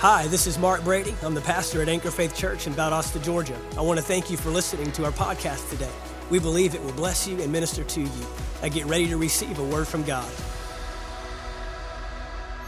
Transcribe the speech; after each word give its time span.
Hi, 0.00 0.28
this 0.28 0.46
is 0.46 0.60
Mark 0.60 0.84
Brady. 0.84 1.12
I'm 1.24 1.34
the 1.34 1.40
pastor 1.40 1.82
at 1.82 1.88
Anchor 1.88 2.12
Faith 2.12 2.32
Church 2.32 2.68
in 2.68 2.72
Valdosta, 2.72 3.20
Georgia. 3.20 3.58
I 3.76 3.80
want 3.80 3.98
to 3.98 4.04
thank 4.04 4.30
you 4.30 4.36
for 4.36 4.48
listening 4.50 4.92
to 4.92 5.04
our 5.04 5.10
podcast 5.10 5.68
today. 5.70 5.90
We 6.30 6.38
believe 6.38 6.76
it 6.76 6.84
will 6.84 6.92
bless 6.92 7.26
you 7.26 7.42
and 7.42 7.50
minister 7.50 7.82
to 7.82 8.02
you. 8.02 8.26
I 8.62 8.68
get 8.68 8.86
ready 8.86 9.08
to 9.08 9.16
receive 9.16 9.58
a 9.58 9.64
word 9.64 9.88
from 9.88 10.04
God. 10.04 10.30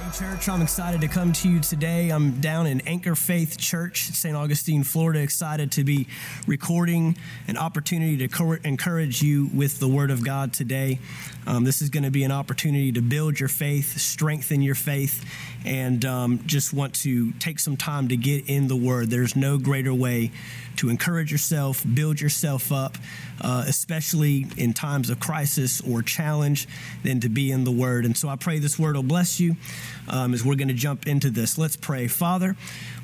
Hey, 0.01 0.11
church, 0.19 0.49
I'm 0.49 0.63
excited 0.63 1.03
to 1.03 1.09
come 1.09 1.33
to 1.35 1.49
you 1.49 1.61
today. 1.61 2.09
I'm 2.09 2.41
down 2.41 2.67
in 2.67 2.81
Anchor 2.81 3.15
Faith 3.15 3.59
Church, 3.59 4.07
St. 4.07 4.35
Augustine, 4.35 4.83
Florida. 4.83 5.21
Excited 5.21 5.73
to 5.73 5.85
be 5.85 6.09
recording 6.47 7.17
an 7.47 7.59
opportunity 7.59 8.27
to 8.27 8.59
encourage 8.65 9.23
you 9.23 9.51
with 9.53 9.79
the 9.79 9.87
Word 9.87 10.11
of 10.11 10.25
God 10.25 10.55
today. 10.55 10.99
Um, 11.47 11.65
this 11.65 11.83
is 11.83 11.91
going 11.91 12.05
to 12.05 12.11
be 12.11 12.25
an 12.25 12.33
opportunity 12.33 12.93
to 12.93 13.03
build 13.03 13.39
your 13.39 13.51
faith, 13.51 13.99
strengthen 13.99 14.63
your 14.63 14.75
faith, 14.75 15.23
and 15.65 16.05
um, 16.05 16.41
just 16.47 16.73
want 16.73 16.95
to 16.95 17.33
take 17.33 17.59
some 17.59 17.77
time 17.77 18.09
to 18.09 18.17
get 18.17 18.49
in 18.49 18.69
the 18.69 18.77
Word. 18.77 19.11
There's 19.11 19.37
no 19.37 19.59
greater 19.59 19.93
way 19.93 20.31
to 20.77 20.89
encourage 20.89 21.31
yourself, 21.31 21.85
build 21.95 22.21
yourself 22.21 22.73
up, 22.73 22.97
uh, 23.41 23.65
especially 23.67 24.47
in 24.57 24.73
times 24.73 25.11
of 25.11 25.21
crisis 25.21 25.81
or 25.83 26.03
challenge, 26.03 26.67
than 27.03 27.21
to 27.21 27.29
be 27.29 27.51
in 27.51 27.65
the 27.65 27.71
Word. 27.71 28.05
And 28.05 28.17
so 28.17 28.29
I 28.29 28.37
pray 28.37 28.59
this 28.59 28.79
Word 28.79 28.97
will 28.97 29.03
bless 29.03 29.41
you 29.41 29.57
um, 30.11 30.35
as 30.35 30.45
we're 30.45 30.57
going 30.57 30.69
to 30.69 30.75
jump 30.75 31.07
into 31.07 31.31
this. 31.31 31.57
Let's 31.57 31.77
pray. 31.77 32.09
Father, 32.09 32.57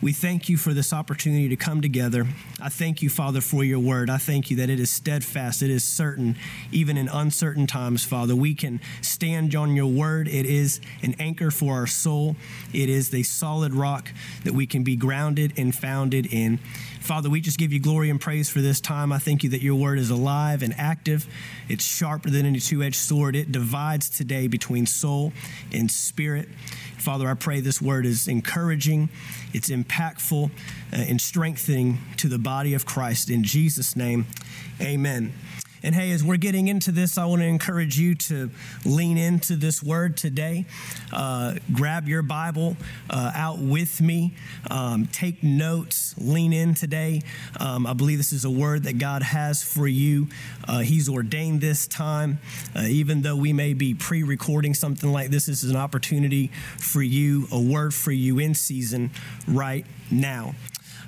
we 0.03 0.13
thank 0.13 0.49
you 0.49 0.57
for 0.57 0.75
this 0.75 0.93
opportunity 0.93 1.49
to 1.49 1.57
come 1.57 1.81
together. 1.81 2.27
I 2.61 2.69
thank 2.69 3.01
you, 3.01 3.09
Father, 3.09 3.41
for 3.41 3.65
your 3.65 3.79
Word. 3.79 4.11
I 4.11 4.19
thank 4.19 4.51
you 4.51 4.57
that 4.59 4.69
it 4.69 4.81
is 4.81 4.91
steadfast, 4.91 5.63
it 5.63 5.71
is 5.71 5.85
certain, 5.85 6.37
even 6.73 6.99
in 6.99 7.09
uncertain 7.09 7.67
times, 7.67 8.05
Father. 8.05 8.35
We 8.35 8.55
can 8.55 8.81
stand 9.01 9.55
on 9.55 9.77
your 9.77 9.87
Word. 9.87 10.29
It 10.29 10.47
is 10.47 10.81
an 11.03 11.15
anchor 11.19 11.51
for 11.51 11.75
our 11.75 11.87
soul, 11.87 12.37
it 12.75 12.89
is 12.89 13.11
the 13.11 13.23
solid 13.23 13.73
rock 13.73 14.11
that 14.45 14.53
we 14.53 14.67
can 14.67 14.83
be 14.83 14.97
grounded 14.97 15.53
and 15.57 15.75
founded 15.75 16.27
in. 16.27 16.59
Father, 17.07 17.31
we 17.31 17.41
just 17.41 17.57
give 17.57 17.73
you 17.73 17.79
glory 17.79 18.11
and 18.11 18.21
praise 18.21 18.51
for 18.51 18.61
this 18.61 18.81
time. 18.81 19.13
I 19.13 19.19
thank 19.19 19.45
you 19.45 19.51
that 19.51 19.63
your 19.63 19.77
word 19.77 20.01
is 20.01 20.11
alive 20.11 20.65
and 20.65 20.75
active. 20.77 21.29
It's 21.69 21.85
sharper 21.85 22.31
than 22.31 22.45
any 22.45 22.59
two 22.59 22.83
edged 22.83 22.97
sword. 22.97 23.37
It 23.37 23.53
divides 23.53 24.11
today 24.11 24.49
between 24.49 24.87
soul 24.87 25.33
and 25.73 25.89
spirit. 25.89 26.49
Father, 26.99 27.29
I 27.29 27.35
pray 27.35 27.61
this 27.61 27.81
word 27.81 28.07
is 28.07 28.27
encouraging, 28.27 29.09
it's 29.53 29.69
impactful, 29.69 30.51
uh, 30.51 30.97
and 30.97 31.21
strengthening 31.21 31.99
to 32.17 32.29
the 32.29 32.39
body 32.39 32.75
of 32.75 32.87
Christ. 32.87 33.31
In 33.31 33.45
Jesus' 33.45 33.97
name, 33.97 34.27
amen. 34.81 35.33
And 35.87 35.95
hey, 35.95 36.11
as 36.11 36.25
we're 36.25 36.37
getting 36.37 36.67
into 36.67 36.91
this, 36.91 37.17
I 37.17 37.27
want 37.27 37.43
to 37.43 37.47
encourage 37.47 37.97
you 37.97 38.17
to 38.17 38.51
lean 38.85 39.17
into 39.17 39.55
this 39.55 39.81
word 39.81 40.17
today. 40.17 40.67
Uh, 41.13 41.55
grab 41.73 42.09
your 42.09 42.23
Bible 42.23 42.77
uh, 43.09 43.31
out 43.33 43.61
with 43.61 44.01
me, 44.01 44.35
um, 44.69 45.07
take 45.07 45.45
notes, 45.45 46.17
lean 46.19 46.53
in 46.53 46.75
today. 46.75 47.23
Um, 47.61 47.87
I 47.87 47.93
believe 47.93 48.19
this 48.19 48.33
is 48.33 48.45
a 48.45 48.51
word 48.51 48.83
that 48.83 48.99
God 48.99 49.23
has 49.23 49.63
for 49.63 49.87
you. 49.87 50.27
Uh, 50.67 50.81
he's 50.81 51.09
ordained 51.09 51.61
this 51.61 51.87
time. 51.87 52.41
Uh, 52.75 52.81
even 52.89 53.23
though 53.23 53.37
we 53.37 53.53
may 53.53 53.73
be 53.73 53.95
pre 53.95 54.25
recording 54.25 54.75
something 54.75 55.13
like 55.13 55.31
this, 55.31 55.47
this 55.47 55.63
is 55.63 55.71
an 55.71 55.77
opportunity 55.77 56.49
for 56.79 57.01
you, 57.01 57.47
a 57.53 57.61
word 57.61 57.95
for 57.95 58.11
you 58.11 58.41
in 58.41 58.57
season 58.57 59.13
right 59.47 59.87
now. 60.11 60.53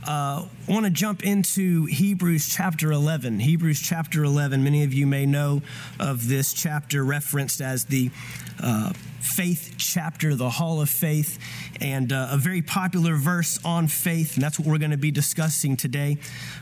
Uh, 0.09 0.47
want 0.67 0.87
to 0.87 0.91
jump 0.91 1.23
into 1.23 1.84
Hebrews 1.84 2.48
chapter 2.48 2.92
11. 2.92 3.41
Hebrews 3.41 3.78
chapter 3.78 4.25
11, 4.25 4.64
many 4.64 4.83
of 4.83 4.95
you 4.95 5.06
may 5.06 5.27
know 5.27 5.61
of 6.01 6.28
this 6.28 6.55
chapter 6.55 7.05
referenced 7.05 7.61
as 7.61 7.84
the 7.84 8.11
uh, 8.59 8.95
faith 9.20 9.75
chapter, 9.77 10.34
the 10.34 10.48
Hall 10.48 10.81
of 10.81 10.89
Faith, 10.89 11.39
and 11.83 12.11
uh, 12.11 12.29
a 12.31 12.39
very 12.39 12.62
popular 12.62 13.17
verse 13.17 13.62
on 13.67 13.86
faith. 13.86 14.36
And 14.36 14.42
that's 14.42 14.59
what 14.59 14.67
we're 14.67 14.79
going 14.79 14.92
to 14.92 14.97
be 14.97 15.11
discussing 15.11 15.77
today 15.77 16.17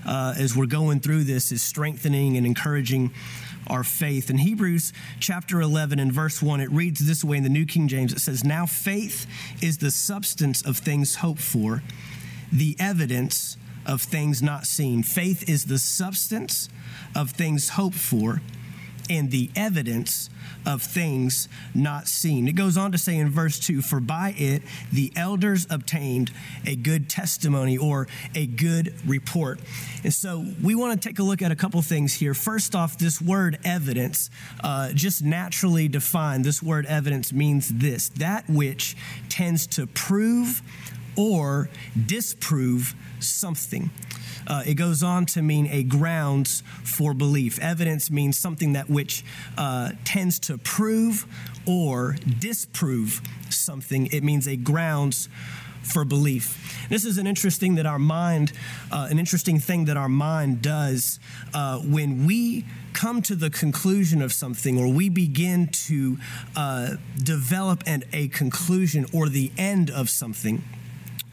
uh, 0.04 0.34
as 0.36 0.56
we're 0.56 0.66
going 0.66 0.98
through 0.98 1.22
this, 1.22 1.52
is 1.52 1.62
strengthening 1.62 2.36
and 2.36 2.46
encouraging 2.46 3.12
our 3.68 3.84
faith. 3.84 4.28
In 4.28 4.38
Hebrews 4.38 4.92
chapter 5.20 5.60
11 5.60 6.00
and 6.00 6.12
verse 6.12 6.42
1, 6.42 6.60
it 6.60 6.70
reads 6.72 7.06
this 7.06 7.22
way 7.22 7.36
in 7.36 7.44
the 7.44 7.48
New 7.48 7.64
King 7.64 7.86
James 7.86 8.12
it 8.12 8.18
says, 8.18 8.42
Now 8.42 8.66
faith 8.66 9.24
is 9.62 9.78
the 9.78 9.92
substance 9.92 10.62
of 10.62 10.78
things 10.78 11.14
hoped 11.14 11.40
for 11.40 11.84
the 12.56 12.76
evidence 12.78 13.56
of 13.84 14.02
things 14.02 14.42
not 14.42 14.66
seen. 14.66 15.02
Faith 15.02 15.48
is 15.48 15.66
the 15.66 15.78
substance 15.78 16.68
of 17.14 17.30
things 17.30 17.70
hoped 17.70 17.96
for 17.96 18.40
and 19.08 19.30
the 19.30 19.50
evidence 19.54 20.28
of 20.64 20.82
things 20.82 21.48
not 21.74 22.08
seen. 22.08 22.48
It 22.48 22.56
goes 22.56 22.76
on 22.76 22.90
to 22.90 22.98
say 22.98 23.16
in 23.16 23.30
verse 23.30 23.58
2 23.60 23.80
For 23.82 24.00
by 24.00 24.34
it 24.36 24.62
the 24.92 25.12
elders 25.14 25.66
obtained 25.70 26.32
a 26.66 26.74
good 26.74 27.08
testimony 27.08 27.78
or 27.78 28.08
a 28.34 28.46
good 28.46 28.94
report. 29.06 29.60
And 30.02 30.12
so 30.12 30.44
we 30.60 30.74
want 30.74 31.00
to 31.00 31.08
take 31.08 31.20
a 31.20 31.22
look 31.22 31.40
at 31.40 31.52
a 31.52 31.56
couple 31.56 31.80
things 31.82 32.14
here. 32.14 32.34
First 32.34 32.74
off, 32.74 32.98
this 32.98 33.22
word 33.22 33.58
evidence, 33.64 34.28
uh, 34.62 34.90
just 34.92 35.22
naturally 35.22 35.86
defined, 35.86 36.44
this 36.44 36.60
word 36.60 36.86
evidence 36.86 37.32
means 37.32 37.68
this 37.68 38.08
that 38.10 38.48
which 38.48 38.96
tends 39.28 39.66
to 39.68 39.86
prove 39.86 40.62
or 41.16 41.68
disprove 42.06 42.94
something. 43.20 43.90
Uh, 44.46 44.62
it 44.64 44.74
goes 44.74 45.02
on 45.02 45.26
to 45.26 45.42
mean 45.42 45.66
a 45.66 45.82
grounds 45.82 46.62
for 46.84 47.14
belief. 47.14 47.58
Evidence 47.58 48.10
means 48.10 48.38
something 48.38 48.74
that 48.74 48.88
which 48.88 49.24
uh, 49.58 49.90
tends 50.04 50.38
to 50.38 50.56
prove 50.58 51.26
or 51.66 52.16
disprove 52.38 53.20
something. 53.50 54.06
It 54.12 54.22
means 54.22 54.46
a 54.46 54.56
grounds 54.56 55.28
for 55.82 56.04
belief. 56.04 56.86
This 56.88 57.04
is 57.04 57.18
an 57.18 57.26
interesting 57.26 57.76
that 57.76 57.86
our 57.86 57.98
mind, 57.98 58.52
uh, 58.90 59.08
an 59.10 59.18
interesting 59.18 59.58
thing 59.58 59.86
that 59.86 59.96
our 59.96 60.08
mind 60.08 60.62
does 60.62 61.20
uh, 61.54 61.78
when 61.78 62.26
we 62.26 62.64
come 62.92 63.22
to 63.22 63.34
the 63.34 63.50
conclusion 63.50 64.22
of 64.22 64.32
something 64.32 64.78
or 64.78 64.88
we 64.88 65.08
begin 65.08 65.68
to 65.68 66.16
uh, 66.56 66.96
develop 67.22 67.82
an, 67.86 68.02
a 68.12 68.28
conclusion 68.28 69.06
or 69.12 69.28
the 69.28 69.52
end 69.58 69.90
of 69.90 70.08
something 70.08 70.62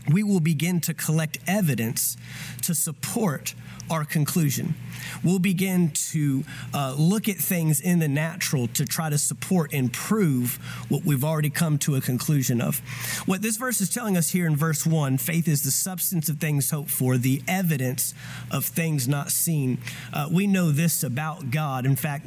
we 0.09 0.23
will 0.23 0.39
begin 0.39 0.79
to 0.81 0.93
collect 0.93 1.37
evidence 1.47 2.17
to 2.61 2.73
support 2.73 3.55
our 3.89 4.05
conclusion. 4.05 4.75
We'll 5.23 5.39
begin 5.39 5.91
to 6.11 6.43
uh, 6.73 6.95
look 6.97 7.29
at 7.29 7.37
things 7.37 7.79
in 7.79 7.99
the 7.99 8.07
natural 8.07 8.67
to 8.69 8.85
try 8.85 9.09
to 9.09 9.17
support 9.17 9.73
and 9.73 9.91
prove 9.91 10.55
what 10.89 11.03
we've 11.05 11.23
already 11.23 11.49
come 11.49 11.77
to 11.79 11.95
a 11.95 12.01
conclusion 12.01 12.61
of. 12.61 12.79
What 13.25 13.41
this 13.41 13.57
verse 13.57 13.81
is 13.81 13.89
telling 13.89 14.17
us 14.17 14.29
here 14.29 14.47
in 14.47 14.55
verse 14.55 14.85
1 14.85 15.17
faith 15.17 15.47
is 15.47 15.63
the 15.63 15.71
substance 15.71 16.29
of 16.29 16.37
things 16.37 16.71
hoped 16.71 16.89
for, 16.89 17.17
the 17.17 17.41
evidence 17.47 18.13
of 18.51 18.65
things 18.65 19.07
not 19.07 19.31
seen. 19.31 19.79
Uh, 20.11 20.29
we 20.31 20.47
know 20.47 20.71
this 20.71 21.03
about 21.03 21.51
God. 21.51 21.85
In 21.85 21.95
fact, 21.95 22.25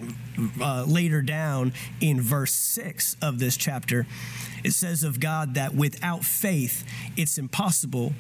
uh, 0.61 0.85
later 0.87 1.23
down 1.23 1.73
in 2.01 2.21
verse 2.21 2.53
6 2.53 3.17
of 3.23 3.39
this 3.39 3.57
chapter, 3.57 4.07
it 4.65 4.73
says 4.73 5.03
of 5.05 5.21
God 5.21 5.55
that 5.55 5.75
without 5.75 6.25
faith, 6.25 6.85
it's 7.17 7.39
impossible 7.39 8.13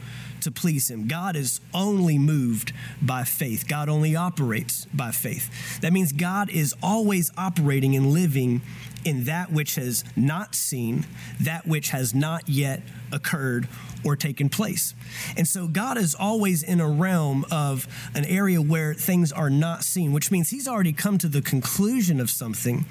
to 0.46 0.50
please 0.50 0.90
Him. 0.90 1.06
God 1.06 1.36
is 1.36 1.60
only 1.74 2.18
moved 2.18 2.72
by 3.02 3.24
faith, 3.24 3.68
God 3.68 3.88
only 3.88 4.16
operates 4.16 4.86
by 4.86 5.10
faith. 5.10 5.80
That 5.80 5.92
means 5.92 6.12
God 6.12 6.48
is 6.48 6.74
always 6.82 7.30
operating 7.36 7.94
and 7.94 8.12
living 8.12 8.62
in 9.04 9.24
that 9.24 9.52
which 9.52 9.76
has 9.76 10.04
not 10.16 10.54
seen, 10.54 11.06
that 11.40 11.66
which 11.66 11.90
has 11.90 12.14
not 12.14 12.48
yet 12.48 12.82
occurred 13.12 13.68
or 14.04 14.16
taken 14.16 14.48
place. 14.48 14.94
And 15.36 15.46
so 15.46 15.68
God 15.68 15.96
is 15.96 16.14
always 16.14 16.62
in 16.62 16.80
a 16.80 16.88
realm 16.88 17.44
of 17.50 17.86
an 18.14 18.24
area 18.24 18.60
where 18.60 18.94
things 18.94 19.30
are 19.32 19.50
not 19.50 19.84
seen, 19.84 20.12
which 20.12 20.30
means 20.30 20.50
He's 20.50 20.66
already 20.66 20.92
come 20.92 21.18
to 21.18 21.28
the 21.28 21.42
conclusion 21.42 22.20
of 22.20 22.30
something 22.30 22.84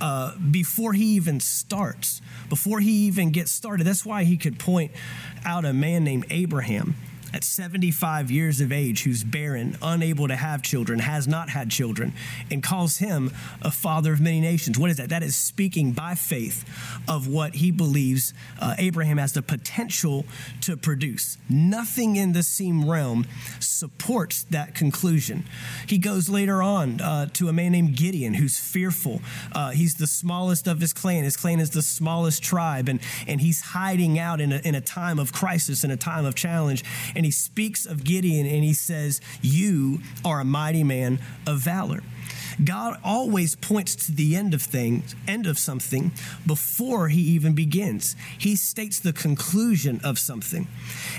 uh, 0.00 0.36
before 0.36 0.92
he 0.92 1.04
even 1.16 1.40
starts, 1.40 2.20
before 2.48 2.80
he 2.80 3.06
even 3.06 3.30
gets 3.30 3.50
started. 3.50 3.86
That's 3.86 4.04
why 4.04 4.24
he 4.24 4.36
could 4.36 4.58
point 4.58 4.92
out 5.44 5.64
a 5.64 5.72
man 5.72 6.04
named 6.04 6.26
Abraham 6.30 6.94
at 7.32 7.44
75 7.44 8.30
years 8.30 8.60
of 8.60 8.72
age 8.72 9.02
who's 9.02 9.24
barren, 9.24 9.76
unable 9.82 10.28
to 10.28 10.36
have 10.36 10.62
children, 10.62 10.98
has 11.00 11.28
not 11.28 11.50
had 11.50 11.70
children, 11.70 12.12
and 12.50 12.62
calls 12.62 12.98
him 12.98 13.32
a 13.62 13.70
father 13.70 14.12
of 14.12 14.20
many 14.20 14.40
nations. 14.40 14.78
What 14.78 14.90
is 14.90 14.96
that? 14.96 15.10
That 15.10 15.22
is 15.22 15.36
speaking 15.36 15.92
by 15.92 16.14
faith 16.14 16.64
of 17.06 17.28
what 17.28 17.56
he 17.56 17.70
believes 17.70 18.32
uh, 18.60 18.74
Abraham 18.78 19.18
has 19.18 19.32
the 19.32 19.42
potential 19.42 20.24
to 20.62 20.76
produce. 20.76 21.36
Nothing 21.48 22.16
in 22.16 22.32
the 22.32 22.42
same 22.42 22.88
realm 22.88 23.26
supports 23.60 24.44
that 24.44 24.74
conclusion. 24.74 25.44
He 25.86 25.98
goes 25.98 26.28
later 26.28 26.62
on 26.62 27.00
uh, 27.00 27.26
to 27.34 27.48
a 27.48 27.52
man 27.52 27.72
named 27.72 27.96
Gideon 27.96 28.34
who's 28.34 28.58
fearful. 28.58 29.20
Uh, 29.52 29.70
he's 29.70 29.96
the 29.96 30.06
smallest 30.06 30.66
of 30.66 30.80
his 30.80 30.92
clan. 30.92 31.24
His 31.24 31.36
clan 31.36 31.60
is 31.60 31.70
the 31.70 31.82
smallest 31.82 32.42
tribe, 32.42 32.88
and, 32.88 33.00
and 33.26 33.40
he's 33.40 33.60
hiding 33.60 34.18
out 34.18 34.40
in 34.40 34.52
a, 34.52 34.58
in 34.58 34.74
a 34.74 34.80
time 34.80 35.18
of 35.18 35.32
crisis, 35.32 35.84
in 35.84 35.90
a 35.90 35.96
time 35.96 36.24
of 36.24 36.34
challenge 36.34 36.84
and 37.18 37.24
he 37.24 37.32
speaks 37.32 37.84
of 37.84 38.04
Gideon 38.04 38.46
and 38.46 38.62
he 38.62 38.72
says, 38.72 39.20
You 39.42 39.98
are 40.24 40.40
a 40.40 40.44
mighty 40.44 40.84
man 40.84 41.18
of 41.48 41.58
valor. 41.58 42.04
God 42.62 42.98
always 43.04 43.56
points 43.56 43.94
to 44.06 44.12
the 44.12 44.36
end 44.36 44.54
of 44.54 44.62
things, 44.62 45.16
end 45.26 45.46
of 45.46 45.58
something 45.58 46.12
before 46.46 47.08
he 47.08 47.20
even 47.20 47.54
begins. 47.54 48.14
He 48.38 48.54
states 48.54 49.00
the 49.00 49.12
conclusion 49.12 50.00
of 50.04 50.18
something. 50.18 50.68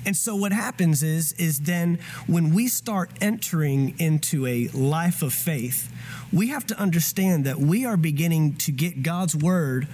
And 0.06 0.16
so 0.16 0.36
what 0.36 0.54
happens 0.54 1.04
is 1.04 1.34
is 1.34 1.60
then 1.62 2.00
when 2.28 2.54
we 2.54 2.68
start 2.68 3.12
entering 3.19 3.96
into 4.00 4.46
a 4.46 4.69
life 4.69 5.22
of 5.22 5.34
faith, 5.34 5.92
we 6.31 6.48
have 6.48 6.66
to 6.68 6.80
understand 6.80 7.46
that 7.46 7.57
we 7.57 7.86
are 7.86 7.98
beginning 7.98 8.56
to 8.57 8.72
get 8.72 9.04
God's 9.04 9.36
word 9.36 9.88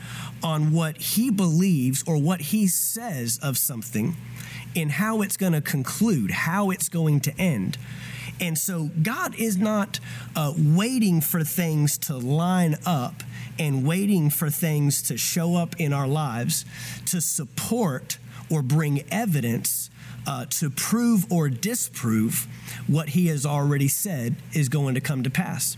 on 0.43 0.71
what 0.71 0.97
he 0.97 1.31
believes 1.31 2.03
or 2.05 2.17
what 2.17 2.41
he 2.41 2.67
says 2.67 3.39
of 3.41 3.57
something 3.57 4.15
and 4.75 4.91
how 4.91 5.21
it's 5.21 5.37
going 5.37 5.53
to 5.53 5.61
conclude, 5.61 6.31
how 6.31 6.69
it's 6.69 6.89
going 6.89 7.19
to 7.21 7.37
end. 7.39 7.77
And 8.39 8.57
so 8.57 8.89
God 9.01 9.35
is 9.35 9.57
not 9.57 9.99
uh, 10.35 10.53
waiting 10.57 11.21
for 11.21 11.43
things 11.43 11.97
to 11.99 12.17
line 12.17 12.75
up 12.85 13.23
and 13.57 13.85
waiting 13.85 14.29
for 14.29 14.49
things 14.49 15.01
to 15.03 15.17
show 15.17 15.55
up 15.55 15.79
in 15.79 15.93
our 15.93 16.07
lives 16.07 16.65
to 17.05 17.21
support 17.21 18.17
or 18.49 18.61
bring 18.61 19.03
evidence 19.09 19.89
uh, 20.27 20.45
to 20.45 20.69
prove 20.69 21.31
or 21.31 21.49
disprove 21.49 22.47
what 22.87 23.09
he 23.09 23.27
has 23.27 23.45
already 23.45 23.87
said 23.87 24.35
is 24.53 24.69
going 24.69 24.95
to 24.95 25.01
come 25.01 25.23
to 25.23 25.29
pass. 25.29 25.77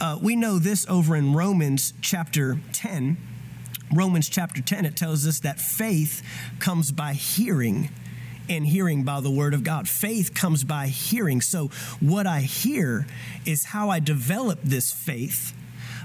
Uh, 0.00 0.18
we 0.20 0.36
know 0.36 0.58
this 0.58 0.86
over 0.88 1.16
in 1.16 1.32
Romans 1.32 1.94
chapter 2.00 2.58
10. 2.72 3.16
Romans 3.92 4.28
chapter 4.28 4.60
10, 4.60 4.84
it 4.84 4.96
tells 4.96 5.26
us 5.26 5.40
that 5.40 5.60
faith 5.60 6.22
comes 6.58 6.90
by 6.90 7.12
hearing 7.12 7.88
and 8.48 8.66
hearing 8.66 9.02
by 9.04 9.20
the 9.20 9.30
word 9.30 9.54
of 9.54 9.64
God. 9.64 9.88
Faith 9.88 10.34
comes 10.34 10.64
by 10.64 10.86
hearing. 10.86 11.40
So, 11.40 11.68
what 12.00 12.26
I 12.26 12.40
hear 12.40 13.06
is 13.46 13.64
how 13.64 13.90
I 13.90 14.00
develop 14.00 14.60
this 14.62 14.92
faith. 14.92 15.54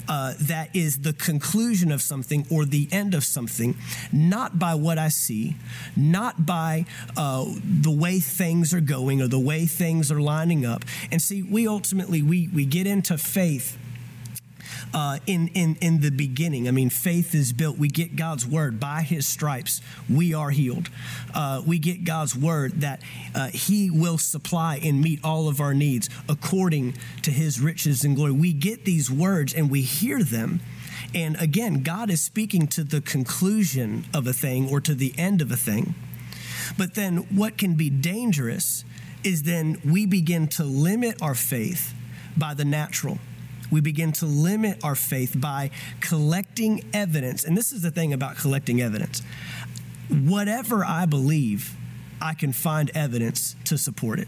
Uh, 0.08 0.34
that 0.40 0.76
is 0.76 1.02
the 1.02 1.14
conclusion 1.14 1.92
of 1.92 2.02
something 2.02 2.44
or 2.50 2.66
the 2.66 2.88
end 2.92 3.14
of 3.14 3.24
something, 3.24 3.78
not 4.12 4.58
by 4.58 4.74
what 4.74 4.98
I 4.98 5.10
see, 5.10 5.56
not 5.96 6.48
by 6.48 6.86
uh, 7.16 7.46
the 7.64 7.92
way 7.92 8.20
things 8.20 8.74
are 8.74 8.82
going 8.82 9.22
or 9.22 9.28
the 9.28 9.38
way 9.38 9.68
things 9.68 10.12
are 10.12 10.20
lining 10.20 10.66
up. 10.66 10.84
And 11.12 11.22
see, 11.22 11.44
we 11.44 11.68
ultimately 11.68 12.24
we 12.24 12.48
we 12.48 12.66
get 12.66 12.88
into 12.88 13.20
faith 13.20 13.78
uh, 14.94 15.20
in, 15.28 15.50
in, 15.50 15.78
in 15.82 16.02
the 16.02 16.10
beginning. 16.10 16.68
I 16.68 16.72
mean, 16.72 16.90
faith 16.90 17.36
is 17.36 17.54
built. 17.54 17.78
We 17.78 17.88
get 17.88 18.16
God's 18.16 18.46
word. 18.46 18.80
By 18.80 19.02
his 19.02 19.28
stripes, 19.28 19.82
we 20.10 20.34
are 20.34 20.50
healed. 20.50 20.90
Uh, 21.34 21.62
we 21.66 21.80
get 21.80 22.04
God's 22.04 22.36
word 22.36 22.82
that 22.82 23.02
uh, 23.36 23.48
he 23.50 23.90
will 23.90 24.18
supply 24.18 24.80
and 24.84 25.02
meet 25.02 25.20
all 25.24 25.48
of 25.48 25.60
our 25.60 25.74
needs 25.74 26.10
according 26.28 26.96
to 27.24 27.32
his 27.32 27.60
riches 27.60 28.04
and 28.04 28.16
glory. 28.16 28.32
We 28.32 28.54
get 28.54 28.86
these 28.86 29.12
words 29.12 29.54
and 29.54 29.70
we 29.70 29.82
hear 29.82 30.24
them. 30.24 30.62
And 31.14 31.40
again, 31.42 31.82
God 31.82 32.10
is 32.10 32.22
speaking 32.22 32.68
to 32.68 32.84
the 32.84 33.02
conclusion 33.02 34.06
of 34.14 34.28
a 34.28 34.34
thing 34.34 34.70
or 34.70 34.80
to 34.82 34.94
the 34.94 35.14
end 35.18 35.42
of 35.42 35.52
a 35.52 35.58
thing. 35.58 35.96
But 36.78 36.96
then 36.96 37.18
what 37.36 37.58
can 37.58 37.76
be 37.76 37.90
dangerous 37.90 38.86
is 39.24 39.44
then 39.44 39.82
we 39.84 40.06
begin 40.06 40.48
to 40.48 40.64
limit 40.64 41.22
our 41.22 41.36
faith 41.36 41.94
by 42.38 42.54
the 42.54 42.64
natural 42.64 43.18
we 43.72 43.82
begin 43.82 44.12
to 44.14 44.26
limit 44.26 44.84
our 44.84 44.96
faith 44.96 45.36
by 45.40 45.72
collecting 46.00 46.84
evidence. 46.94 47.44
And 47.44 47.58
this 47.58 47.72
is 47.72 47.82
the 47.82 47.92
thing 47.92 48.14
about 48.14 48.38
collecting 48.38 48.82
evidence. 48.82 49.22
Whatever 50.10 50.84
I 50.84 51.06
believe, 51.06 51.76
I 52.22 52.34
can 52.34 52.52
find 52.52 52.92
evidence 52.94 53.56
to 53.66 53.78
support 53.78 54.20
it. 54.20 54.28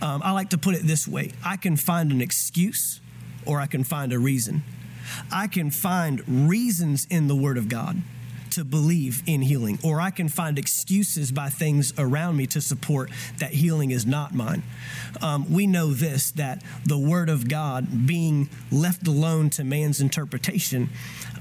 Um, 0.00 0.20
I 0.24 0.32
like 0.32 0.50
to 0.50 0.58
put 0.58 0.74
it 0.74 0.82
this 0.82 1.06
way 1.06 1.30
I 1.44 1.56
can 1.56 1.76
find 1.76 2.10
an 2.10 2.20
excuse 2.20 3.00
or 3.46 3.60
I 3.60 3.66
can 3.66 3.84
find 3.84 4.12
a 4.12 4.18
reason. 4.18 4.62
I 5.30 5.46
can 5.46 5.70
find 5.70 6.48
reasons 6.48 7.06
in 7.10 7.28
the 7.28 7.36
Word 7.36 7.58
of 7.58 7.68
God 7.68 8.02
to 8.52 8.64
believe 8.64 9.22
in 9.26 9.42
healing, 9.42 9.78
or 9.82 10.00
I 10.00 10.10
can 10.10 10.28
find 10.28 10.58
excuses 10.58 11.32
by 11.32 11.48
things 11.48 11.92
around 11.98 12.36
me 12.36 12.46
to 12.48 12.60
support 12.60 13.10
that 13.38 13.52
healing 13.52 13.90
is 13.90 14.06
not 14.06 14.34
mine. 14.34 14.62
Um, 15.20 15.52
we 15.52 15.66
know 15.66 15.92
this 15.92 16.30
that 16.32 16.62
the 16.84 16.98
Word 16.98 17.28
of 17.28 17.48
God, 17.48 18.06
being 18.06 18.48
left 18.70 19.06
alone 19.06 19.50
to 19.50 19.64
man's 19.64 20.00
interpretation, 20.00 20.90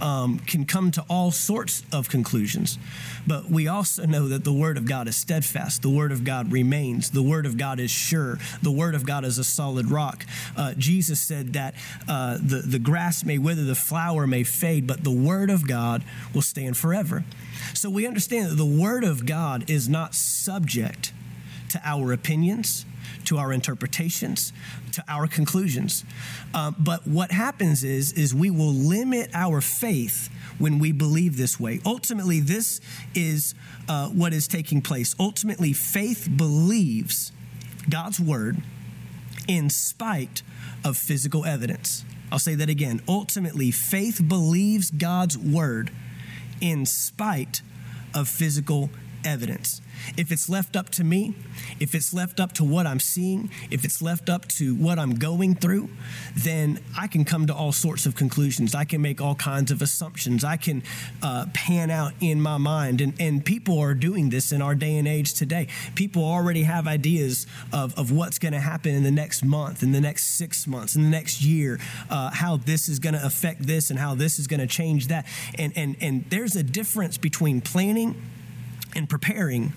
um, 0.02 0.40
can 0.40 0.66
come 0.66 0.92
to 0.92 1.06
all 1.10 1.32
sorts 1.32 1.84
of 1.92 2.10
conclusions. 2.10 2.78
But 3.26 3.50
we 3.50 3.68
also 3.68 4.06
know 4.06 4.28
that 4.28 4.44
the 4.44 4.54
Word 4.54 4.78
of 4.78 4.86
God 4.86 5.08
is 5.08 5.16
steadfast, 5.16 5.82
the 5.82 5.90
Word 5.90 6.12
of 6.12 6.24
God 6.24 6.52
remains, 6.52 7.12
the 7.12 7.24
Word 7.24 7.46
of 7.46 7.58
God 7.58 7.80
is 7.80 7.92
sure, 7.92 8.40
the 8.62 8.72
Word 8.72 8.96
of 8.96 9.06
God 9.06 9.26
is 9.26 9.38
a 9.38 9.44
solid 9.44 9.90
rock. 9.90 10.26
Uh, 10.56 10.74
Jesus 10.78 11.20
said 11.20 11.54
that 11.54 11.76
uh, 12.08 12.38
the, 12.42 12.64
the 12.66 12.80
grass 12.80 13.24
may 13.24 13.38
wither, 13.38 13.64
the 13.64 13.76
flower 13.76 14.28
may 14.28 14.44
fade, 14.44 14.88
but 14.88 15.04
the 15.04 15.12
Word 15.12 15.50
of 15.50 15.68
God 15.68 16.04
will 16.34 16.42
stand 16.42 16.78
forever 16.78 16.92
forever. 16.92 17.24
So 17.74 17.90
we 17.90 18.06
understand 18.06 18.50
that 18.52 18.56
the 18.56 18.66
Word 18.66 19.04
of 19.04 19.26
God 19.26 19.70
is 19.70 19.88
not 19.88 20.14
subject 20.14 21.14
to 21.70 21.82
our 21.86 22.12
opinions, 22.12 22.86
to 23.26 23.38
our 23.38 23.54
interpretations, 23.54 24.52
to 24.92 25.04
our 25.08 25.28
conclusions. 25.28 26.04
Uh, 26.54 26.72
but 26.78 27.08
what 27.08 27.32
happens 27.32 27.84
is, 27.84 28.14
is 28.14 28.34
we 28.34 28.50
will 28.50 28.74
limit 28.74 29.30
our 29.34 29.62
faith 29.62 30.30
when 30.60 30.80
we 30.80 30.92
believe 30.92 31.38
this 31.38 31.60
way. 31.60 31.80
Ultimately, 31.86 32.40
this 32.40 32.82
is 33.16 33.56
uh, 33.88 34.08
what 34.10 34.34
is 34.34 34.48
taking 34.48 34.82
place. 34.82 35.16
Ultimately, 35.20 35.74
faith 35.74 36.30
believes 36.36 37.32
God's 37.90 38.20
word 38.20 38.62
in 39.48 39.70
spite 39.70 40.44
of 40.86 40.98
physical 40.98 41.46
evidence. 41.46 42.06
I'll 42.32 42.40
say 42.40 42.56
that 42.56 42.70
again. 42.70 43.02
Ultimately, 43.08 43.72
faith 43.72 44.22
believes 44.28 44.92
God's 44.92 45.38
word 45.38 45.92
in 46.62 46.86
spite 46.86 47.62
of 48.14 48.28
physical 48.30 48.90
evidence. 49.26 49.82
If 50.18 50.32
it's 50.32 50.50
left 50.50 50.76
up 50.76 50.90
to 50.92 51.04
me, 51.04 51.36
if 51.80 51.94
it's 51.94 52.14
left 52.14 52.40
up 52.40 52.54
to 52.54 52.64
what 52.64 52.88
I'm 52.88 53.00
seeing, 53.00 53.50
if 53.70 53.86
it's 53.86 54.02
left 54.02 54.30
up 54.30 54.48
to 54.50 54.76
what 54.76 54.98
I'm 55.00 55.16
going 55.16 55.56
through, 55.56 55.90
then 56.36 56.80
I 56.98 57.08
can 57.08 57.26
come 57.26 57.48
to 57.48 57.54
all 57.54 57.72
sorts 57.72 58.06
of 58.06 58.16
conclusions. 58.16 58.74
I 58.74 58.86
can 58.86 59.02
make 59.02 59.22
all 59.22 59.36
kinds 59.36 59.72
of 59.72 59.82
assumptions. 59.82 60.44
I 60.44 60.58
can 60.58 60.84
uh, 61.22 61.46
pan 61.54 61.92
out 61.92 62.14
in 62.20 62.42
my 62.42 62.58
mind. 62.58 63.02
And, 63.02 63.14
and 63.20 63.46
people 63.46 63.80
are 63.80 63.94
doing 63.94 64.30
this 64.30 64.52
in 64.52 64.62
our 64.62 64.76
day 64.76 64.98
and 64.98 65.08
age 65.08 65.34
today. 65.34 65.68
People 65.96 66.24
already 66.24 66.64
have 66.64 66.88
ideas 66.88 67.48
of, 67.72 67.98
of 67.98 68.12
what's 68.12 68.40
going 68.40 68.54
to 68.54 68.60
happen 68.60 68.96
in 68.96 69.04
the 69.04 69.12
next 69.12 69.44
month, 69.44 69.84
in 69.84 69.92
the 69.92 70.02
next 70.02 70.36
six 70.36 70.68
months, 70.68 70.96
in 70.96 71.04
the 71.04 71.10
next 71.10 71.42
year, 71.42 71.80
uh, 72.10 72.32
how 72.32 72.58
this 72.58 72.90
is 72.90 73.00
going 73.00 73.16
to 73.16 73.26
affect 73.26 73.64
this 73.68 73.90
and 73.90 74.00
how 74.00 74.16
this 74.16 74.40
is 74.40 74.48
going 74.48 74.60
to 74.60 74.68
change 74.68 75.08
that. 75.08 75.26
And, 75.58 75.74
and, 75.76 75.96
and 76.02 76.26
there's 76.30 76.56
a 76.56 76.64
difference 76.64 77.18
between 77.18 77.62
planning 77.62 78.16
and 78.96 79.10
preparing 79.10 79.74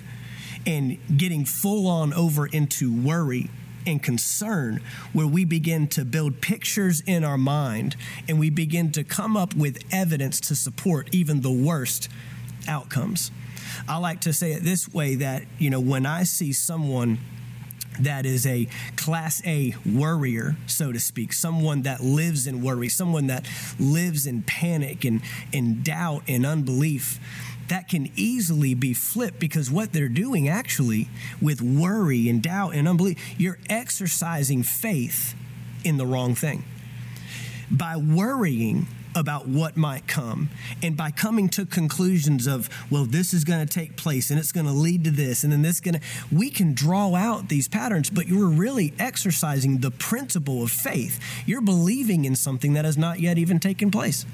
and 0.66 0.99
getting 1.16 1.44
full 1.44 1.87
on 1.87 2.12
over 2.14 2.47
into 2.47 2.92
worry 2.92 3.50
and 3.87 4.02
concern 4.02 4.80
where 5.12 5.26
we 5.26 5.44
begin 5.44 5.87
to 5.87 6.04
build 6.04 6.40
pictures 6.40 7.02
in 7.06 7.23
our 7.23 7.37
mind 7.37 7.97
and 8.28 8.38
we 8.38 8.50
begin 8.50 8.90
to 8.92 9.04
come 9.04 9.37
up 9.37 9.54
with 9.54 9.83
evidence 9.92 10.40
to 10.40 10.54
support 10.54 11.09
even 11.12 11.42
the 11.42 11.52
worst 11.52 12.09
outcomes. 12.66 13.30
I 13.88 13.99
like 13.99 14.23
to 14.23 14.33
say 14.33 14.52
it 14.52 14.62
this 14.62 14.88
way 14.88 15.16
that, 15.16 15.42
you 15.59 15.71
know, 15.71 15.80
when 15.80 16.06
I 16.06 16.23
see 16.23 16.52
someone 16.52 17.18
that 18.00 18.26
is 18.26 18.47
a 18.47 18.66
class 18.97 19.42
A 19.47 19.75
worrier, 19.87 20.56
so 20.66 20.90
to 20.92 20.99
speak, 20.99 21.33
someone 21.33 21.83
that 21.83 22.00
lives 22.02 22.47
in 22.47 22.62
worry, 22.62 22.88
someone 22.88 23.28
that 23.28 23.47
lives 23.78 24.26
in 24.26 24.42
panic 24.42 25.04
and, 25.04 25.21
and 25.52 25.85
doubt 25.85 26.23
and 26.26 26.44
unbelief, 26.44 27.21
that 27.68 27.88
can 27.88 28.11
easily 28.16 28.75
be 28.75 28.94
flipped 28.94 29.38
because 29.38 29.71
what 29.71 29.92
they're 29.92 30.09
doing 30.09 30.49
actually 30.49 31.09
with 31.40 31.61
worry 31.62 32.28
and 32.28 32.42
doubt 32.42 32.75
and 32.75 32.88
unbelief, 32.88 33.18
you're 33.38 33.59
exercising 33.68 34.62
faith 34.62 35.35
in 35.85 35.97
the 35.97 36.06
wrong 36.06 36.35
thing. 36.35 36.64
By 37.71 37.97
worrying 37.97 38.87
about 39.16 39.47
what 39.47 39.76
might 39.76 40.06
come 40.06 40.50
and 40.83 40.97
by 40.97 41.11
coming 41.11 41.49
to 41.49 41.64
conclusions 41.64 42.47
of, 42.47 42.68
well, 42.90 43.04
this 43.04 43.33
is 43.33 43.44
going 43.44 43.64
to 43.64 43.73
take 43.73 43.97
place 43.97 44.30
and 44.30 44.38
it's 44.38 44.52
going 44.52 44.66
to 44.66 44.73
lead 44.73 45.04
to 45.04 45.11
this 45.11 45.44
and 45.44 45.52
then 45.52 45.62
this 45.62 45.80
going 45.80 45.94
to, 45.94 46.00
we 46.33 46.50
can 46.50 46.75
draw 46.75 47.14
out 47.14 47.49
these 47.49 47.68
patterns, 47.68 48.11
but 48.11 48.26
you're 48.26 48.49
really 48.49 48.92
exercising 48.99 49.78
the 49.78 49.90
principle 49.90 50.62
of 50.62 50.71
faith. 50.71 51.21
You're 51.47 51.61
believing 51.61 52.25
in 52.25 52.35
something 52.35 52.75
that 52.75 52.85
has 52.85 52.99
not 52.99 53.21
yet 53.21 53.38
even 53.38 53.61
taken 53.61 53.90
place. 53.90 54.26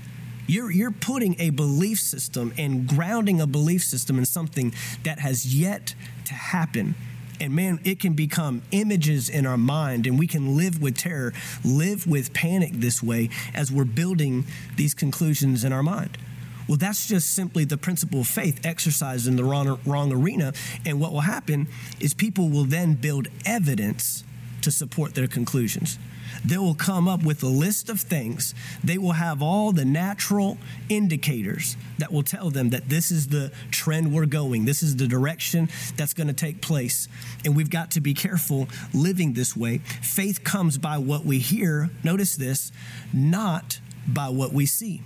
You're, 0.51 0.73
you're 0.73 0.91
putting 0.91 1.37
a 1.39 1.51
belief 1.51 2.01
system 2.01 2.53
and 2.59 2.85
grounding 2.85 3.41
a 3.41 3.47
belief 3.47 3.85
system 3.85 4.19
in 4.19 4.25
something 4.25 4.75
that 5.05 5.21
has 5.21 5.55
yet 5.55 5.95
to 6.25 6.35
happen. 6.35 6.97
And 7.39 7.55
man, 7.55 7.79
it 7.85 8.01
can 8.01 8.15
become 8.15 8.63
images 8.73 9.29
in 9.29 9.47
our 9.47 9.57
mind, 9.57 10.09
and 10.09 10.19
we 10.19 10.27
can 10.27 10.57
live 10.57 10.83
with 10.83 10.97
terror, 10.97 11.33
live 11.65 12.05
with 12.05 12.35
panic 12.35 12.73
this 12.75 13.01
way 13.01 13.31
as 13.55 13.71
we're 13.71 13.85
building 13.85 14.45
these 14.75 14.93
conclusions 14.93 15.63
in 15.63 15.73
our 15.73 15.85
mind. 15.85 16.19
Well, 16.67 16.79
that's 16.79 17.07
just 17.07 17.31
simply 17.31 17.65
the 17.65 17.79
principle 17.79 18.23
of 18.23 18.27
faith 18.27 18.67
exercised 18.67 19.29
in 19.29 19.37
the 19.37 19.45
wrong, 19.45 19.79
wrong 19.87 20.13
arena. 20.13 20.53
And 20.85 21.01
what 21.01 21.13
will 21.13 21.21
happen 21.21 21.69
is 22.01 22.13
people 22.13 22.49
will 22.49 22.65
then 22.65 22.95
build 22.95 23.29
evidence 23.47 24.25
to 24.63 24.73
support 24.73 25.15
their 25.15 25.29
conclusions. 25.29 25.97
They 26.45 26.59
will 26.59 26.75
come 26.75 27.09
up 27.09 27.23
with 27.23 27.43
a 27.43 27.49
list 27.49 27.89
of 27.89 28.01
things. 28.01 28.55
They 28.83 28.99
will 28.99 29.13
have 29.13 29.43
all 29.43 29.73
the 29.73 29.85
natural 29.85 30.59
indicators 30.89 31.77
that 31.99 32.13
will 32.13 32.23
tell 32.23 32.51
them 32.51 32.71
that 32.71 32.89
this 32.89 33.11
is 33.11 33.29
the 33.29 33.53
trend 33.71 34.13
we're 34.13 34.27
going, 34.27 34.65
this 34.65 34.83
is 34.83 34.97
the 34.97 35.07
direction 35.07 35.69
that's 35.97 36.15
going 36.15 36.29
to 36.29 36.33
take 36.33 36.61
place. 36.61 37.09
And 37.45 37.55
we've 37.55 37.71
got 37.71 37.91
to 37.93 38.01
be 38.01 38.15
careful 38.15 38.69
living 38.95 39.35
this 39.35 39.57
way. 39.57 39.79
Faith 39.79 40.45
comes 40.45 40.79
by 40.79 40.99
what 40.99 41.25
we 41.25 41.39
hear, 41.39 41.91
notice 42.03 42.37
this, 42.37 42.73
not 43.13 43.81
by 44.07 44.29
what 44.29 44.53
we 44.53 44.67
see. 44.67 45.03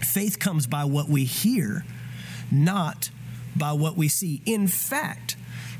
Faith 0.00 0.38
comes 0.38 0.66
by 0.66 0.84
what 0.84 1.08
we 1.08 1.24
hear, 1.24 1.84
not 2.50 3.10
by 3.56 3.72
what 3.72 3.96
we 3.96 4.08
see. 4.08 4.40
In 4.46 4.66
fact, 4.66 5.36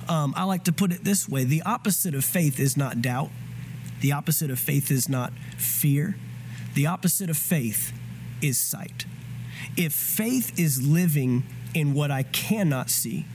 um, 0.08 0.34
I 0.36 0.44
like 0.44 0.64
to 0.64 0.72
put 0.72 0.92
it 0.92 1.04
this 1.04 1.28
way 1.28 1.44
the 1.44 1.62
opposite 1.62 2.14
of 2.14 2.24
faith 2.24 2.60
is 2.60 2.76
not 2.76 3.00
doubt, 3.00 3.30
the 4.00 4.12
opposite 4.12 4.50
of 4.50 4.58
faith 4.58 4.90
is 4.90 5.08
not 5.08 5.32
fear. 5.56 6.16
The 6.74 6.86
opposite 6.86 7.30
of 7.30 7.36
faith 7.36 7.92
is 8.42 8.58
sight. 8.58 9.04
If 9.76 9.92
faith 9.92 10.58
is 10.58 10.82
living 10.86 11.44
in 11.74 11.94
what 11.94 12.10
I 12.10 12.22
cannot 12.22 12.90
see, 12.90 13.26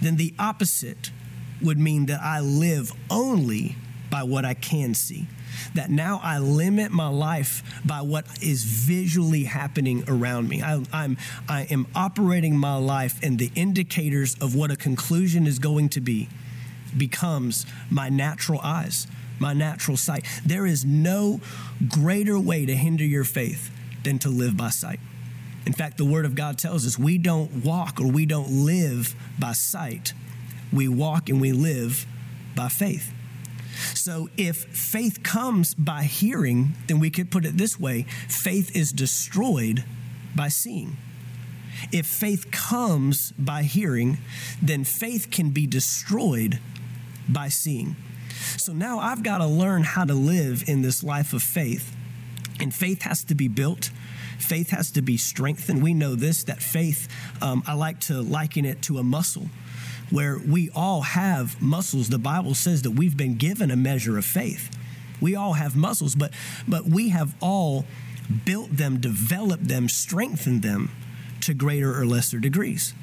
then 0.00 0.16
the 0.16 0.34
opposite 0.38 1.10
would 1.60 1.78
mean 1.78 2.06
that 2.06 2.20
I 2.22 2.40
live 2.40 2.92
only 3.10 3.76
by 4.10 4.22
what 4.22 4.44
I 4.44 4.54
can 4.54 4.94
see. 4.94 5.26
That 5.74 5.90
now 5.90 6.20
I 6.22 6.38
limit 6.38 6.92
my 6.92 7.08
life 7.08 7.62
by 7.84 8.02
what 8.02 8.26
is 8.42 8.62
visually 8.64 9.44
happening 9.44 10.04
around 10.06 10.48
me. 10.48 10.62
I, 10.62 10.82
I'm, 10.92 11.16
I 11.48 11.62
am 11.70 11.86
operating 11.94 12.56
my 12.56 12.76
life, 12.76 13.18
and 13.22 13.38
the 13.38 13.50
indicators 13.54 14.36
of 14.40 14.54
what 14.54 14.70
a 14.70 14.76
conclusion 14.76 15.46
is 15.46 15.58
going 15.58 15.88
to 15.90 16.00
be 16.00 16.28
becomes 16.96 17.66
my 17.90 18.08
natural 18.08 18.60
eyes 18.62 19.06
my 19.38 19.52
natural 19.52 19.96
sight. 19.96 20.24
There 20.44 20.66
is 20.66 20.84
no 20.84 21.40
greater 21.88 22.38
way 22.38 22.66
to 22.66 22.74
hinder 22.74 23.04
your 23.04 23.24
faith 23.24 23.70
than 24.04 24.18
to 24.20 24.28
live 24.28 24.56
by 24.56 24.70
sight. 24.70 25.00
In 25.66 25.72
fact, 25.72 25.98
the 25.98 26.04
Word 26.04 26.24
of 26.24 26.34
God 26.34 26.58
tells 26.58 26.86
us 26.86 26.98
we 26.98 27.18
don't 27.18 27.64
walk 27.64 28.00
or 28.00 28.06
we 28.06 28.24
don't 28.24 28.64
live 28.64 29.14
by 29.38 29.52
sight, 29.52 30.12
we 30.72 30.88
walk 30.88 31.28
and 31.28 31.40
we 31.40 31.52
live 31.52 32.06
by 32.54 32.68
faith. 32.68 33.12
So, 33.94 34.30
if 34.36 34.56
faith 34.56 35.22
comes 35.22 35.74
by 35.74 36.04
hearing, 36.04 36.74
then 36.86 36.98
we 36.98 37.10
could 37.10 37.30
put 37.30 37.44
it 37.44 37.58
this 37.58 37.78
way 37.78 38.06
faith 38.28 38.74
is 38.74 38.92
destroyed 38.92 39.84
by 40.34 40.48
seeing. 40.48 40.96
If 41.92 42.06
faith 42.06 42.50
comes 42.50 43.32
by 43.32 43.64
hearing, 43.64 44.18
then 44.62 44.84
faith 44.84 45.30
can 45.30 45.50
be 45.50 45.66
destroyed 45.66 46.58
by 47.28 47.48
seeing. 47.48 47.96
So 48.56 48.72
now 48.72 48.98
I've 48.98 49.22
got 49.22 49.38
to 49.38 49.46
learn 49.46 49.82
how 49.82 50.04
to 50.04 50.14
live 50.14 50.64
in 50.68 50.82
this 50.82 51.02
life 51.02 51.32
of 51.32 51.42
faith. 51.42 51.94
And 52.60 52.74
faith 52.74 53.02
has 53.02 53.24
to 53.24 53.34
be 53.34 53.48
built. 53.48 53.90
Faith 54.38 54.70
has 54.70 54.90
to 54.92 55.02
be 55.02 55.16
strengthened. 55.16 55.82
We 55.82 55.94
know 55.94 56.14
this 56.14 56.44
that 56.44 56.62
faith, 56.62 57.08
um, 57.42 57.62
I 57.66 57.74
like 57.74 58.00
to 58.02 58.20
liken 58.20 58.64
it 58.64 58.82
to 58.82 58.98
a 58.98 59.02
muscle 59.02 59.48
where 60.10 60.38
we 60.38 60.70
all 60.74 61.02
have 61.02 61.60
muscles. 61.60 62.08
The 62.08 62.18
Bible 62.18 62.54
says 62.54 62.82
that 62.82 62.92
we've 62.92 63.16
been 63.16 63.36
given 63.36 63.70
a 63.70 63.76
measure 63.76 64.16
of 64.16 64.24
faith. 64.24 64.70
We 65.20 65.34
all 65.34 65.54
have 65.54 65.76
muscles, 65.76 66.14
but, 66.14 66.32
but 66.68 66.84
we 66.84 67.08
have 67.08 67.34
all 67.40 67.84
built 68.44 68.76
them, 68.76 69.00
developed 69.00 69.68
them, 69.68 69.88
strengthened 69.88 70.62
them 70.62 70.90
to 71.40 71.54
greater 71.54 71.98
or 71.98 72.06
lesser 72.06 72.38
degrees. 72.38 72.94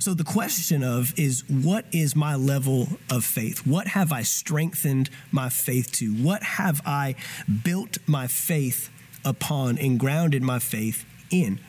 So 0.00 0.14
the 0.14 0.24
question 0.24 0.82
of 0.82 1.12
is 1.18 1.44
what 1.46 1.84
is 1.92 2.16
my 2.16 2.34
level 2.34 2.88
of 3.10 3.22
faith? 3.22 3.66
What 3.66 3.86
have 3.88 4.12
I 4.12 4.22
strengthened 4.22 5.10
my 5.30 5.50
faith 5.50 5.92
to? 5.96 6.14
What 6.14 6.42
have 6.42 6.80
I 6.86 7.16
built 7.64 7.98
my 8.06 8.26
faith 8.26 8.88
upon 9.26 9.76
and 9.76 10.00
grounded 10.00 10.42
my 10.42 10.58
faith 10.58 11.04
in? 11.30 11.60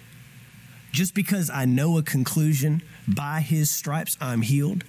Just 0.93 1.13
because 1.13 1.50
I 1.50 1.65
know 1.65 1.97
a 1.97 2.03
conclusion, 2.03 2.81
by 3.05 3.41
his 3.41 3.69
stripes 3.69 4.15
I'm 4.21 4.43
healed, 4.43 4.85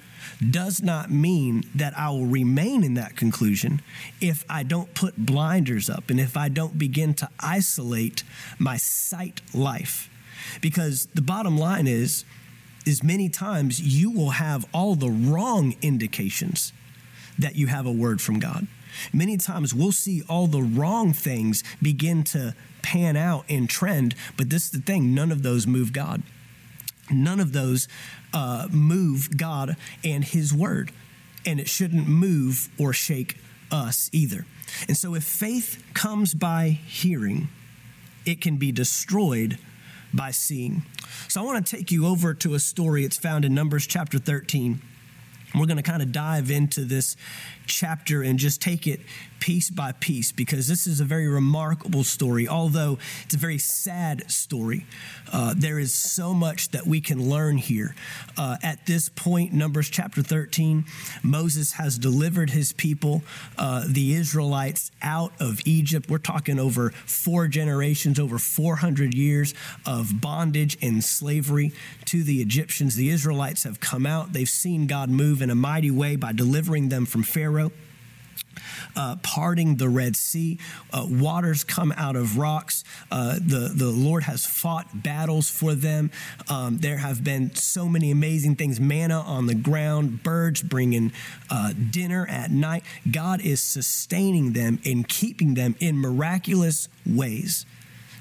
does 0.50 0.80
not 0.80 1.10
mean 1.10 1.64
that 1.74 1.98
I 1.98 2.10
will 2.10 2.26
remain 2.26 2.84
in 2.84 2.94
that 2.94 3.16
conclusion 3.16 3.82
if 4.20 4.44
I 4.48 4.62
don't 4.62 4.94
put 4.94 5.16
blinders 5.16 5.90
up 5.90 6.10
and 6.10 6.20
if 6.20 6.36
I 6.36 6.48
don't 6.48 6.78
begin 6.78 7.12
to 7.14 7.28
isolate 7.40 8.22
my 8.60 8.76
sight 8.76 9.40
life. 9.52 10.08
Because 10.60 11.08
the 11.12 11.22
bottom 11.22 11.58
line 11.58 11.88
is, 11.88 12.24
is 12.86 13.02
many 13.02 13.28
times 13.28 13.80
you 13.80 14.10
will 14.10 14.30
have 14.30 14.64
all 14.72 14.94
the 14.94 15.10
wrong 15.10 15.74
indications 15.82 16.72
that 17.38 17.56
you 17.56 17.66
have 17.68 17.86
a 17.86 17.92
word 17.92 18.20
from 18.20 18.38
God. 18.38 18.66
Many 19.12 19.36
times 19.36 19.74
we'll 19.74 19.92
see 19.92 20.22
all 20.28 20.46
the 20.46 20.62
wrong 20.62 21.12
things 21.12 21.64
begin 21.80 22.24
to 22.24 22.54
pan 22.82 23.16
out 23.16 23.44
and 23.48 23.68
trend, 23.68 24.14
but 24.36 24.50
this 24.50 24.64
is 24.66 24.70
the 24.70 24.80
thing 24.80 25.14
none 25.14 25.32
of 25.32 25.42
those 25.42 25.66
move 25.66 25.92
God. 25.92 26.22
None 27.10 27.40
of 27.40 27.52
those 27.52 27.88
uh, 28.32 28.68
move 28.70 29.36
God 29.36 29.76
and 30.04 30.24
His 30.24 30.52
word, 30.52 30.92
and 31.44 31.60
it 31.60 31.68
shouldn't 31.68 32.06
move 32.06 32.68
or 32.78 32.92
shake 32.92 33.38
us 33.70 34.08
either. 34.12 34.46
And 34.88 34.96
so, 34.96 35.14
if 35.14 35.24
faith 35.24 35.82
comes 35.94 36.34
by 36.34 36.68
hearing, 36.68 37.48
it 38.24 38.40
can 38.40 38.56
be 38.56 38.72
destroyed 38.72 39.58
by 40.12 40.30
seeing. 40.30 40.82
So 41.28 41.40
I 41.40 41.44
want 41.44 41.66
to 41.66 41.76
take 41.76 41.90
you 41.90 42.06
over 42.06 42.34
to 42.34 42.54
a 42.54 42.58
story. 42.58 43.04
It's 43.04 43.16
found 43.16 43.44
in 43.44 43.54
Numbers 43.54 43.86
chapter 43.86 44.18
13. 44.18 44.80
We're 45.54 45.66
going 45.66 45.76
to 45.76 45.82
kind 45.82 46.02
of 46.02 46.12
dive 46.12 46.50
into 46.50 46.84
this 46.84 47.16
chapter 47.66 48.22
and 48.22 48.38
just 48.38 48.62
take 48.62 48.86
it 48.86 49.00
piece 49.42 49.70
by 49.70 49.90
piece 49.90 50.30
because 50.30 50.68
this 50.68 50.86
is 50.86 51.00
a 51.00 51.04
very 51.04 51.26
remarkable 51.26 52.04
story. 52.04 52.46
Although 52.46 53.00
it's 53.24 53.34
a 53.34 53.38
very 53.38 53.58
sad 53.58 54.30
story, 54.30 54.86
uh, 55.32 55.52
there 55.56 55.80
is 55.80 55.92
so 55.92 56.32
much 56.32 56.68
that 56.68 56.86
we 56.86 57.00
can 57.00 57.28
learn 57.28 57.56
here. 57.56 57.96
Uh, 58.38 58.56
at 58.62 58.86
this 58.86 59.08
point, 59.08 59.52
Numbers 59.52 59.90
chapter 59.90 60.22
13, 60.22 60.84
Moses 61.24 61.72
has 61.72 61.98
delivered 61.98 62.50
his 62.50 62.72
people, 62.72 63.24
uh, 63.58 63.84
the 63.88 64.14
Israelites, 64.14 64.92
out 65.02 65.32
of 65.40 65.60
Egypt. 65.64 66.08
We're 66.08 66.18
talking 66.18 66.60
over 66.60 66.90
four 66.90 67.48
generations, 67.48 68.20
over 68.20 68.38
400 68.38 69.12
years 69.12 69.54
of 69.84 70.20
bondage 70.20 70.78
and 70.80 71.02
slavery 71.02 71.72
to 72.04 72.22
the 72.22 72.40
Egyptians. 72.40 72.94
The 72.94 73.10
Israelites 73.10 73.64
have 73.64 73.80
come 73.80 74.06
out, 74.06 74.34
they've 74.34 74.48
seen 74.48 74.86
God 74.86 75.10
move 75.10 75.42
in 75.42 75.50
a 75.50 75.56
mighty 75.56 75.90
way 75.90 76.14
by 76.14 76.30
delivering 76.32 76.90
them 76.90 77.06
from 77.06 77.24
Pharaoh 77.24 77.72
uh, 78.96 79.16
parting 79.22 79.76
the 79.76 79.88
Red 79.88 80.16
Sea. 80.16 80.58
Uh, 80.92 81.06
waters 81.08 81.64
come 81.64 81.92
out 81.96 82.16
of 82.16 82.38
rocks. 82.38 82.84
Uh, 83.10 83.34
the, 83.34 83.72
the 83.74 83.90
Lord 83.90 84.24
has 84.24 84.44
fought 84.46 85.02
battles 85.02 85.50
for 85.50 85.74
them. 85.74 86.10
Um, 86.48 86.78
there 86.78 86.98
have 86.98 87.24
been 87.24 87.54
so 87.54 87.88
many 87.88 88.10
amazing 88.10 88.56
things 88.56 88.80
manna 88.80 89.20
on 89.20 89.46
the 89.46 89.54
ground, 89.54 90.22
birds 90.22 90.62
bringing 90.62 91.12
uh, 91.50 91.72
dinner 91.90 92.26
at 92.28 92.50
night. 92.50 92.84
God 93.10 93.40
is 93.40 93.62
sustaining 93.62 94.52
them 94.52 94.80
and 94.84 95.08
keeping 95.08 95.54
them 95.54 95.76
in 95.80 95.98
miraculous 95.98 96.88
ways. 97.06 97.66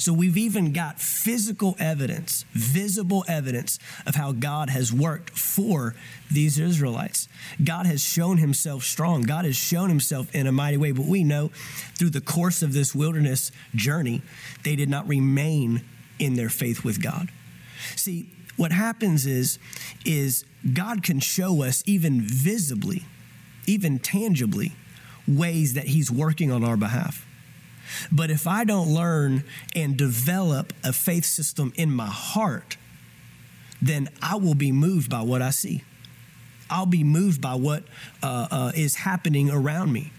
So 0.02 0.14
we've 0.14 0.38
even 0.38 0.74
got 0.74 1.00
physical 1.00 1.76
evidence, 1.78 2.44
visible 2.54 3.24
evidence 3.28 3.78
of 4.08 4.16
how 4.16 4.32
God 4.32 4.72
has 4.72 4.92
worked 4.92 5.30
for 5.38 5.94
these 6.32 6.58
Israelites. 6.58 7.28
God 7.64 7.86
has 7.86 8.02
shown 8.02 8.38
himself 8.40 8.84
strong. 8.84 9.22
God 9.22 9.46
has 9.46 9.56
shown 9.56 9.90
himself 9.90 10.34
in 10.34 10.48
a 10.48 10.52
mighty 10.52 10.78
way. 10.78 10.92
But 10.92 11.06
we 11.06 11.24
know 11.24 11.52
through 12.00 12.10
the 12.10 12.20
course 12.20 12.64
of 12.64 12.74
this 12.74 12.96
wilderness 12.96 13.52
journey, 13.76 14.24
they 14.64 14.76
did 14.76 14.90
not 14.90 15.08
remain 15.08 15.84
in 16.18 16.34
their 16.34 16.50
faith 16.50 16.84
with 16.84 17.00
God. 17.00 17.30
See, 17.96 18.28
what 18.58 18.72
happens 18.72 19.28
is 19.28 19.60
is 20.04 20.46
God 20.74 21.04
can 21.04 21.20
show 21.20 21.62
us 21.62 21.84
even 21.86 22.22
visibly, 22.22 23.06
even 23.68 24.00
tangibly 24.00 24.74
ways 25.28 25.76
that 25.76 25.86
he's 25.86 26.10
working 26.10 26.52
on 26.52 26.64
our 26.64 26.76
behalf. 26.76 27.24
But 28.12 28.30
if 28.30 28.48
I 28.48 28.64
don't 28.64 28.90
learn 28.90 29.44
and 29.76 29.98
develop 29.98 30.74
a 30.84 30.94
faith 30.94 31.26
system 31.26 31.74
in 31.76 31.92
my 31.92 32.08
heart, 32.08 32.78
then 33.82 34.10
I 34.22 34.36
will 34.36 34.56
be 34.56 34.72
moved 34.72 35.10
by 35.10 35.22
what 35.22 35.42
I 35.42 35.50
see. 35.50 35.84
I'll 36.70 36.86
be 36.86 37.04
moved 37.04 37.42
by 37.42 37.56
what 37.56 37.84
uh, 38.24 38.48
uh, 38.50 38.72
is 38.76 38.96
happening 38.96 39.50
around 39.52 39.92
me. 39.92 40.12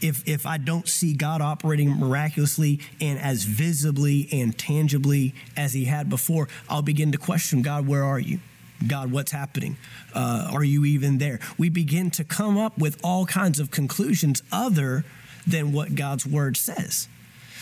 If, 0.00 0.26
if 0.26 0.46
I 0.46 0.58
don't 0.58 0.88
see 0.88 1.14
God 1.14 1.40
operating 1.40 1.90
miraculously 1.90 2.80
and 3.00 3.18
as 3.20 3.44
visibly 3.44 4.28
and 4.32 4.56
tangibly 4.58 5.34
as 5.56 5.74
He 5.74 5.84
had 5.84 6.08
before, 6.08 6.48
I'll 6.68 6.82
begin 6.82 7.12
to 7.12 7.18
question 7.18 7.62
God, 7.62 7.86
where 7.86 8.02
are 8.02 8.18
you? 8.18 8.40
God, 8.88 9.12
what's 9.12 9.30
happening? 9.30 9.76
Uh, 10.12 10.50
are 10.52 10.64
you 10.64 10.84
even 10.84 11.18
there? 11.18 11.38
We 11.56 11.68
begin 11.68 12.10
to 12.12 12.24
come 12.24 12.58
up 12.58 12.78
with 12.78 12.98
all 13.04 13.26
kinds 13.26 13.60
of 13.60 13.70
conclusions 13.70 14.42
other 14.50 15.04
than 15.46 15.72
what 15.72 15.94
God's 15.94 16.26
word 16.26 16.56
says. 16.56 17.08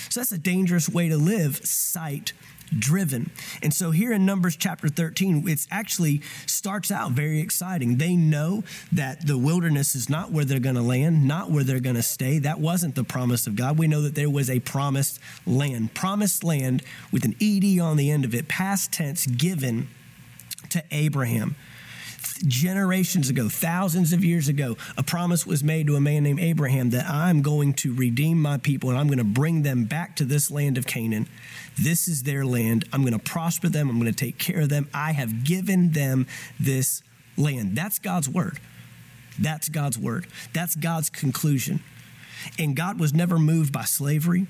So 0.09 0.21
that's 0.21 0.33
a 0.33 0.39
dangerous 0.39 0.89
way 0.89 1.09
to 1.09 1.17
live, 1.17 1.65
sight 1.65 2.33
driven. 2.79 3.31
And 3.63 3.75
so 3.75 3.91
here 3.91 4.13
in 4.13 4.25
Numbers 4.25 4.57
chapter 4.57 4.89
13, 4.89 5.49
it 5.49 5.67
actually 5.71 6.23
starts 6.47 6.91
out 6.91 7.13
very 7.13 7.41
exciting. 7.41 7.97
They 7.97 8.17
know 8.17 8.63
that 8.93 9.27
the 9.27 9.37
wilderness 9.37 9.95
is 9.95 10.09
not 10.09 10.31
where 10.31 10.45
they're 10.45 10.61
going 10.61 10.77
to 10.77 10.83
land, 10.83 11.27
not 11.27 11.51
where 11.51 11.65
they're 11.65 11.81
going 11.81 11.97
to 11.97 12.03
stay. 12.03 12.39
That 12.39 12.61
wasn't 12.61 12.95
the 12.95 13.05
promise 13.05 13.47
of 13.47 13.57
God. 13.57 13.79
We 13.79 13.89
know 13.89 14.03
that 14.03 14.15
there 14.15 14.31
was 14.31 14.49
a 14.49 14.61
promised 14.61 15.19
land, 15.47 15.95
promised 15.95 16.45
land 16.45 16.83
with 17.13 17.25
an 17.25 17.35
ED 17.41 17.81
on 17.81 17.97
the 17.97 18.11
end 18.11 18.25
of 18.25 18.35
it, 18.35 18.49
past 18.49 18.93
tense, 18.93 19.27
given 19.27 19.89
to 20.71 20.85
Abraham 20.91 21.57
generations 22.47 23.31
ago, 23.31 23.49
thousands 23.49 24.13
of 24.13 24.25
years 24.25 24.49
ago, 24.49 24.77
a 24.97 25.03
promise 25.03 25.47
was 25.47 25.63
made 25.63 25.87
to 25.87 25.97
a 25.97 26.01
man 26.01 26.23
named 26.23 26.41
Abraham 26.41 26.91
that 26.91 27.09
I'm 27.09 27.43
going 27.43 27.75
to 27.75 27.95
redeem 27.95 28.41
my 28.41 28.59
people 28.59 28.91
and 28.91 28.99
I'm 28.99 29.07
going 29.07 29.19
to 29.19 29.25
bring 29.25 29.63
them 29.63 29.85
back 29.85 30.17
to 30.17 30.25
this 30.25 30.51
land 30.51 30.79
of 30.79 30.87
Canaan. 30.87 31.29
This 31.79 32.09
is 32.09 32.23
their 32.23 32.45
land. 32.45 32.85
I'm 32.93 33.03
going 33.03 33.13
to 33.13 33.19
prosper 33.19 33.69
them. 33.69 33.89
I'm 33.89 34.01
going 34.01 34.13
to 34.13 34.25
take 34.25 34.39
care 34.39 34.61
of 34.61 34.69
them. 34.69 34.89
I 34.93 35.13
have 35.13 35.45
given 35.45 35.93
them 35.93 36.27
this 36.59 37.03
land. 37.37 37.77
That's 37.77 37.99
God's 37.99 38.29
word. 38.29 38.59
That's 39.39 39.69
God's 39.69 39.99
word. 39.99 40.27
That's 40.53 40.77
God's 40.77 41.11
conclusion. 41.11 41.81
And 42.59 42.77
God 42.77 42.99
was 42.99 43.13
never 43.15 43.39
moved 43.39 43.73
by 43.73 43.85
slavery. 43.85 44.47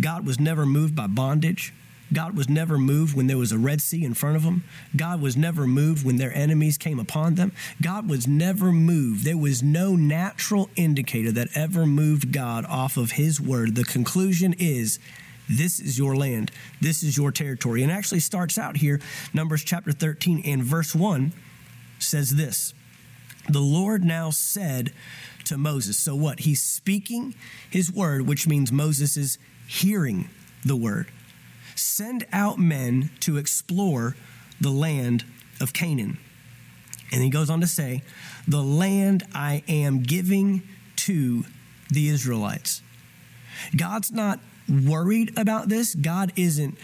God 0.00 0.26
was 0.26 0.38
never 0.38 0.66
moved 0.66 0.94
by 0.94 1.06
bondage. 1.06 1.72
God 2.12 2.36
was 2.36 2.48
never 2.48 2.76
moved 2.76 3.16
when 3.16 3.26
there 3.26 3.38
was 3.38 3.52
a 3.52 3.58
Red 3.58 3.80
Sea 3.80 4.04
in 4.04 4.14
front 4.14 4.36
of 4.36 4.42
them. 4.42 4.64
God 4.96 5.20
was 5.20 5.36
never 5.36 5.66
moved 5.66 6.04
when 6.04 6.16
their 6.16 6.34
enemies 6.34 6.76
came 6.76 6.98
upon 6.98 7.36
them. 7.36 7.52
God 7.80 8.08
was 8.08 8.26
never 8.26 8.72
moved. 8.72 9.24
There 9.24 9.36
was 9.36 9.62
no 9.62 9.94
natural 9.94 10.70
indicator 10.76 11.30
that 11.32 11.48
ever 11.54 11.86
moved 11.86 12.32
God 12.32 12.64
off 12.66 12.96
of 12.96 13.12
his 13.12 13.40
word. 13.40 13.76
The 13.76 13.84
conclusion 13.84 14.54
is 14.58 14.98
this 15.48 15.80
is 15.80 15.98
your 15.98 16.16
land, 16.16 16.50
this 16.80 17.02
is 17.02 17.16
your 17.16 17.32
territory. 17.32 17.82
And 17.82 17.92
actually 17.92 18.20
starts 18.20 18.58
out 18.58 18.76
here, 18.76 19.00
Numbers 19.32 19.64
chapter 19.64 19.92
13 19.92 20.42
and 20.44 20.62
verse 20.62 20.94
1 20.94 21.32
says 21.98 22.36
this 22.36 22.74
The 23.48 23.60
Lord 23.60 24.04
now 24.04 24.30
said 24.30 24.92
to 25.44 25.56
Moses, 25.56 25.96
so 25.96 26.14
what? 26.14 26.40
He's 26.40 26.62
speaking 26.62 27.34
his 27.68 27.92
word, 27.92 28.26
which 28.26 28.46
means 28.46 28.70
Moses 28.70 29.16
is 29.16 29.38
hearing 29.66 30.28
the 30.64 30.76
word 30.76 31.06
send 31.80 32.26
out 32.32 32.58
men 32.58 33.10
to 33.20 33.36
explore 33.36 34.16
the 34.60 34.70
land 34.70 35.24
of 35.60 35.72
Canaan. 35.72 36.18
And 37.12 37.22
he 37.22 37.30
goes 37.30 37.50
on 37.50 37.60
to 37.60 37.66
say, 37.66 38.02
the 38.46 38.62
land 38.62 39.24
I 39.34 39.64
am 39.66 40.02
giving 40.02 40.62
to 40.96 41.44
the 41.88 42.08
Israelites. 42.08 42.82
God's 43.76 44.12
not 44.12 44.38
worried 44.68 45.36
about 45.36 45.68
this. 45.68 45.94
God 45.96 46.32
isn't 46.36 46.78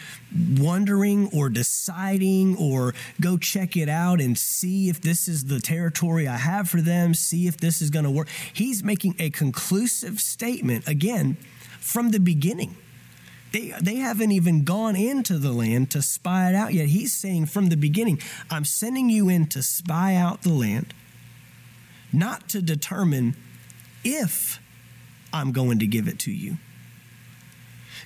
wondering 0.58 1.30
or 1.32 1.48
deciding 1.48 2.56
or 2.56 2.94
go 3.20 3.36
check 3.36 3.76
it 3.76 3.88
out 3.88 4.20
and 4.20 4.36
see 4.36 4.88
if 4.88 5.00
this 5.00 5.28
is 5.28 5.44
the 5.44 5.60
territory 5.60 6.26
I 6.26 6.36
have 6.36 6.68
for 6.68 6.80
them, 6.80 7.14
see 7.14 7.46
if 7.46 7.58
this 7.58 7.80
is 7.80 7.90
going 7.90 8.04
to 8.04 8.10
work. 8.10 8.28
He's 8.52 8.82
making 8.82 9.14
a 9.20 9.30
conclusive 9.30 10.20
statement, 10.20 10.88
again, 10.88 11.36
from 11.78 12.10
the 12.10 12.18
beginning. 12.18 12.76
They, 13.56 13.72
they 13.80 13.96
haven't 13.96 14.32
even 14.32 14.64
gone 14.64 14.96
into 14.96 15.38
the 15.38 15.50
land 15.50 15.90
to 15.92 16.02
spy 16.02 16.50
it 16.50 16.54
out 16.54 16.74
yet. 16.74 16.88
He's 16.88 17.14
saying 17.14 17.46
from 17.46 17.70
the 17.70 17.76
beginning, 17.76 18.20
I'm 18.50 18.66
sending 18.66 19.08
you 19.08 19.30
in 19.30 19.46
to 19.46 19.62
spy 19.62 20.14
out 20.14 20.42
the 20.42 20.52
land, 20.52 20.92
not 22.12 22.50
to 22.50 22.60
determine 22.60 23.34
if 24.04 24.60
I'm 25.32 25.52
going 25.52 25.78
to 25.78 25.86
give 25.86 26.06
it 26.06 26.18
to 26.20 26.30
you. 26.30 26.58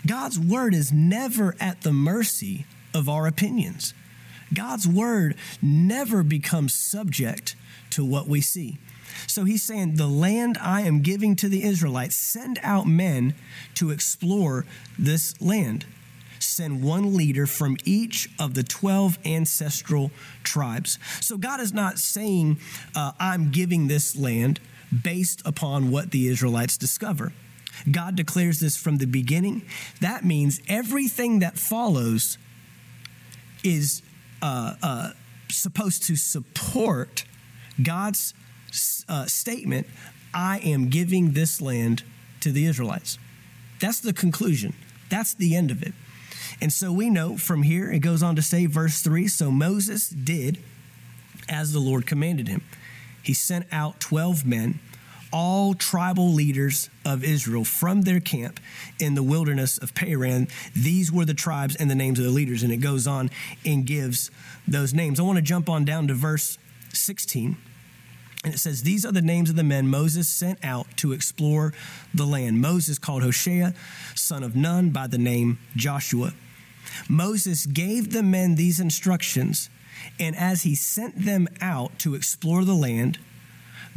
God's 0.06 0.38
word 0.38 0.72
is 0.72 0.92
never 0.92 1.56
at 1.58 1.80
the 1.80 1.92
mercy 1.92 2.64
of 2.94 3.08
our 3.08 3.26
opinions. 3.26 3.92
God's 4.54 4.86
word 4.86 5.34
never 5.60 6.22
becomes 6.22 6.74
subject 6.74 7.56
to 7.90 8.04
what 8.04 8.28
we 8.28 8.40
see. 8.40 8.78
So 9.30 9.44
he's 9.44 9.62
saying, 9.62 9.94
The 9.94 10.08
land 10.08 10.58
I 10.60 10.82
am 10.82 11.02
giving 11.02 11.36
to 11.36 11.48
the 11.48 11.62
Israelites, 11.62 12.16
send 12.16 12.58
out 12.62 12.86
men 12.86 13.34
to 13.74 13.90
explore 13.90 14.66
this 14.98 15.40
land. 15.40 15.86
Send 16.40 16.82
one 16.82 17.16
leader 17.16 17.46
from 17.46 17.76
each 17.84 18.28
of 18.38 18.54
the 18.54 18.62
12 18.62 19.18
ancestral 19.24 20.10
tribes. 20.42 20.98
So 21.20 21.36
God 21.36 21.60
is 21.60 21.72
not 21.72 21.98
saying, 21.98 22.58
uh, 22.96 23.12
I'm 23.20 23.50
giving 23.50 23.86
this 23.86 24.16
land 24.16 24.58
based 25.02 25.42
upon 25.44 25.90
what 25.92 26.10
the 26.10 26.26
Israelites 26.26 26.76
discover. 26.76 27.32
God 27.90 28.16
declares 28.16 28.58
this 28.58 28.76
from 28.76 28.96
the 28.96 29.06
beginning. 29.06 29.62
That 30.00 30.24
means 30.24 30.60
everything 30.66 31.38
that 31.38 31.56
follows 31.56 32.36
is 33.62 34.02
uh, 34.42 34.74
uh, 34.82 35.10
supposed 35.50 36.02
to 36.04 36.16
support 36.16 37.24
God's 37.80 38.34
uh, 39.08 39.26
statement 39.26 39.86
I 40.32 40.58
am 40.58 40.88
giving 40.88 41.32
this 41.32 41.60
land 41.60 42.04
to 42.40 42.52
the 42.52 42.66
Israelites. 42.66 43.18
That's 43.80 44.00
the 44.00 44.12
conclusion. 44.12 44.74
That's 45.08 45.34
the 45.34 45.56
end 45.56 45.70
of 45.70 45.82
it. 45.82 45.92
And 46.60 46.72
so 46.72 46.92
we 46.92 47.10
know 47.10 47.36
from 47.36 47.62
here, 47.62 47.90
it 47.90 48.00
goes 48.00 48.22
on 48.22 48.36
to 48.36 48.42
say, 48.42 48.66
verse 48.66 49.00
3 49.00 49.26
So 49.28 49.50
Moses 49.50 50.08
did 50.08 50.58
as 51.48 51.72
the 51.72 51.80
Lord 51.80 52.06
commanded 52.06 52.48
him. 52.48 52.62
He 53.22 53.34
sent 53.34 53.66
out 53.72 54.00
12 54.00 54.46
men, 54.46 54.78
all 55.32 55.74
tribal 55.74 56.32
leaders 56.32 56.90
of 57.04 57.24
Israel 57.24 57.64
from 57.64 58.02
their 58.02 58.20
camp 58.20 58.60
in 58.98 59.14
the 59.14 59.22
wilderness 59.22 59.78
of 59.78 59.94
Paran. 59.94 60.48
These 60.74 61.10
were 61.12 61.24
the 61.24 61.34
tribes 61.34 61.76
and 61.76 61.90
the 61.90 61.94
names 61.94 62.18
of 62.18 62.24
the 62.24 62.30
leaders. 62.30 62.62
And 62.62 62.72
it 62.72 62.78
goes 62.78 63.06
on 63.06 63.30
and 63.64 63.86
gives 63.86 64.30
those 64.66 64.94
names. 64.94 65.18
I 65.18 65.22
want 65.22 65.36
to 65.36 65.42
jump 65.42 65.68
on 65.68 65.84
down 65.84 66.08
to 66.08 66.14
verse 66.14 66.58
16. 66.92 67.56
And 68.42 68.54
it 68.54 68.58
says, 68.58 68.82
These 68.82 69.04
are 69.04 69.12
the 69.12 69.20
names 69.20 69.50
of 69.50 69.56
the 69.56 69.62
men 69.62 69.88
Moses 69.88 70.28
sent 70.28 70.58
out 70.64 70.86
to 70.98 71.12
explore 71.12 71.74
the 72.14 72.24
land. 72.24 72.60
Moses 72.60 72.98
called 72.98 73.22
Hoshea, 73.22 73.74
son 74.14 74.42
of 74.42 74.56
Nun, 74.56 74.90
by 74.90 75.06
the 75.06 75.18
name 75.18 75.58
Joshua. 75.76 76.32
Moses 77.08 77.66
gave 77.66 78.12
the 78.12 78.22
men 78.22 78.54
these 78.54 78.80
instructions, 78.80 79.68
and 80.18 80.34
as 80.36 80.62
he 80.62 80.74
sent 80.74 81.24
them 81.24 81.48
out 81.60 81.98
to 81.98 82.14
explore 82.14 82.64
the 82.64 82.74
land, 82.74 83.18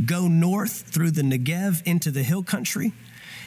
go 0.05 0.27
north 0.27 0.89
through 0.89 1.11
the 1.11 1.21
Negev 1.21 1.81
into 1.85 2.11
the 2.11 2.23
hill 2.23 2.43
country, 2.43 2.91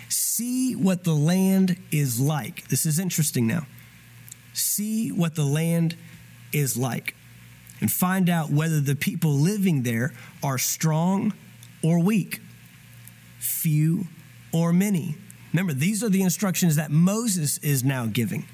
see 0.09 0.75
what 0.75 1.05
the 1.05 1.15
land 1.15 1.77
is 1.91 2.19
like. 2.19 2.69
This 2.69 2.87
is 2.87 2.99
interesting 2.99 3.47
now. 3.47 3.67
See 4.55 5.11
what 5.11 5.35
the 5.35 5.45
land 5.45 5.95
is 6.53 6.77
like 6.79 7.15
and 7.81 7.91
find 7.91 8.29
out 8.29 8.51
whether 8.51 8.81
the 8.81 8.97
people 8.97 9.33
living 9.33 9.83
there 9.83 10.13
are 10.43 10.59
strong 10.59 11.33
or 11.83 11.99
weak, 11.99 12.41
few 13.39 14.07
or 14.53 14.73
many. 14.73 15.17
Remember, 15.53 15.73
these 15.73 16.03
are 16.03 16.09
the 16.09 16.23
instructions 16.23 16.77
that 16.77 16.91
Moses 16.91 17.59
is 17.59 17.85
now 17.85 18.07
giving. 18.07 18.47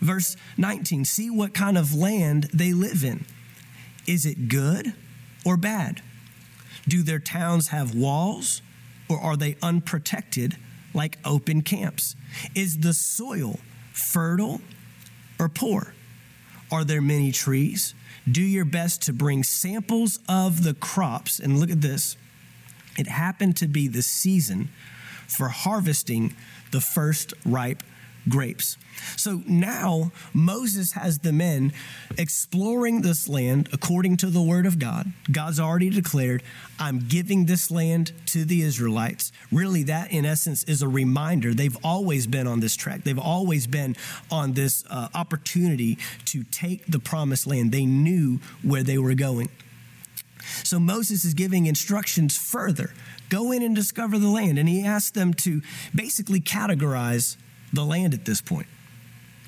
Verse 0.00 0.36
19 0.56 1.04
see 1.04 1.30
what 1.30 1.54
kind 1.54 1.76
of 1.76 1.94
land 1.94 2.48
they 2.54 2.72
live 2.72 3.04
in. 3.04 3.24
Is 4.06 4.24
it 4.24 4.48
good 4.48 4.94
or 5.44 5.56
bad? 5.56 6.02
Do 6.86 7.02
their 7.02 7.18
towns 7.18 7.68
have 7.68 7.94
walls 7.94 8.62
or 9.08 9.18
are 9.18 9.36
they 9.36 9.56
unprotected 9.62 10.56
like 10.94 11.18
open 11.24 11.62
camps? 11.62 12.16
Is 12.54 12.78
the 12.78 12.94
soil 12.94 13.58
fertile 13.92 14.60
or 15.38 15.48
poor? 15.48 15.94
Are 16.70 16.84
there 16.84 17.00
many 17.00 17.32
trees? 17.32 17.94
Do 18.30 18.42
your 18.42 18.64
best 18.64 19.02
to 19.02 19.12
bring 19.12 19.42
samples 19.42 20.18
of 20.28 20.62
the 20.64 20.74
crops. 20.74 21.38
And 21.38 21.58
look 21.58 21.70
at 21.70 21.80
this 21.80 22.16
it 22.98 23.06
happened 23.06 23.56
to 23.58 23.68
be 23.68 23.86
the 23.88 24.02
season 24.02 24.70
for 25.28 25.48
harvesting 25.48 26.34
the 26.72 26.80
first 26.80 27.32
ripe 27.46 27.82
grapes. 28.28 28.76
So 29.16 29.42
now 29.46 30.12
Moses 30.34 30.92
has 30.92 31.18
the 31.20 31.32
men 31.32 31.72
exploring 32.16 33.02
this 33.02 33.28
land 33.28 33.68
according 33.72 34.16
to 34.18 34.26
the 34.26 34.42
word 34.42 34.66
of 34.66 34.78
God. 34.78 35.12
God's 35.30 35.60
already 35.60 35.90
declared, 35.90 36.42
I'm 36.78 37.00
giving 37.08 37.46
this 37.46 37.70
land 37.70 38.12
to 38.26 38.44
the 38.44 38.62
Israelites. 38.62 39.32
Really, 39.52 39.84
that 39.84 40.10
in 40.10 40.24
essence 40.24 40.64
is 40.64 40.82
a 40.82 40.88
reminder. 40.88 41.54
They've 41.54 41.76
always 41.84 42.26
been 42.26 42.46
on 42.46 42.60
this 42.60 42.76
track, 42.76 43.04
they've 43.04 43.18
always 43.18 43.66
been 43.66 43.96
on 44.30 44.54
this 44.54 44.84
uh, 44.90 45.08
opportunity 45.14 45.98
to 46.26 46.44
take 46.44 46.86
the 46.86 46.98
promised 46.98 47.46
land. 47.46 47.72
They 47.72 47.86
knew 47.86 48.40
where 48.62 48.82
they 48.82 48.98
were 48.98 49.14
going. 49.14 49.48
So 50.64 50.78
Moses 50.78 51.24
is 51.24 51.34
giving 51.34 51.66
instructions 51.66 52.36
further. 52.36 52.92
Go 53.28 53.52
in 53.52 53.62
and 53.62 53.74
discover 53.74 54.18
the 54.18 54.28
land. 54.28 54.58
And 54.58 54.68
he 54.68 54.84
asks 54.84 55.10
them 55.10 55.34
to 55.34 55.60
basically 55.94 56.40
categorize 56.40 57.36
the 57.72 57.84
land 57.84 58.14
at 58.14 58.24
this 58.24 58.40
point? 58.40 58.66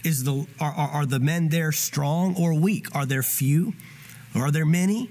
Is 0.04 0.24
the, 0.24 0.46
are, 0.58 0.72
are, 0.72 0.88
are 0.88 1.06
the 1.06 1.20
men 1.20 1.48
there 1.48 1.72
strong 1.72 2.34
or 2.36 2.54
weak? 2.54 2.94
Are 2.94 3.06
there 3.06 3.22
few? 3.22 3.74
Or 4.34 4.46
are 4.46 4.50
there 4.50 4.66
many? 4.66 5.10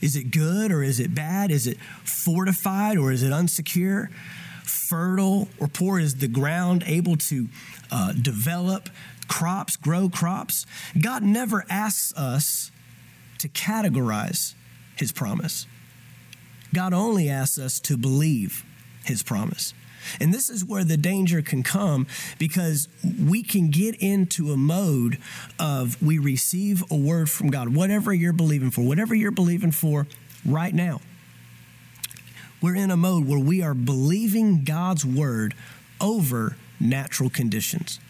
Is 0.00 0.16
it 0.16 0.30
good 0.30 0.70
or 0.70 0.82
is 0.82 1.00
it 1.00 1.14
bad? 1.14 1.50
Is 1.50 1.66
it 1.66 1.78
fortified 2.04 2.96
or 2.96 3.12
is 3.12 3.22
it 3.22 3.30
unsecure? 3.30 4.10
Fertile 4.62 5.48
or 5.58 5.68
poor? 5.68 5.98
Is 5.98 6.16
the 6.16 6.28
ground 6.28 6.84
able 6.86 7.16
to 7.16 7.48
uh, 7.90 8.12
develop, 8.12 8.88
crops, 9.28 9.76
grow 9.76 10.08
crops. 10.08 10.66
God 11.00 11.22
never 11.22 11.64
asks 11.70 12.12
us 12.14 12.70
to 13.38 13.48
categorize 13.48 14.54
his 14.96 15.12
promise. 15.12 15.66
God 16.74 16.92
only 16.92 17.28
asks 17.28 17.58
us 17.58 17.78
to 17.80 17.96
believe 17.96 18.64
his 19.04 19.22
promise. 19.22 19.74
And 20.20 20.32
this 20.32 20.50
is 20.50 20.64
where 20.64 20.84
the 20.84 20.96
danger 20.96 21.42
can 21.42 21.62
come 21.62 22.06
because 22.38 22.88
we 23.20 23.42
can 23.42 23.70
get 23.70 23.94
into 23.96 24.52
a 24.52 24.56
mode 24.56 25.18
of 25.58 26.00
we 26.02 26.18
receive 26.18 26.84
a 26.90 26.96
word 26.96 27.30
from 27.30 27.50
God, 27.50 27.74
whatever 27.74 28.12
you're 28.12 28.32
believing 28.32 28.70
for, 28.70 28.82
whatever 28.82 29.14
you're 29.14 29.30
believing 29.30 29.72
for 29.72 30.06
right 30.44 30.74
now. 30.74 31.00
We're 32.60 32.76
in 32.76 32.90
a 32.90 32.96
mode 32.96 33.26
where 33.26 33.38
we 33.38 33.62
are 33.62 33.74
believing 33.74 34.64
God's 34.64 35.04
word 35.04 35.54
over 36.00 36.56
natural 36.80 37.30
conditions. 37.30 38.00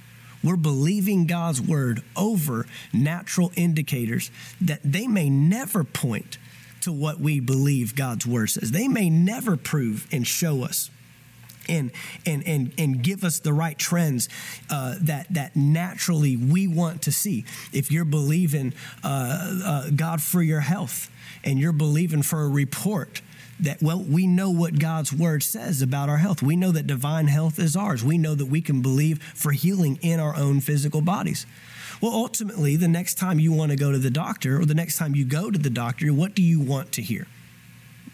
We're 0.44 0.56
believing 0.56 1.26
God's 1.26 1.60
word 1.60 2.02
over 2.16 2.66
natural 2.92 3.50
indicators 3.56 4.30
that 4.60 4.80
they 4.84 5.06
may 5.06 5.30
never 5.30 5.84
point 5.84 6.38
to 6.82 6.92
what 6.92 7.18
we 7.18 7.40
believe 7.40 7.96
God's 7.96 8.26
word 8.26 8.50
says. 8.50 8.70
They 8.70 8.88
may 8.88 9.08
never 9.08 9.56
prove 9.56 10.06
and 10.12 10.26
show 10.26 10.62
us 10.62 10.90
and 11.68 11.90
and 12.26 12.46
and 12.46 12.72
and 12.78 13.02
give 13.02 13.24
us 13.24 13.38
the 13.40 13.52
right 13.52 13.78
trends 13.78 14.28
uh, 14.70 14.96
that 15.00 15.32
that 15.32 15.56
naturally 15.56 16.36
we 16.36 16.66
want 16.66 17.02
to 17.02 17.12
see. 17.12 17.44
If 17.72 17.90
you're 17.90 18.04
believing 18.04 18.72
uh, 19.02 19.60
uh, 19.64 19.90
God 19.90 20.22
for 20.22 20.42
your 20.42 20.60
health 20.60 21.10
and 21.44 21.58
you're 21.58 21.72
believing 21.72 22.22
for 22.22 22.42
a 22.42 22.48
report. 22.48 23.20
That, 23.60 23.80
well, 23.80 24.02
we 24.02 24.26
know 24.26 24.50
what 24.50 24.80
God's 24.80 25.12
word 25.12 25.44
says 25.44 25.80
about 25.80 26.08
our 26.08 26.16
health. 26.16 26.42
We 26.42 26.56
know 26.56 26.72
that 26.72 26.88
divine 26.88 27.28
health 27.28 27.60
is 27.60 27.76
ours. 27.76 28.02
We 28.02 28.18
know 28.18 28.34
that 28.34 28.46
we 28.46 28.60
can 28.60 28.82
believe 28.82 29.22
for 29.22 29.52
healing 29.52 30.00
in 30.02 30.18
our 30.18 30.34
own 30.36 30.60
physical 30.60 31.00
bodies. 31.00 31.46
Well, 32.00 32.12
ultimately, 32.12 32.74
the 32.74 32.88
next 32.88 33.14
time 33.14 33.38
you 33.38 33.52
want 33.52 33.70
to 33.70 33.76
go 33.76 33.92
to 33.92 33.98
the 33.98 34.10
doctor 34.10 34.60
or 34.60 34.64
the 34.64 34.74
next 34.74 34.98
time 34.98 35.14
you 35.14 35.24
go 35.24 35.52
to 35.52 35.58
the 35.58 35.70
doctor, 35.70 36.12
what 36.12 36.34
do 36.34 36.42
you 36.42 36.60
want 36.60 36.90
to 36.92 37.02
hear? 37.02 37.28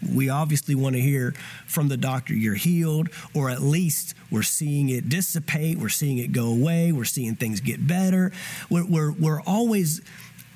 We 0.07 0.29
obviously 0.29 0.75
want 0.75 0.95
to 0.95 1.01
hear 1.01 1.33
from 1.65 1.87
the 1.87 1.97
doctor 1.97 2.33
you're 2.33 2.55
healed, 2.55 3.09
or 3.33 3.49
at 3.49 3.61
least 3.61 4.15
we're 4.29 4.41
seeing 4.41 4.89
it 4.89 5.09
dissipate, 5.09 5.77
we're 5.77 5.89
seeing 5.89 6.17
it 6.17 6.31
go 6.31 6.47
away, 6.47 6.91
we're 6.91 7.05
seeing 7.05 7.35
things 7.35 7.59
get 7.59 7.85
better. 7.85 8.31
We're, 8.69 8.85
we're, 8.85 9.11
we're 9.11 9.41
always 9.41 10.01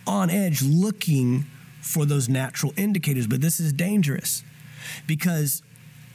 on 0.07 0.29
edge 0.29 0.61
looking 0.61 1.45
for 1.81 2.05
those 2.05 2.27
natural 2.27 2.73
indicators, 2.77 3.27
but 3.27 3.41
this 3.41 3.59
is 3.59 3.71
dangerous 3.71 4.43
because 5.07 5.61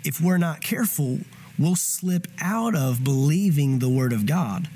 if 0.05 0.21
we're 0.21 0.39
not 0.39 0.61
careful, 0.61 1.21
we'll 1.59 1.77
slip 1.77 2.27
out 2.41 2.75
of 2.75 3.05
believing 3.05 3.79
the 3.79 3.89
Word 3.89 4.13
of 4.13 4.27
God 4.27 4.69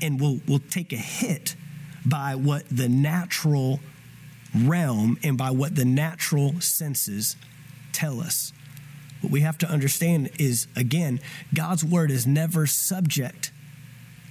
and 0.00 0.20
we'll, 0.20 0.40
we'll 0.46 0.60
take 0.70 0.92
a 0.92 0.96
hit 0.96 1.56
by 2.04 2.34
what 2.34 2.64
the 2.70 2.88
natural 2.88 3.80
realm 4.54 5.18
and 5.22 5.36
by 5.36 5.50
what 5.50 5.74
the 5.74 5.84
natural 5.84 6.60
senses 6.60 7.36
tell 7.96 8.20
us. 8.20 8.52
What 9.22 9.32
we 9.32 9.40
have 9.40 9.56
to 9.58 9.68
understand 9.68 10.30
is, 10.38 10.68
again, 10.76 11.20
God's 11.54 11.82
word 11.82 12.10
is 12.10 12.26
never 12.26 12.66
subject 12.66 13.50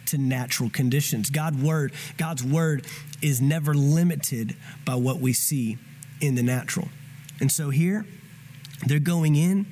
to 0.08 0.20
natural 0.20 0.70
conditions. 0.70 1.32
God 1.32 1.62
word, 1.62 1.92
God's 2.18 2.44
word 2.44 2.86
is 3.24 3.42
never 3.42 3.74
limited 3.74 4.56
by 4.86 4.96
what 4.96 5.20
we 5.20 5.34
see 5.34 5.78
in 6.22 6.36
the 6.36 6.44
natural. 6.44 6.90
And 7.40 7.52
so 7.52 7.72
here, 7.72 8.06
they're 8.86 9.00
going 9.00 9.36
in 9.36 9.66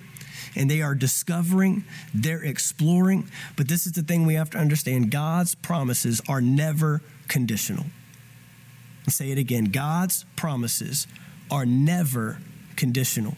and 0.56 0.70
they 0.70 0.82
are 0.82 0.96
discovering, 0.96 1.84
they're 2.14 2.44
exploring. 2.44 3.30
But 3.56 3.68
this 3.68 3.86
is 3.86 3.92
the 3.92 4.02
thing 4.02 4.26
we 4.26 4.34
have 4.34 4.50
to 4.52 4.58
understand 4.58 5.12
God's 5.12 5.54
promises 5.54 6.20
are 6.28 6.42
never 6.42 7.02
conditional. 7.28 7.86
I'll 9.06 9.12
say 9.12 9.32
it 9.32 9.38
again 9.38 9.66
God's 9.66 10.26
promises 10.36 11.06
are 11.52 11.66
never 11.66 12.40
conditional. 12.76 13.38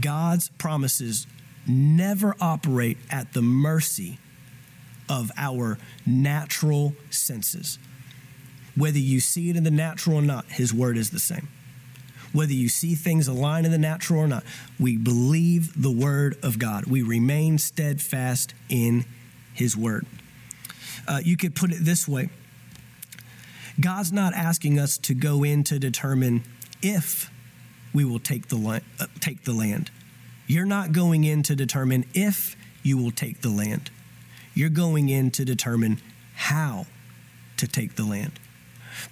God's 0.00 0.48
promises 0.58 1.26
never 1.66 2.34
operate 2.40 2.98
at 3.10 3.32
the 3.32 3.42
mercy 3.42 4.18
of 5.08 5.30
our 5.36 5.78
natural 6.06 6.94
senses. 7.10 7.78
Whether 8.76 8.98
you 8.98 9.20
see 9.20 9.50
it 9.50 9.56
in 9.56 9.64
the 9.64 9.70
natural 9.70 10.18
or 10.18 10.22
not, 10.22 10.46
His 10.46 10.72
word 10.72 10.96
is 10.96 11.10
the 11.10 11.18
same. 11.18 11.48
Whether 12.32 12.52
you 12.52 12.68
see 12.68 12.94
things 12.94 13.26
align 13.26 13.64
in 13.64 13.72
the 13.72 13.78
natural 13.78 14.20
or 14.20 14.28
not, 14.28 14.44
we 14.78 14.96
believe 14.96 15.80
the 15.80 15.90
word 15.90 16.36
of 16.42 16.58
God. 16.58 16.84
We 16.84 17.02
remain 17.02 17.58
steadfast 17.58 18.54
in 18.68 19.06
His 19.54 19.76
word. 19.76 20.06
Uh, 21.06 21.20
you 21.24 21.36
could 21.36 21.54
put 21.54 21.72
it 21.72 21.78
this 21.80 22.06
way 22.06 22.28
God's 23.80 24.12
not 24.12 24.34
asking 24.34 24.78
us 24.78 24.98
to 24.98 25.14
go 25.14 25.42
in 25.42 25.64
to 25.64 25.78
determine 25.78 26.44
if 26.82 27.30
we 27.92 28.04
will 28.04 28.18
take 28.18 28.48
the, 28.48 28.56
land, 28.56 28.84
uh, 29.00 29.06
take 29.20 29.44
the 29.44 29.52
land. 29.52 29.90
You're 30.46 30.66
not 30.66 30.92
going 30.92 31.24
in 31.24 31.42
to 31.44 31.56
determine 31.56 32.04
if 32.14 32.56
you 32.82 32.96
will 32.96 33.10
take 33.10 33.40
the 33.42 33.50
land. 33.50 33.90
You're 34.54 34.70
going 34.70 35.08
in 35.08 35.30
to 35.32 35.44
determine 35.44 36.00
how 36.34 36.86
to 37.58 37.66
take 37.66 37.96
the 37.96 38.04
land. 38.04 38.32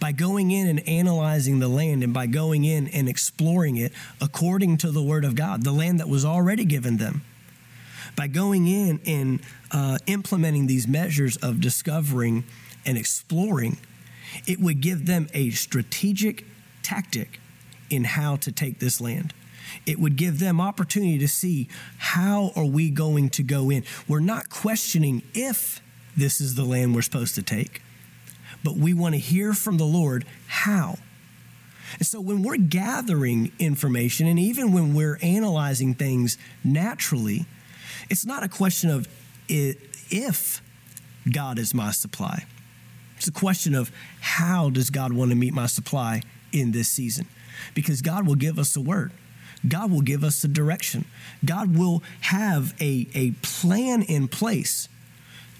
By 0.00 0.12
going 0.12 0.50
in 0.50 0.66
and 0.66 0.86
analyzing 0.88 1.58
the 1.58 1.68
land 1.68 2.02
and 2.02 2.12
by 2.12 2.26
going 2.26 2.64
in 2.64 2.88
and 2.88 3.08
exploring 3.08 3.76
it 3.76 3.92
according 4.20 4.78
to 4.78 4.90
the 4.90 5.02
Word 5.02 5.24
of 5.24 5.34
God, 5.34 5.62
the 5.62 5.72
land 5.72 6.00
that 6.00 6.08
was 6.08 6.24
already 6.24 6.64
given 6.64 6.96
them, 6.96 7.22
by 8.16 8.26
going 8.26 8.66
in 8.66 9.00
and 9.06 9.40
uh, 9.70 9.98
implementing 10.06 10.66
these 10.66 10.88
measures 10.88 11.36
of 11.36 11.60
discovering 11.60 12.44
and 12.84 12.96
exploring, 12.96 13.76
it 14.46 14.58
would 14.58 14.80
give 14.80 15.06
them 15.06 15.28
a 15.34 15.50
strategic 15.50 16.44
tactic 16.82 17.40
in 17.90 18.05
how 18.05 18.37
to 18.37 18.53
take 18.53 18.79
this 18.79 19.01
land. 19.01 19.33
It 19.85 19.99
would 19.99 20.16
give 20.16 20.38
them 20.38 20.61
opportunity 20.61 21.18
to 21.18 21.29
see 21.29 21.68
how 21.99 22.53
are 22.55 22.64
we 22.64 22.90
going 22.90 23.31
to 23.31 23.42
go 23.42 23.70
in. 23.70 23.85
We're 24.07 24.20
not 24.20 24.49
questioning 24.49 25.22
if 25.35 25.81
this 26.16 26.40
is 26.40 26.55
the 26.55 26.64
land 26.64 26.94
we're 26.94 27.03
supposed 27.03 27.35
to 27.35 27.42
take, 27.42 27.83
but 28.64 28.77
we 28.77 28.94
want 28.94 29.14
to 29.14 29.18
hear 29.18 29.53
from 29.53 29.77
the 29.77 29.85
Lord 29.85 30.25
how. 30.46 30.99
And 31.99 32.07
so 32.07 32.20
when 32.20 32.42
we're 32.42 32.57
gathering 32.57 33.53
information 33.59 34.27
and 34.27 34.38
even 34.38 34.72
when 34.72 34.94
we're 34.94 35.18
analyzing 35.22 35.94
things 35.94 36.38
naturally, 36.64 37.46
it's 38.09 38.27
not 38.27 38.42
a 38.42 38.49
question 38.49 38.90
of 38.90 39.09
if 39.49 40.62
God 41.31 41.59
is 41.59 41.75
my 41.75 41.90
supply. 41.90 42.44
It's 43.16 43.29
a 43.29 43.33
question 43.33 43.75
of 43.75 43.90
how 44.20 44.70
does 44.70 44.90
God 44.90 45.12
want 45.12 45.31
to 45.31 45.37
meet 45.37 45.55
my 45.55 45.66
supply 45.66 46.22
in 46.53 46.72
this 46.72 46.88
season? 46.88 47.27
Because 47.74 48.02
God 48.02 48.26
will 48.26 48.34
give 48.34 48.58
us 48.58 48.76
a 48.76 48.80
word. 48.80 49.12
God 49.66 49.90
will 49.90 50.02
give 50.02 50.22
us 50.22 50.44
a 50.44 50.48
direction. 50.48 51.04
God 51.44 51.76
will 51.76 52.02
have 52.20 52.74
a, 52.80 53.08
a 53.14 53.32
plan 53.42 54.02
in 54.02 54.28
place 54.28 54.88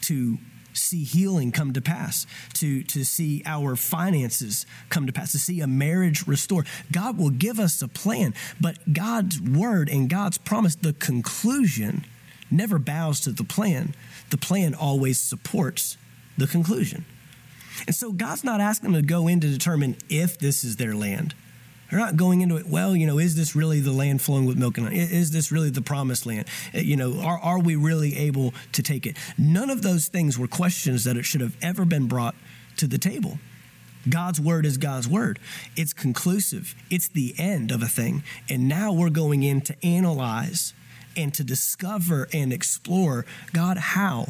to 0.03 0.39
see 0.73 1.05
healing 1.05 1.53
come 1.53 1.73
to 1.73 1.81
pass, 1.81 2.27
to, 2.55 2.83
to 2.85 3.05
see 3.05 3.43
our 3.47 3.77
finances 3.77 4.67
come 4.89 5.07
to 5.07 5.13
pass, 5.13 5.33
to 5.33 5.39
see 5.39 5.61
a 5.61 5.67
marriage 5.67 6.27
restored. 6.27 6.67
God 6.93 7.19
will 7.19 7.31
give 7.31 7.59
us 7.59 7.81
a 7.83 7.89
plan, 7.89 8.35
but 8.61 8.79
God's 8.93 9.41
word 9.41 9.89
and 9.89 10.09
God's 10.09 10.39
promise, 10.39 10.77
the 10.77 10.93
conclusion 10.93 12.05
never 12.51 12.79
bows 12.79 13.21
to 13.21 13.31
the 13.31 13.45
plan. 13.45 13.95
The 14.31 14.37
plan 14.37 14.75
always 14.75 15.19
supports 15.19 15.97
the 16.37 16.47
conclusion. 16.47 17.05
And 17.87 17.95
so 17.95 18.13
God's 18.13 18.45
not 18.45 18.61
asking 18.61 18.93
them 18.93 19.03
to 19.03 19.07
go 19.07 19.29
in 19.29 19.41
to 19.41 19.49
determine 19.49 19.97
if 20.09 20.39
this 20.39 20.65
is 20.65 20.77
their 20.77 20.95
land. 20.95 21.35
They're 21.91 22.01
not 22.01 22.17
going 22.17 22.41
into 22.41 22.57
it, 22.57 22.67
well, 22.67 22.97
you 22.97 23.07
know, 23.07 23.19
is 23.19 23.37
this 23.37 23.55
really 23.55 23.81
the 23.81 23.93
land 23.93 24.21
flowing 24.23 24.45
with 24.45 24.57
milk 24.57 24.77
and 24.77 24.87
honey? 24.87 24.99
Is 24.99 25.31
this 25.31 25.53
really 25.53 25.71
the 25.71 25.83
promised 25.83 26.27
land? 26.27 26.47
Uh, 26.75 26.79
you 26.79 26.97
know, 26.97 27.21
are, 27.21 27.39
are 27.39 27.59
we 27.61 27.77
really 27.77 28.17
able 28.17 28.55
to 28.73 28.83
take 28.83 29.07
it? 29.07 29.17
None 29.39 29.71
of 29.71 29.83
those 29.83 30.09
things 30.09 30.39
were 30.39 30.49
questions 30.49 31.05
that 31.05 31.17
it 31.17 31.25
should 31.25 31.41
have 31.41 31.57
ever 31.63 31.85
been 31.85 32.07
brought 32.07 32.35
to 32.79 32.87
the 32.87 32.99
table. 32.99 33.39
God's 34.09 34.41
word 34.41 34.67
is 34.67 34.79
God's 34.79 35.09
word. 35.09 35.39
It's 35.75 35.93
conclusive, 35.93 36.75
it's 36.91 37.09
the 37.09 37.35
end 37.39 37.71
of 37.71 37.83
a 37.83 37.87
thing. 37.87 38.23
And 38.49 38.69
now 38.69 38.93
we're 38.93 39.11
going 39.11 39.43
in 39.43 39.61
to 39.63 39.77
analyze 39.85 40.75
and 41.17 41.33
to 41.35 41.43
discover 41.43 42.29
and 42.33 42.53
explore 42.53 43.25
God, 43.53 43.79
how 43.79 44.27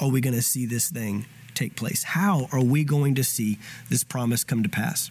are 0.00 0.10
we 0.10 0.20
going 0.20 0.34
to 0.34 0.42
see 0.42 0.66
this 0.66 0.90
thing 0.90 1.26
take 1.54 1.74
place? 1.74 2.02
How 2.02 2.48
are 2.52 2.62
we 2.62 2.84
going 2.84 3.14
to 3.14 3.24
see 3.24 3.58
this 3.88 4.04
promise 4.04 4.44
come 4.44 4.62
to 4.62 4.68
pass? 4.68 5.10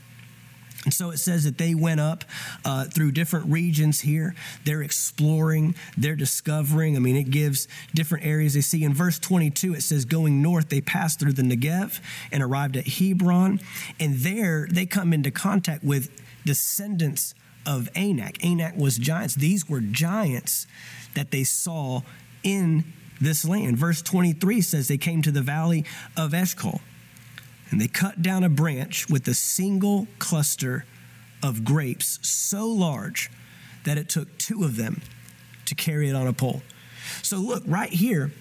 And 0.86 0.94
so 0.94 1.10
it 1.10 1.18
says 1.18 1.44
that 1.44 1.58
they 1.58 1.76
went 1.76 2.00
up 2.00 2.24
uh, 2.64 2.86
through 2.86 3.12
different 3.12 3.48
regions 3.48 4.02
here. 4.02 4.36
They're 4.64 4.84
exploring, 4.84 5.76
they're 5.98 6.16
discovering. 6.16 6.96
I 6.96 7.00
mean, 7.00 7.16
it 7.16 7.32
gives 7.32 7.68
different 7.94 8.26
areas 8.26 8.54
they 8.54 8.62
see. 8.62 8.84
In 8.84 8.94
verse 8.94 9.20
22, 9.20 9.74
it 9.74 9.82
says, 9.82 10.06
going 10.06 10.42
north, 10.42 10.70
they 10.70 10.82
passed 10.82 11.20
through 11.20 11.34
the 11.34 11.42
Negev 11.42 12.00
and 12.32 12.42
arrived 12.42 12.78
at 12.78 12.88
Hebron. 12.88 13.60
And 14.00 14.16
there 14.18 14.68
they 14.72 14.86
come 14.86 15.12
into 15.12 15.32
contact 15.32 15.84
with 15.84 16.10
descendants 16.46 17.34
of 17.66 17.90
Anak. 17.96 18.44
Anak 18.46 18.78
was 18.78 18.98
giants. 18.98 19.36
These 19.36 19.68
were 19.68 19.82
giants 19.82 20.68
that 21.16 21.32
they 21.32 21.44
saw 21.44 22.02
in 22.44 22.94
this 23.20 23.46
land. 23.46 23.78
Verse 23.78 24.02
23 24.02 24.62
says 24.62 24.88
they 24.88 24.98
came 24.98 25.22
to 25.24 25.32
the 25.32 25.42
valley 25.42 25.86
of 26.16 26.34
Eshcol. 26.34 26.82
And 27.76 27.82
they 27.82 27.90
cut 27.90 28.22
down 28.22 28.46
a 28.46 28.48
branch 28.48 29.10
with 29.10 29.28
a 29.28 29.34
single 29.34 30.08
cluster 30.18 30.86
of 31.44 31.66
grapes 31.66 32.20
so 32.22 32.70
large 32.70 33.30
that 33.84 33.98
it 33.98 34.08
took 34.08 34.38
two 34.38 34.64
of 34.64 34.78
them 34.78 35.02
to 35.66 35.76
carry 35.76 36.08
it 36.08 36.16
on 36.16 36.26
a 36.26 36.32
pole. 36.32 36.62
So, 37.22 37.36
look, 37.36 37.64
right 37.68 37.90
here 37.90 38.32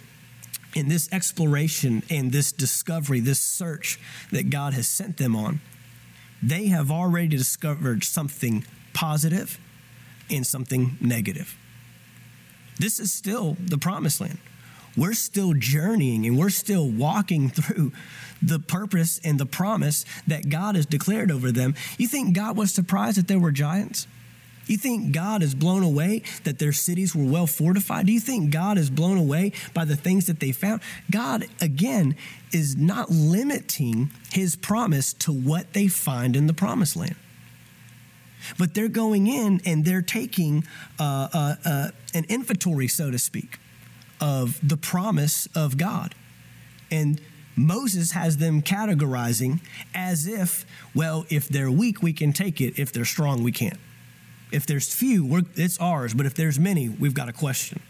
in 0.77 0.89
this 0.89 1.13
exploration 1.13 2.05
and 2.09 2.31
this 2.31 2.53
discovery, 2.53 3.19
this 3.19 3.41
search 3.41 3.99
that 4.31 4.51
God 4.51 4.73
has 4.75 4.87
sent 4.87 5.17
them 5.17 5.35
on, 5.35 5.61
they 6.41 6.67
have 6.67 6.93
already 6.93 7.27
discovered 7.27 8.05
something 8.05 8.65
positive 8.93 9.59
and 10.31 10.47
something 10.47 10.97
negative. 11.01 11.59
This 12.79 13.01
is 13.01 13.13
still 13.13 13.57
the 13.59 13.79
promised 13.79 14.21
land. 14.21 14.39
We're 14.97 15.15
still 15.15 15.55
journeying 15.55 16.27
and 16.27 16.39
we're 16.39 16.51
still 16.51 16.89
walking 16.89 17.51
through 17.51 17.93
the 18.43 18.59
purpose 18.59 19.21
and 19.25 19.39
the 19.39 19.47
promise 19.47 20.05
that 20.27 20.49
God 20.49 20.77
has 20.77 20.87
declared 20.87 21.31
over 21.31 21.51
them. 21.51 21.75
You 21.99 22.07
think 22.09 22.37
God 22.37 22.57
was 22.57 22.73
surprised 22.73 23.19
that 23.19 23.29
there 23.29 23.39
were 23.39 23.53
giants? 23.53 24.07
You 24.67 24.79
think 24.79 25.13
God 25.13 25.43
is 25.43 25.55
blown 25.55 25.83
away 25.83 26.23
that 26.45 26.59
their 26.59 26.73
cities 26.73 27.15
were 27.15 27.25
well 27.25 27.47
fortified? 27.47 28.07
Do 28.07 28.13
you 28.13 28.21
think 28.21 28.51
God 28.51 28.79
is 28.79 28.89
blown 28.89 29.19
away 29.19 29.53
by 29.75 29.85
the 29.85 29.97
things 29.97 30.27
that 30.27 30.41
they 30.41 30.53
found? 30.53 30.81
God, 31.11 31.47
again, 31.61 32.17
is 32.53 32.77
not 32.77 33.11
limiting 33.11 34.11
his 34.33 34.57
promise 34.57 35.13
to 35.15 35.33
what 35.33 35.73
they 35.75 35.89
find 35.89 36.35
in 36.35 36.47
the 36.47 36.55
promised 36.55 36.97
land. 36.97 37.17
But 38.59 38.75
they're 38.75 38.89
going 38.89 39.27
in 39.27 39.61
and 39.67 39.85
they're 39.85 40.03
taking 40.03 40.65
uh, 40.99 41.29
uh, 41.33 41.55
uh, 41.65 41.89
an 42.15 42.25
inventory, 42.29 42.89
so 42.89 43.11
to 43.11 43.19
speak, 43.19 43.59
of 44.21 44.59
the 44.67 44.77
promise 44.77 45.49
of 45.55 45.77
God. 45.77 46.15
And 46.91 47.21
Moses 47.57 48.13
has 48.13 48.39
them 48.39 48.63
categorizing 48.63 49.61
as 49.95 50.27
if, 50.27 50.67
well, 50.95 51.25
if 51.31 51.49
they're 51.49 51.71
weak, 51.71 52.03
we 52.03 52.13
can 52.13 52.33
take 52.33 52.61
it. 52.61 52.79
If 52.79 52.93
they're 52.93 53.05
strong, 53.05 53.43
we 53.43 53.53
can't. 53.53 53.79
If 54.51 54.67
there's 54.67 54.93
few, 54.93 55.45
it's 55.55 55.79
ours. 55.79 56.15
But 56.15 56.27
if 56.27 56.35
there's 56.35 56.59
many, 56.59 56.89
we've 56.89 57.15
got 57.15 57.29
a 57.29 57.33
question. 57.33 57.81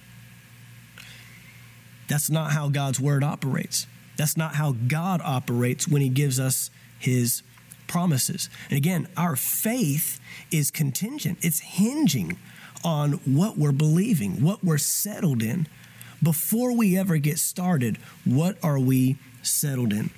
That's 2.09 2.31
not 2.31 2.53
how 2.53 2.69
God's 2.69 3.01
word 3.01 3.25
operates. 3.25 3.87
That's 4.17 4.37
not 4.37 4.55
how 4.55 4.73
God 4.73 5.21
operates 5.25 5.89
when 5.89 6.03
he 6.03 6.09
gives 6.09 6.39
us 6.39 6.71
his 6.99 7.43
promises. 7.87 8.49
And 8.69 8.77
again, 8.77 9.09
our 9.17 9.37
faith 9.37 10.21
is 10.51 10.71
contingent, 10.71 11.39
it's 11.43 11.61
hinging 11.61 12.39
on 12.85 13.13
what 13.25 13.57
we're 13.57 13.73
believing, 13.73 14.43
what 14.43 14.63
we're 14.63 14.79
settled 14.79 15.43
in. 15.43 15.67
Before 16.25 16.73
we 16.73 16.97
ever 16.97 17.19
get 17.19 17.39
started, 17.39 17.99
what 18.25 18.57
are 18.63 18.79
we 18.79 19.17
settled 19.43 19.93
in? 19.93 20.11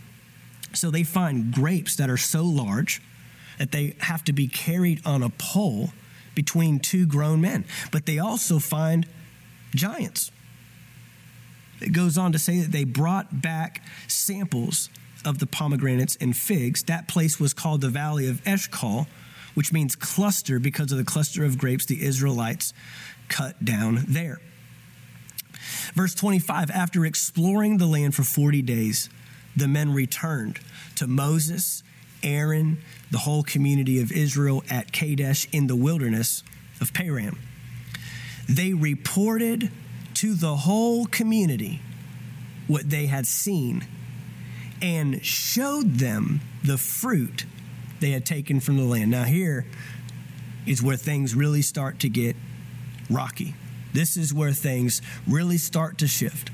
So 0.73 0.91
they 0.91 1.03
find 1.03 1.53
grapes 1.53 1.97
that 1.97 2.09
are 2.09 2.17
so 2.17 2.45
large 2.45 3.03
that 3.59 3.73
they 3.73 3.97
have 3.99 4.23
to 4.25 4.33
be 4.33 4.47
carried 4.47 5.05
on 5.05 5.25
a 5.25 5.31
pole 5.31 5.91
between 6.35 6.79
two 6.79 7.07
grown 7.07 7.41
men. 7.41 7.65
But 7.91 8.07
they 8.07 8.21
also 8.21 8.61
find 8.61 9.07
giants. 9.75 10.31
It 11.81 11.93
goes 11.93 12.17
on 12.17 12.31
to 12.33 12.39
say 12.39 12.61
that 12.61 12.71
they 12.71 12.85
brought 12.85 13.43
back 13.43 13.83
samples 14.07 14.89
of 15.25 15.41
the 15.41 15.47
pomegranates 15.47 16.17
and 16.21 16.37
figs. 16.37 16.85
That 16.85 17.09
place 17.09 17.41
was 17.41 17.53
called 17.53 17.81
the 17.81 17.89
Valley 17.89 18.29
of 18.29 18.47
Eshcol, 18.47 19.09
which 19.55 19.73
means 19.73 19.97
cluster 19.97 20.61
because 20.61 20.93
of 20.93 20.99
the 20.99 21.05
cluster 21.05 21.45
of 21.45 21.59
grapes 21.59 21.85
the 21.85 22.05
Israelites 22.05 22.73
cut 23.29 23.65
down 23.65 24.05
there. 24.07 24.41
Verse 25.95 26.15
25 26.15 26.71
After 26.71 27.05
exploring 27.05 27.79
the 27.79 27.87
land 27.87 28.15
for 28.15 28.23
40 28.23 28.63
days, 28.63 29.09
the 29.57 29.69
men 29.69 29.93
returned 29.93 30.61
to 30.97 31.07
Moses 31.07 31.83
Aaron, 32.23 32.79
the 33.11 33.19
whole 33.19 33.43
community 33.43 34.01
of 34.01 34.11
Israel 34.11 34.65
at 34.69 34.93
Kadesh 34.93 35.49
in 35.53 35.67
the 35.67 35.77
wilderness 35.77 36.43
of 36.81 36.93
Paran. 36.93 37.39
They 38.49 38.73
reported 38.73 39.71
to 40.15 40.35
the 40.35 40.57
whole 40.57 41.07
community 41.07 41.81
what 42.67 42.91
they 42.91 43.07
had 43.07 43.27
seen 43.27 43.87
and 44.83 45.25
showed 45.25 45.99
them 45.99 46.41
the 46.65 46.79
fruit 46.79 47.47
they 48.01 48.11
had 48.11 48.27
taken 48.27 48.61
from 48.61 48.77
the 48.77 48.85
land. 48.85 49.11
Now, 49.11 49.25
here 49.25 49.67
is 50.67 50.83
where 50.83 50.97
things 50.97 51.35
really 51.35 51.63
start 51.63 52.01
to 52.01 52.09
get 52.09 52.37
rocky. 53.09 53.55
This 53.97 54.19
is 54.19 54.35
where 54.35 54.53
things 54.53 55.01
really 55.27 55.57
start 55.57 55.97
to 55.99 56.07
shift. 56.07 56.51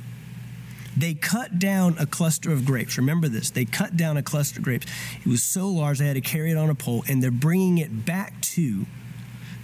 They 0.96 1.14
cut 1.14 1.58
down 1.58 1.96
a 1.98 2.06
cluster 2.06 2.52
of 2.52 2.64
grapes. 2.64 2.96
Remember 2.96 3.26
this. 3.26 3.50
They 3.50 3.64
cut 3.64 3.96
down 3.96 4.16
a 4.16 4.22
cluster 4.22 4.60
of 4.60 4.64
grapes. 4.64 4.86
It 5.18 5.26
was 5.26 5.42
so 5.42 5.68
large 5.68 5.98
they 5.98 6.06
had 6.06 6.14
to 6.14 6.20
carry 6.20 6.52
it 6.52 6.56
on 6.56 6.70
a 6.70 6.76
pole, 6.76 7.02
and 7.08 7.20
they're 7.20 7.32
bringing 7.32 7.78
it 7.78 8.06
back 8.06 8.40
to 8.42 8.86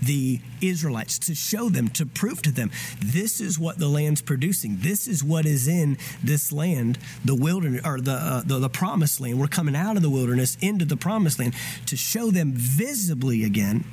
the 0.02 0.40
Israelites 0.60 1.20
to 1.20 1.36
show 1.36 1.68
them, 1.68 1.86
to 1.90 2.04
prove 2.04 2.42
to 2.42 2.50
them, 2.50 2.72
this 2.98 3.40
is 3.40 3.60
what 3.60 3.78
the 3.78 3.88
land's 3.88 4.22
producing. 4.22 4.78
This 4.80 5.06
is 5.06 5.22
what 5.22 5.46
is 5.46 5.68
in 5.68 5.98
this 6.20 6.50
land, 6.50 6.98
the 7.24 7.36
wilderness 7.36 7.82
or 7.84 8.00
the, 8.00 8.12
uh, 8.12 8.42
the, 8.44 8.58
the 8.58 8.68
promised 8.68 9.20
land. 9.20 9.38
We're 9.38 9.46
coming 9.46 9.76
out 9.76 9.94
of 9.96 10.02
the 10.02 10.10
wilderness 10.10 10.58
into 10.60 10.84
the 10.84 10.96
promised 10.96 11.38
land 11.38 11.54
to 11.86 11.96
show 11.96 12.32
them 12.32 12.50
visibly 12.54 13.44
again 13.44 13.84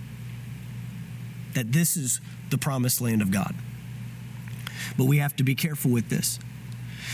that 1.53 1.71
this 1.71 1.95
is 1.95 2.19
the 2.49 2.57
promised 2.57 2.99
land 2.99 3.21
of 3.21 3.29
God. 3.29 3.53
But 4.97 5.05
we 5.05 5.17
have 5.17 5.35
to 5.37 5.43
be 5.43 5.55
careful 5.55 5.91
with 5.91 6.09
this 6.09 6.39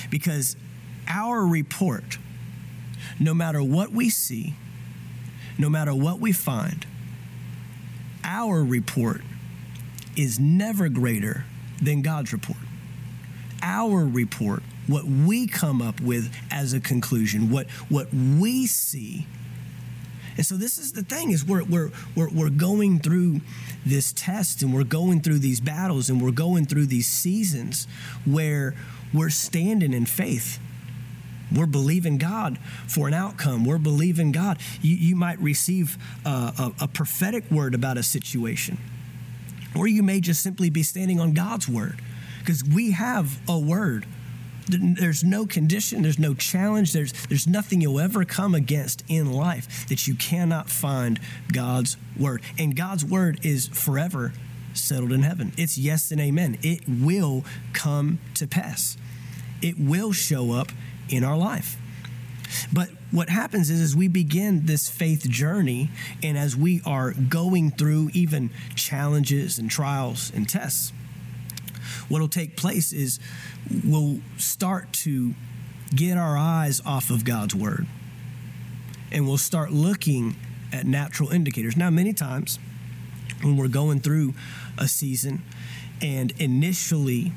because 0.09 0.55
our 1.07 1.45
report, 1.45 2.17
no 3.19 3.33
matter 3.33 3.63
what 3.63 3.91
we 3.91 4.09
see, 4.09 4.55
no 5.57 5.69
matter 5.69 5.93
what 5.93 6.19
we 6.19 6.31
find, 6.31 6.85
our 8.23 8.63
report 8.63 9.21
is 10.15 10.39
never 10.39 10.89
greater 10.89 11.45
than 11.81 12.01
God's 12.01 12.33
report. 12.33 12.59
Our 13.63 14.05
report, 14.05 14.63
what 14.87 15.05
we 15.05 15.47
come 15.47 15.81
up 15.81 15.99
with 16.01 16.33
as 16.49 16.73
a 16.73 16.79
conclusion, 16.79 17.49
what, 17.49 17.69
what 17.89 18.13
we 18.13 18.65
see. 18.65 19.27
And 20.37 20.45
so 20.45 20.55
this 20.55 20.77
is 20.77 20.93
the 20.93 21.03
thing 21.03 21.31
is 21.31 21.45
we're, 21.45 21.63
we're, 21.63 21.91
we're, 22.15 22.29
we're 22.29 22.49
going 22.49 22.99
through 22.99 23.41
this 23.85 24.13
test 24.13 24.61
and 24.61 24.73
we're 24.73 24.83
going 24.83 25.21
through 25.21 25.39
these 25.39 25.59
battles 25.59 26.09
and 26.09 26.21
we're 26.21 26.31
going 26.31 26.65
through 26.65 26.85
these 26.85 27.07
seasons 27.07 27.87
where 28.25 28.73
we're 29.13 29.29
standing 29.29 29.93
in 29.93 30.05
faith. 30.05 30.59
We're 31.53 31.65
believing 31.65 32.17
God 32.17 32.57
for 32.87 33.07
an 33.07 33.13
outcome. 33.13 33.65
We're 33.65 33.77
believing 33.77 34.31
God. 34.31 34.57
You, 34.81 34.95
you 34.95 35.15
might 35.15 35.39
receive 35.39 35.97
a, 36.25 36.29
a, 36.29 36.71
a 36.81 36.87
prophetic 36.87 37.49
word 37.51 37.75
about 37.75 37.97
a 37.97 38.03
situation, 38.03 38.77
or 39.75 39.87
you 39.87 40.01
may 40.01 40.21
just 40.21 40.41
simply 40.41 40.69
be 40.69 40.83
standing 40.83 41.19
on 41.19 41.33
God's 41.33 41.67
word 41.67 42.01
because 42.39 42.63
we 42.63 42.91
have 42.91 43.39
a 43.49 43.59
word. 43.59 44.05
There's 44.67 45.23
no 45.23 45.45
condition, 45.45 46.03
there's 46.03 46.19
no 46.19 46.33
challenge, 46.33 46.93
there's, 46.93 47.13
there's 47.27 47.47
nothing 47.47 47.81
you'll 47.81 47.99
ever 47.99 48.23
come 48.25 48.55
against 48.55 49.03
in 49.07 49.31
life 49.31 49.87
that 49.89 50.07
you 50.07 50.15
cannot 50.15 50.69
find 50.69 51.19
God's 51.51 51.97
word. 52.17 52.41
And 52.57 52.75
God's 52.75 53.03
word 53.03 53.39
is 53.43 53.67
forever 53.67 54.33
settled 54.73 55.11
in 55.11 55.23
heaven. 55.23 55.51
It's 55.57 55.77
yes 55.77 56.11
and 56.11 56.21
amen. 56.21 56.57
It 56.61 56.81
will 56.87 57.43
come 57.73 58.19
to 58.35 58.47
pass 58.47 58.97
it 59.61 59.79
will 59.79 60.11
show 60.11 60.51
up 60.51 60.71
in 61.09 61.23
our 61.23 61.37
life. 61.37 61.77
But 62.73 62.89
what 63.11 63.29
happens 63.29 63.69
is, 63.69 63.79
as 63.79 63.95
we 63.95 64.07
begin 64.07 64.65
this 64.65 64.89
faith 64.89 65.29
journey, 65.29 65.89
and 66.21 66.37
as 66.37 66.55
we 66.55 66.81
are 66.85 67.13
going 67.13 67.71
through 67.71 68.09
even 68.13 68.49
challenges 68.75 69.57
and 69.57 69.69
trials 69.69 70.31
and 70.35 70.47
tests, 70.47 70.91
what 72.11 72.21
will 72.21 72.27
take 72.27 72.57
place 72.57 72.91
is 72.91 73.19
we'll 73.83 74.19
start 74.37 74.91
to 74.91 75.33
get 75.95 76.17
our 76.17 76.37
eyes 76.37 76.81
off 76.85 77.09
of 77.09 77.23
God's 77.25 77.55
word 77.55 77.87
and 79.11 79.27
we'll 79.27 79.37
start 79.37 79.71
looking 79.71 80.35
at 80.71 80.85
natural 80.85 81.29
indicators. 81.29 81.75
Now, 81.75 81.89
many 81.89 82.13
times 82.13 82.59
when 83.41 83.57
we're 83.57 83.67
going 83.67 83.99
through 83.99 84.33
a 84.77 84.87
season 84.87 85.41
and 86.01 86.31
initially 86.39 87.33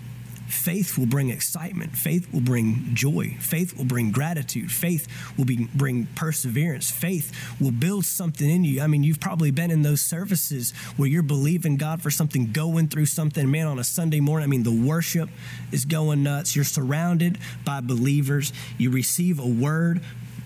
Faith 0.55 0.97
will 0.97 1.07
bring 1.07 1.31
excitement. 1.31 1.93
Faith 1.97 2.33
will 2.33 2.41
bring 2.41 2.91
joy. 2.95 3.37
Faith 3.41 3.77
will 3.77 3.85
bring 3.85 4.13
gratitude. 4.13 4.71
Faith 4.71 5.09
will 5.37 5.45
be, 5.45 5.69
bring 5.75 6.07
perseverance. 6.15 6.91
Faith 6.91 7.33
will 7.61 7.73
build 7.73 8.05
something 8.05 8.49
in 8.49 8.65
you. 8.65 8.81
I 8.81 8.87
mean, 8.87 9.03
you've 9.03 9.21
probably 9.21 9.51
been 9.51 9.71
in 9.71 9.83
those 9.83 10.01
services 10.01 10.73
where 10.97 11.09
you're 11.09 11.23
believing 11.23 11.77
God 11.77 12.01
for 12.01 12.11
something, 12.11 12.53
going 12.53 12.89
through 12.89 13.07
something. 13.07 13.51
Man, 13.51 13.67
on 13.67 13.79
a 13.79 13.85
Sunday 13.85 14.21
morning, 14.21 14.45
I 14.45 14.47
mean, 14.47 14.63
the 14.63 14.87
worship 14.87 15.29
is 15.73 15.85
going 15.85 16.23
nuts. 16.23 16.55
You're 16.55 16.65
surrounded 16.65 17.39
by 17.65 17.81
believers. 17.81 18.53
You 18.79 18.91
receive 18.91 19.41
a 19.41 19.47
word 19.47 20.01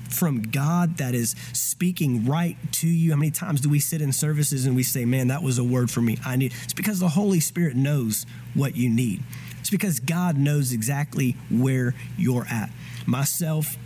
from 0.09 0.43
God 0.43 0.97
that 0.97 1.15
is 1.15 1.35
speaking 1.53 2.27
right 2.27 2.57
to 2.73 2.89
you. 2.89 3.11
How 3.11 3.19
many 3.19 3.31
times 3.31 3.61
do 3.61 3.69
we 3.69 3.79
sit 3.79 4.01
in 4.01 4.13
services 4.13 4.67
and 4.67 4.75
we 4.75 4.83
say, 4.83 5.05
Man, 5.05 5.29
that 5.29 5.43
was 5.43 5.59
a 5.59 5.65
word 5.65 5.91
for 5.91 6.01
me? 6.01 6.19
I 6.25 6.37
need 6.37 6.55
it's 6.65 6.73
because 6.73 6.99
the 6.99 7.09
Holy 7.09 7.41
Spirit 7.41 7.77
knows 7.77 8.27
what 8.55 8.77
you 8.77 8.89
need. 8.89 9.23
It's 9.69 9.71
because 9.71 10.01
God 10.01 10.39
knows 10.39 10.73
exactly 10.73 11.37
where 11.51 11.95
you're 12.17 12.47
at. 12.51 12.71
Myself, 13.05 13.77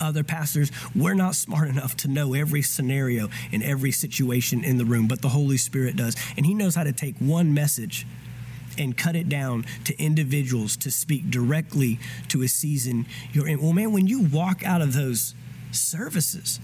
other 0.00 0.24
pastors, 0.24 0.72
we're 0.96 1.12
not 1.12 1.34
smart 1.34 1.68
enough 1.68 1.94
to 1.98 2.08
know 2.08 2.32
every 2.32 2.62
scenario 2.62 3.28
and 3.52 3.62
every 3.62 3.92
situation 3.92 4.64
in 4.64 4.78
the 4.78 4.86
room, 4.86 5.06
but 5.06 5.20
the 5.20 5.28
Holy 5.28 5.58
Spirit 5.58 5.94
does. 5.94 6.16
And 6.38 6.46
He 6.46 6.54
knows 6.54 6.74
how 6.74 6.84
to 6.84 6.92
take 6.92 7.18
one 7.18 7.52
message 7.52 8.06
and 8.78 8.96
cut 8.96 9.14
it 9.14 9.28
down 9.28 9.66
to 9.84 10.02
individuals 10.02 10.74
to 10.78 10.90
speak 10.90 11.30
directly 11.30 11.98
to 12.28 12.40
a 12.40 12.48
season 12.48 13.04
you're 13.34 13.46
in. 13.46 13.60
Well, 13.60 13.74
man, 13.74 13.92
when 13.92 14.06
you 14.06 14.22
walk 14.22 14.64
out 14.64 14.80
of 14.80 14.94
those 14.94 15.34
services, 15.70 16.60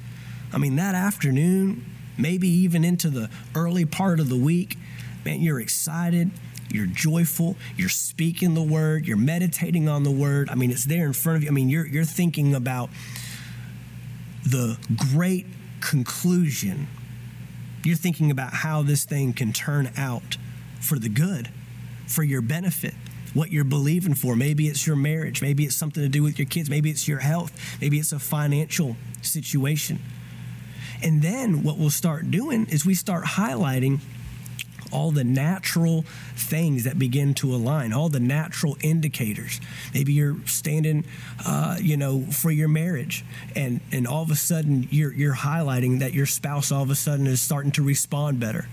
I 0.50 0.56
mean, 0.56 0.76
that 0.76 0.94
afternoon, 0.94 1.84
maybe 2.16 2.48
even 2.48 2.84
into 2.84 3.10
the 3.10 3.28
early 3.54 3.84
part 3.84 4.18
of 4.18 4.30
the 4.30 4.38
week, 4.38 4.78
man, 5.26 5.42
you're 5.42 5.60
excited 5.60 6.30
you're 6.72 6.86
joyful, 6.86 7.56
you're 7.76 7.88
speaking 7.88 8.54
the 8.54 8.62
word, 8.62 9.06
you're 9.06 9.16
meditating 9.16 9.88
on 9.88 10.02
the 10.02 10.10
word. 10.10 10.48
I 10.50 10.54
mean, 10.54 10.70
it's 10.70 10.84
there 10.84 11.06
in 11.06 11.12
front 11.12 11.36
of 11.36 11.42
you. 11.42 11.48
I 11.48 11.52
mean, 11.52 11.68
you're, 11.68 11.86
you're 11.86 12.04
thinking 12.04 12.54
about 12.54 12.90
the 14.44 14.78
great 15.12 15.46
conclusion. 15.80 16.88
You're 17.84 17.96
thinking 17.96 18.30
about 18.30 18.52
how 18.52 18.82
this 18.82 19.04
thing 19.04 19.32
can 19.32 19.52
turn 19.52 19.90
out 19.96 20.36
for 20.80 20.98
the 20.98 21.08
good, 21.08 21.48
for 22.06 22.22
your 22.22 22.42
benefit, 22.42 22.94
what 23.34 23.50
you're 23.50 23.64
believing 23.64 24.14
for. 24.14 24.36
Maybe 24.36 24.68
it's 24.68 24.86
your 24.86 24.96
marriage, 24.96 25.42
maybe 25.42 25.64
it's 25.64 25.76
something 25.76 26.02
to 26.02 26.08
do 26.08 26.22
with 26.22 26.38
your 26.38 26.46
kids, 26.46 26.68
maybe 26.68 26.90
it's 26.90 27.06
your 27.08 27.20
health, 27.20 27.52
maybe 27.80 27.98
it's 27.98 28.12
a 28.12 28.18
financial 28.18 28.96
situation. 29.22 29.98
And 31.02 31.22
then 31.22 31.62
what 31.62 31.78
we'll 31.78 31.90
start 31.90 32.30
doing 32.30 32.66
is 32.66 32.84
we 32.84 32.94
start 32.94 33.24
highlighting 33.24 34.00
all 34.90 35.10
the 35.10 35.24
natural 35.24 36.04
things 36.36 36.84
that 36.84 36.98
begin 36.98 37.34
to 37.34 37.54
align, 37.54 37.92
all 37.92 38.08
the 38.08 38.20
natural 38.20 38.76
indicators. 38.82 39.60
Maybe 39.94 40.12
you're 40.12 40.36
standing, 40.46 41.04
uh, 41.46 41.76
you 41.80 41.96
know, 41.96 42.22
for 42.22 42.50
your 42.50 42.68
marriage, 42.68 43.24
and 43.54 43.80
and 43.92 44.06
all 44.06 44.22
of 44.22 44.30
a 44.30 44.36
sudden 44.36 44.88
you're 44.90 45.12
you're 45.12 45.36
highlighting 45.36 46.00
that 46.00 46.12
your 46.12 46.26
spouse 46.26 46.72
all 46.72 46.82
of 46.82 46.90
a 46.90 46.94
sudden 46.94 47.26
is 47.26 47.40
starting 47.40 47.72
to 47.72 47.82
respond 47.82 48.40
better 48.40 48.66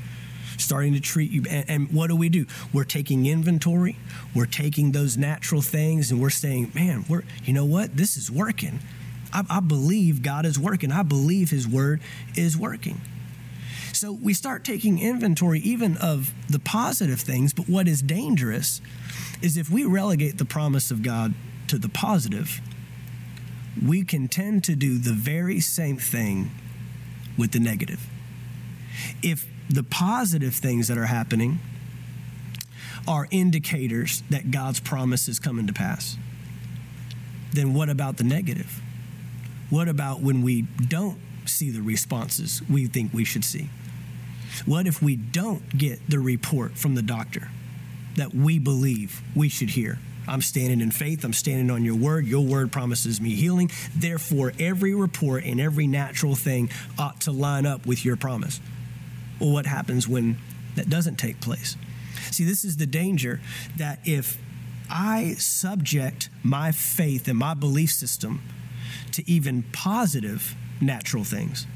starting 0.58 0.94
to 0.94 1.00
treat 1.00 1.32
you. 1.32 1.44
And, 1.50 1.70
and, 1.70 1.92
what 1.94 2.08
do 2.08 2.16
we 2.16 2.30
do? 2.30 2.46
We're 2.74 2.84
taking 2.84 3.26
inventory. 3.26 3.96
We're 4.36 4.46
taking 4.48 4.92
those 4.92 5.18
natural 5.18 5.62
things, 5.62 6.12
and 6.12 6.22
we're 6.22 6.30
saying, 6.30 6.72
"Man, 6.74 7.06
we're 7.08 7.24
you 7.44 7.54
know 7.54 7.66
what? 7.66 7.96
This 7.96 8.18
is 8.18 8.32
working. 8.32 8.80
I, 9.32 9.44
I 9.50 9.60
believe 9.60 10.22
God 10.22 10.46
is 10.46 10.58
working. 10.58 10.92
I 10.92 11.04
believe 11.04 11.52
His 11.52 11.68
Word 11.68 12.02
is 12.36 12.58
working." 12.58 13.02
So 13.98 14.12
we 14.12 14.36
start 14.36 14.64
taking 14.64 15.00
inventory 15.00 15.60
even 15.62 15.98
of 15.98 16.32
the 16.48 16.60
positive 16.60 17.20
things, 17.20 17.52
but 17.52 17.68
what 17.68 17.88
is 17.88 18.04
dangerous 18.04 18.80
is 19.42 19.58
if 19.58 19.72
we 19.72 19.86
relegate 19.86 20.38
the 20.38 20.46
promise 20.46 20.92
of 20.92 21.02
God 21.02 21.34
to 21.70 21.80
the 21.80 21.90
positive, 21.90 22.62
we 23.84 24.04
can 24.04 24.28
tend 24.28 24.64
to 24.66 24.76
do 24.76 25.00
the 25.00 25.14
very 25.14 25.60
same 25.60 25.98
thing 25.98 26.52
with 27.40 27.54
the 27.54 27.60
negative. 27.60 28.06
If 29.24 29.48
the 29.68 29.82
positive 29.82 30.54
things 30.54 30.90
that 30.90 31.00
are 31.00 31.08
happening 31.08 31.58
are 33.08 33.28
indicators 33.32 34.22
that 34.30 34.52
God's 34.52 34.80
promise 34.80 35.28
is 35.28 35.40
coming 35.40 35.66
to 35.66 35.74
pass, 35.74 36.18
then 37.52 37.74
what 37.74 37.90
about 37.90 38.18
the 38.18 38.24
negative? 38.24 38.80
What 39.72 39.88
about 39.88 40.22
when 40.22 40.44
we 40.44 40.68
don't 40.88 41.18
see 41.46 41.72
the 41.72 41.82
responses 41.82 42.62
we 42.70 42.86
think 42.86 43.12
we 43.12 43.24
should 43.24 43.44
see? 43.44 43.72
What 44.66 44.88
if 44.88 45.02
we 45.02 45.16
don't 45.16 45.78
get 45.78 46.00
the 46.10 46.20
report 46.20 46.78
from 46.78 46.96
the 46.96 47.02
doctor 47.02 47.50
that 48.16 48.34
we 48.34 48.60
believe 48.60 49.22
we 49.36 49.50
should 49.50 49.70
hear? 49.70 50.00
I'm 50.28 50.42
standing 50.42 50.82
in 50.82 50.92
faith. 50.92 51.24
I'm 51.24 51.34
standing 51.34 51.72
on 51.72 51.86
your 51.86 51.96
word. 51.96 52.26
Your 52.26 52.46
word 52.46 52.72
promises 52.72 53.22
me 53.22 53.30
healing. 53.32 53.72
Therefore, 53.96 54.52
every 54.60 54.94
report 54.94 55.46
and 55.46 55.62
every 55.62 55.88
natural 55.88 56.36
thing 56.36 56.70
ought 57.00 57.22
to 57.22 57.32
line 57.32 57.66
up 57.66 57.86
with 57.86 58.04
your 58.04 58.18
promise. 58.18 58.60
Well, 59.40 59.52
what 59.52 59.66
happens 59.66 60.08
when 60.08 60.38
that 60.76 60.90
doesn't 60.90 61.16
take 61.16 61.40
place? 61.40 61.78
See, 62.32 62.44
this 62.44 62.66
is 62.66 62.78
the 62.78 62.86
danger 62.86 63.40
that 63.78 64.00
if 64.04 64.38
I 64.90 65.36
subject 65.38 66.30
my 66.44 66.72
faith 66.72 67.28
and 67.28 67.38
my 67.38 67.54
belief 67.54 67.92
system 67.92 68.42
to 69.14 69.30
even 69.30 69.64
positive 69.72 70.56
natural 70.82 71.24
things, 71.24 71.68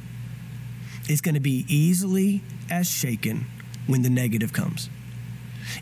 it's 1.11 1.19
going 1.19 1.35
to 1.35 1.41
be 1.41 1.65
easily 1.67 2.41
as 2.69 2.89
shaken 2.89 3.45
when 3.85 4.01
the 4.01 4.09
negative 4.09 4.53
comes. 4.53 4.89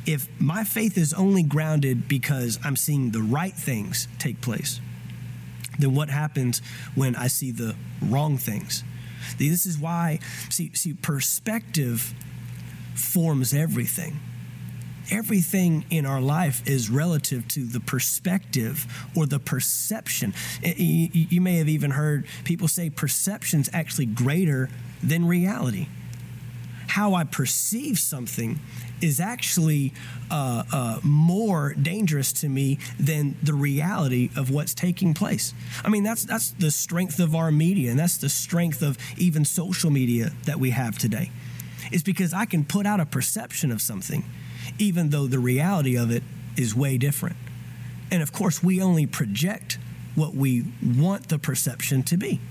If 0.07 0.27
my 0.41 0.63
faith 0.63 0.97
is 0.97 1.13
only 1.13 1.43
grounded 1.43 2.07
because 2.07 2.59
I'm 2.63 2.75
seeing 2.75 3.11
the 3.11 3.21
right 3.21 3.53
things 3.53 4.07
take 4.17 4.41
place, 4.41 4.81
then 5.77 5.93
what 5.93 6.09
happens 6.09 6.63
when 6.95 7.15
I 7.15 7.27
see 7.27 7.51
the 7.51 7.75
wrong 8.01 8.37
things? 8.37 8.83
This 9.37 9.67
is 9.67 9.77
why, 9.77 10.19
see, 10.49 10.71
see 10.73 10.93
perspective 10.95 12.13
forms 12.95 13.53
everything. 13.53 14.19
Everything 15.11 15.85
in 15.89 16.05
our 16.05 16.21
life 16.21 16.67
is 16.67 16.89
relative 16.89 17.47
to 17.49 17.65
the 17.65 17.79
perspective 17.79 18.85
or 19.15 19.25
the 19.25 19.39
perception. 19.39 20.33
You 20.63 21.41
may 21.41 21.57
have 21.57 21.69
even 21.69 21.91
heard 21.91 22.25
people 22.43 22.67
say 22.67 22.89
perception's 22.89 23.69
actually 23.73 24.05
greater 24.05 24.69
than 25.01 25.25
reality 25.25 25.87
how 26.89 27.13
I 27.13 27.23
perceive 27.23 27.99
something 27.99 28.59
is 28.99 29.19
actually 29.19 29.93
uh, 30.31 30.63
uh, 30.73 30.99
more 31.03 31.73
dangerous 31.73 32.33
to 32.33 32.49
me 32.49 32.79
than 32.99 33.35
the 33.43 33.53
reality 33.53 34.31
of 34.35 34.49
what's 34.49 34.73
taking 34.73 35.13
place. 35.13 35.53
I 35.83 35.89
mean, 35.89 36.03
that's 36.03 36.25
that's 36.25 36.49
the 36.51 36.71
strength 36.71 37.19
of 37.19 37.35
our 37.35 37.51
media, 37.51 37.91
and 37.91 37.99
that's 37.99 38.17
the 38.17 38.27
strength 38.29 38.81
of 38.81 38.97
even 39.17 39.45
social 39.45 39.91
media 39.91 40.33
that 40.45 40.59
we 40.59 40.71
have 40.71 40.97
today. 40.97 41.31
Is 41.91 42.03
because 42.03 42.33
I 42.33 42.45
can 42.45 42.65
put 42.65 42.85
out 42.85 42.99
a 42.99 43.05
perception 43.05 43.71
of 43.71 43.81
something, 43.81 44.23
even 44.77 45.09
though 45.09 45.27
the 45.27 45.39
reality 45.39 45.97
of 45.97 46.11
it 46.11 46.23
is 46.57 46.75
way 46.75 46.97
different. 46.97 47.35
And 48.11 48.21
of 48.21 48.31
course, 48.31 48.63
we 48.63 48.81
only 48.81 49.05
project 49.05 49.77
what 50.15 50.35
we 50.35 50.65
want 50.83 51.29
the 51.29 51.39
perception 51.39 52.03
to 52.03 52.17
be 52.17 52.41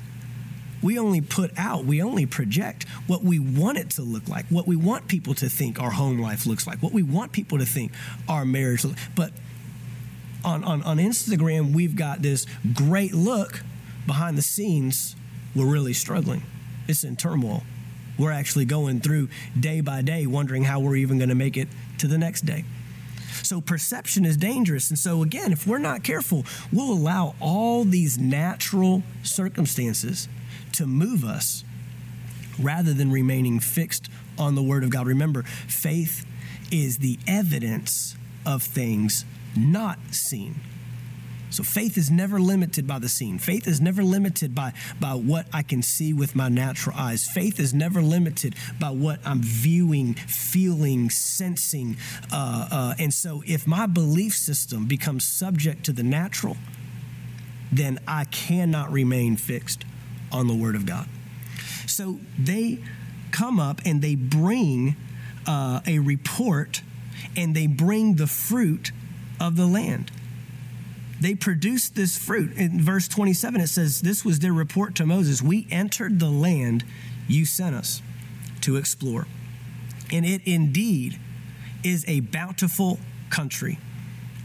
we 0.82 0.98
only 0.98 1.20
put 1.20 1.50
out, 1.56 1.84
we 1.84 2.02
only 2.02 2.26
project 2.26 2.86
what 3.06 3.24
we 3.24 3.38
want 3.38 3.78
it 3.78 3.90
to 3.90 4.02
look 4.02 4.28
like, 4.28 4.46
what 4.46 4.66
we 4.66 4.76
want 4.76 5.08
people 5.08 5.34
to 5.34 5.48
think 5.48 5.80
our 5.80 5.90
home 5.90 6.18
life 6.20 6.46
looks 6.46 6.66
like, 6.66 6.82
what 6.82 6.92
we 6.92 7.02
want 7.02 7.32
people 7.32 7.58
to 7.58 7.66
think 7.66 7.92
our 8.28 8.44
marriage 8.44 8.84
looks 8.84 9.00
like. 9.00 9.14
But 9.14 9.32
on, 10.44 10.62
on, 10.64 10.82
on 10.82 10.98
Instagram, 10.98 11.74
we've 11.74 11.96
got 11.96 12.22
this 12.22 12.46
great 12.74 13.12
look 13.12 13.62
behind 14.06 14.38
the 14.38 14.42
scenes. 14.42 15.16
We're 15.54 15.70
really 15.70 15.92
struggling. 15.92 16.42
It's 16.86 17.04
in 17.04 17.16
turmoil. 17.16 17.62
We're 18.18 18.32
actually 18.32 18.64
going 18.64 19.00
through 19.00 19.28
day 19.58 19.80
by 19.80 20.02
day, 20.02 20.26
wondering 20.26 20.64
how 20.64 20.80
we're 20.80 20.96
even 20.96 21.18
going 21.18 21.28
to 21.28 21.34
make 21.34 21.56
it 21.56 21.68
to 21.98 22.06
the 22.06 22.18
next 22.18 22.42
day. 22.42 22.64
So 23.42 23.60
perception 23.60 24.24
is 24.24 24.36
dangerous. 24.36 24.90
And 24.90 24.98
so, 24.98 25.22
again, 25.22 25.52
if 25.52 25.66
we're 25.66 25.78
not 25.78 26.02
careful, 26.02 26.44
we'll 26.72 26.92
allow 26.92 27.34
all 27.40 27.84
these 27.84 28.18
natural 28.18 29.02
circumstances 29.22 30.28
to 30.72 30.86
move 30.86 31.24
us 31.24 31.64
rather 32.60 32.92
than 32.92 33.10
remaining 33.10 33.60
fixed 33.60 34.08
on 34.38 34.54
the 34.54 34.62
Word 34.62 34.84
of 34.84 34.90
God. 34.90 35.06
Remember, 35.06 35.42
faith 35.42 36.26
is 36.70 36.98
the 36.98 37.18
evidence 37.26 38.16
of 38.44 38.62
things 38.62 39.24
not 39.56 39.98
seen. 40.10 40.56
So 41.50 41.62
faith 41.62 41.96
is 41.96 42.10
never 42.10 42.38
limited 42.38 42.86
by 42.86 42.98
the 42.98 43.08
scene. 43.08 43.38
Faith 43.38 43.66
is 43.66 43.80
never 43.80 44.02
limited 44.02 44.54
by, 44.54 44.72
by 45.00 45.14
what 45.14 45.46
I 45.52 45.62
can 45.62 45.82
see 45.82 46.12
with 46.12 46.36
my 46.36 46.48
natural 46.48 46.96
eyes. 46.96 47.26
Faith 47.26 47.58
is 47.58 47.72
never 47.72 48.02
limited 48.02 48.54
by 48.78 48.90
what 48.90 49.20
I'm 49.24 49.42
viewing, 49.42 50.14
feeling, 50.14 51.10
sensing. 51.10 51.96
Uh, 52.32 52.68
uh, 52.70 52.94
and 52.98 53.12
so 53.12 53.42
if 53.46 53.66
my 53.66 53.86
belief 53.86 54.34
system 54.34 54.86
becomes 54.86 55.26
subject 55.26 55.84
to 55.84 55.92
the 55.92 56.02
natural, 56.02 56.56
then 57.72 57.98
I 58.06 58.24
cannot 58.24 58.90
remain 58.92 59.36
fixed 59.36 59.84
on 60.32 60.46
the 60.46 60.54
Word 60.54 60.74
of 60.74 60.86
God. 60.86 61.08
So 61.86 62.18
they 62.38 62.80
come 63.30 63.58
up 63.58 63.80
and 63.84 64.02
they 64.02 64.14
bring 64.14 64.96
uh, 65.46 65.80
a 65.86 65.98
report 65.98 66.82
and 67.36 67.54
they 67.54 67.66
bring 67.66 68.16
the 68.16 68.26
fruit 68.26 68.92
of 69.40 69.56
the 69.56 69.66
land. 69.66 70.10
They 71.20 71.34
produced 71.34 71.94
this 71.94 72.16
fruit. 72.16 72.56
In 72.56 72.80
verse 72.80 73.08
27, 73.08 73.60
it 73.60 73.66
says, 73.68 74.00
This 74.00 74.24
was 74.24 74.38
their 74.38 74.52
report 74.52 74.94
to 74.96 75.06
Moses 75.06 75.42
We 75.42 75.66
entered 75.70 76.20
the 76.20 76.30
land 76.30 76.84
you 77.26 77.44
sent 77.44 77.74
us 77.74 78.02
to 78.62 78.76
explore. 78.76 79.26
And 80.12 80.24
it 80.24 80.42
indeed 80.44 81.18
is 81.84 82.04
a 82.08 82.20
bountiful 82.20 82.98
country, 83.30 83.78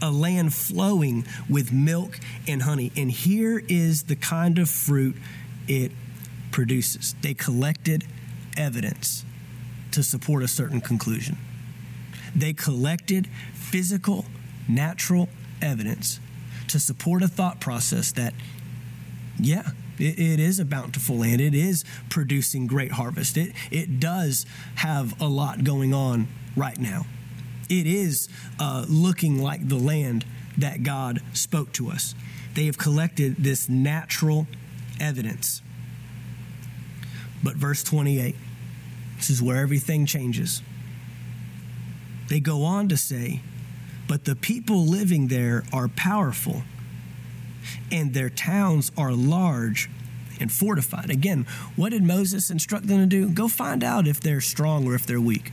a 0.02 0.10
land 0.10 0.52
flowing 0.52 1.26
with 1.48 1.72
milk 1.72 2.18
and 2.46 2.62
honey. 2.62 2.92
And 2.96 3.10
here 3.10 3.62
is 3.68 4.04
the 4.04 4.16
kind 4.16 4.58
of 4.58 4.68
fruit 4.68 5.16
it 5.68 5.92
produces. 6.50 7.14
They 7.22 7.34
collected 7.34 8.04
evidence 8.56 9.24
to 9.92 10.02
support 10.02 10.42
a 10.42 10.48
certain 10.48 10.80
conclusion. 10.80 11.38
They 12.34 12.52
collected 12.52 13.28
physical, 13.52 14.24
natural 14.68 15.28
evidence 15.62 16.20
to 16.68 16.80
support 16.80 17.22
a 17.22 17.28
thought 17.28 17.60
process 17.60 18.12
that, 18.12 18.34
yeah, 19.38 19.70
It, 19.98 20.18
it 20.18 20.40
is 20.40 20.58
a 20.58 20.64
bountiful 20.64 21.18
land. 21.18 21.40
It 21.40 21.54
is 21.54 21.84
producing 22.08 22.66
great 22.66 22.92
harvest. 22.92 23.36
It, 23.36 23.52
it 23.70 24.00
does 24.00 24.46
have 24.76 25.20
a 25.20 25.28
lot 25.28 25.64
going 25.64 25.94
on 25.94 26.26
right 26.56 26.78
now. 26.78 27.06
It 27.68 27.86
is 27.86 28.28
uh, 28.58 28.84
looking 28.88 29.40
like 29.40 29.68
the 29.68 29.78
land 29.78 30.24
that 30.58 30.82
God 30.82 31.20
spoke 31.32 31.72
to 31.72 31.90
us. 31.90 32.14
They 32.54 32.66
have 32.66 32.78
collected 32.78 33.36
this 33.38 33.68
natural 33.68 34.46
evidence. 35.00 35.62
But 37.42 37.56
verse 37.56 37.82
28, 37.82 38.36
this 39.16 39.30
is 39.30 39.42
where 39.42 39.58
everything 39.58 40.06
changes. 40.06 40.62
They 42.28 42.40
go 42.40 42.64
on 42.64 42.88
to 42.88 42.96
say, 42.96 43.42
But 44.06 44.24
the 44.24 44.36
people 44.36 44.84
living 44.84 45.28
there 45.28 45.64
are 45.72 45.88
powerful, 45.88 46.62
and 47.90 48.12
their 48.12 48.30
towns 48.30 48.92
are 48.96 49.12
large 49.12 49.88
and 50.40 50.52
fortified. 50.52 51.10
Again, 51.10 51.46
what 51.76 51.90
did 51.90 52.02
Moses 52.02 52.50
instruct 52.50 52.86
them 52.86 52.98
to 52.98 53.06
do? 53.06 53.28
Go 53.30 53.48
find 53.48 53.82
out 53.82 54.06
if 54.06 54.20
they're 54.20 54.40
strong 54.40 54.86
or 54.86 54.94
if 54.94 55.06
they're 55.06 55.20
weak. 55.20 55.52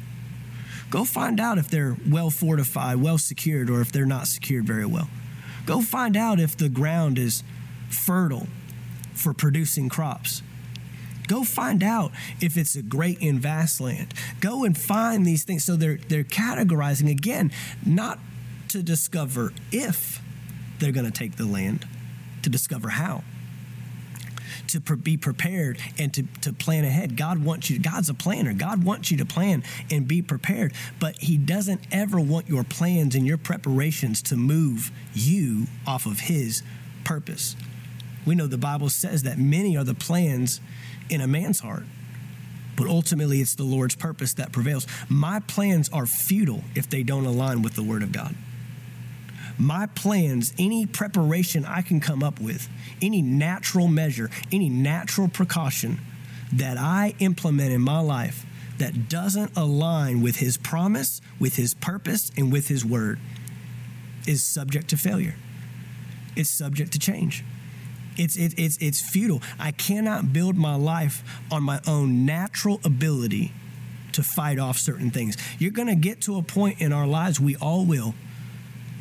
Go 0.89 1.05
find 1.05 1.39
out 1.39 1.57
if 1.57 1.69
they're 1.69 1.95
well 2.09 2.29
fortified, 2.29 2.97
well 2.97 3.17
secured, 3.17 3.69
or 3.69 3.79
if 3.79 3.91
they're 3.91 4.05
not 4.05 4.27
secured 4.27 4.65
very 4.65 4.85
well. 4.85 5.09
Go 5.65 5.81
find 5.81 6.17
out 6.17 6.39
if 6.39 6.57
the 6.57 6.67
ground 6.67 7.17
is 7.17 7.43
fertile 7.89 8.47
for 9.13 9.33
producing 9.33 9.87
crops. 9.87 10.41
Go 11.27 11.43
find 11.45 11.81
out 11.81 12.11
if 12.41 12.57
it's 12.57 12.75
a 12.75 12.81
great 12.81 13.21
and 13.21 13.39
vast 13.39 13.79
land. 13.79 14.13
Go 14.41 14.65
and 14.65 14.77
find 14.77 15.25
these 15.25 15.45
things. 15.45 15.63
So 15.63 15.77
they're 15.77 15.99
they're 16.09 16.25
categorizing 16.25 17.09
again, 17.09 17.51
not 17.85 18.19
to 18.71 18.83
discover 18.83 19.53
if 19.71 20.21
they're 20.79 20.91
going 20.91 21.05
to 21.05 21.11
take 21.11 21.37
the 21.37 21.45
land, 21.45 21.87
to 22.43 22.49
discover 22.49 22.89
how 22.89 23.23
to 24.67 24.79
be 24.95 25.17
prepared 25.17 25.77
and 25.97 26.13
to, 26.13 26.23
to 26.41 26.53
plan 26.53 26.85
ahead. 26.85 27.17
God 27.17 27.43
wants 27.43 27.69
you, 27.69 27.79
God's 27.79 28.09
a 28.09 28.13
planner. 28.13 28.53
God 28.53 28.83
wants 28.83 29.11
you 29.11 29.17
to 29.17 29.25
plan 29.25 29.63
and 29.89 30.07
be 30.07 30.21
prepared, 30.21 30.73
but 30.99 31.17
He 31.19 31.37
doesn't 31.37 31.81
ever 31.91 32.19
want 32.19 32.47
your 32.47 32.63
plans 32.63 33.15
and 33.15 33.25
your 33.25 33.37
preparations 33.37 34.21
to 34.23 34.35
move 34.35 34.91
you 35.13 35.67
off 35.85 36.05
of 36.05 36.21
His 36.21 36.63
purpose. 37.03 37.55
We 38.25 38.35
know 38.35 38.47
the 38.47 38.57
Bible 38.57 38.89
says 38.89 39.23
that 39.23 39.37
many 39.37 39.75
are 39.77 39.83
the 39.83 39.95
plans 39.95 40.61
in 41.09 41.21
a 41.21 41.27
man's 41.27 41.59
heart, 41.59 41.83
but 42.77 42.87
ultimately 42.87 43.41
it's 43.41 43.55
the 43.55 43.63
Lord's 43.63 43.95
purpose 43.95 44.35
that 44.35 44.51
prevails. 44.51 44.87
My 45.09 45.39
plans 45.41 45.89
are 45.89 46.05
futile 46.05 46.63
if 46.75 46.89
they 46.89 47.03
don't 47.03 47.25
align 47.25 47.61
with 47.61 47.75
the 47.75 47.83
Word 47.83 48.03
of 48.03 48.11
God 48.11 48.35
my 49.57 49.87
plans, 49.87 50.53
any 50.57 50.85
preparation 50.85 51.65
I 51.65 51.81
can 51.81 51.99
come 51.99 52.23
up 52.23 52.39
with, 52.39 52.67
any 53.01 53.21
natural 53.21 53.87
measure, 53.87 54.29
any 54.51 54.69
natural 54.69 55.27
precaution 55.27 55.99
that 56.53 56.77
I 56.77 57.15
implement 57.19 57.71
in 57.71 57.81
my 57.81 57.99
life 57.99 58.45
that 58.77 59.09
doesn't 59.09 59.55
align 59.55 60.21
with 60.21 60.37
His 60.37 60.57
promise, 60.57 61.21
with 61.39 61.55
His 61.55 61.73
purpose, 61.73 62.31
and 62.35 62.51
with 62.51 62.67
His 62.67 62.83
word 62.83 63.19
is 64.27 64.43
subject 64.43 64.89
to 64.89 64.97
failure. 64.97 65.35
It's 66.35 66.49
subject 66.49 66.93
to 66.93 66.99
change. 66.99 67.43
It's, 68.17 68.35
it, 68.35 68.53
it's, 68.57 68.77
it's 68.77 68.99
futile. 68.99 69.41
I 69.59 69.71
cannot 69.71 70.33
build 70.33 70.57
my 70.57 70.75
life 70.75 71.23
on 71.51 71.63
my 71.63 71.79
own 71.87 72.25
natural 72.25 72.79
ability 72.83 73.53
to 74.13 74.23
fight 74.23 74.59
off 74.59 74.77
certain 74.77 75.11
things. 75.11 75.37
You're 75.59 75.71
going 75.71 75.87
to 75.87 75.95
get 75.95 76.21
to 76.21 76.37
a 76.37 76.43
point 76.43 76.81
in 76.81 76.91
our 76.91 77.07
lives, 77.07 77.39
we 77.39 77.55
all 77.55 77.85
will, 77.85 78.13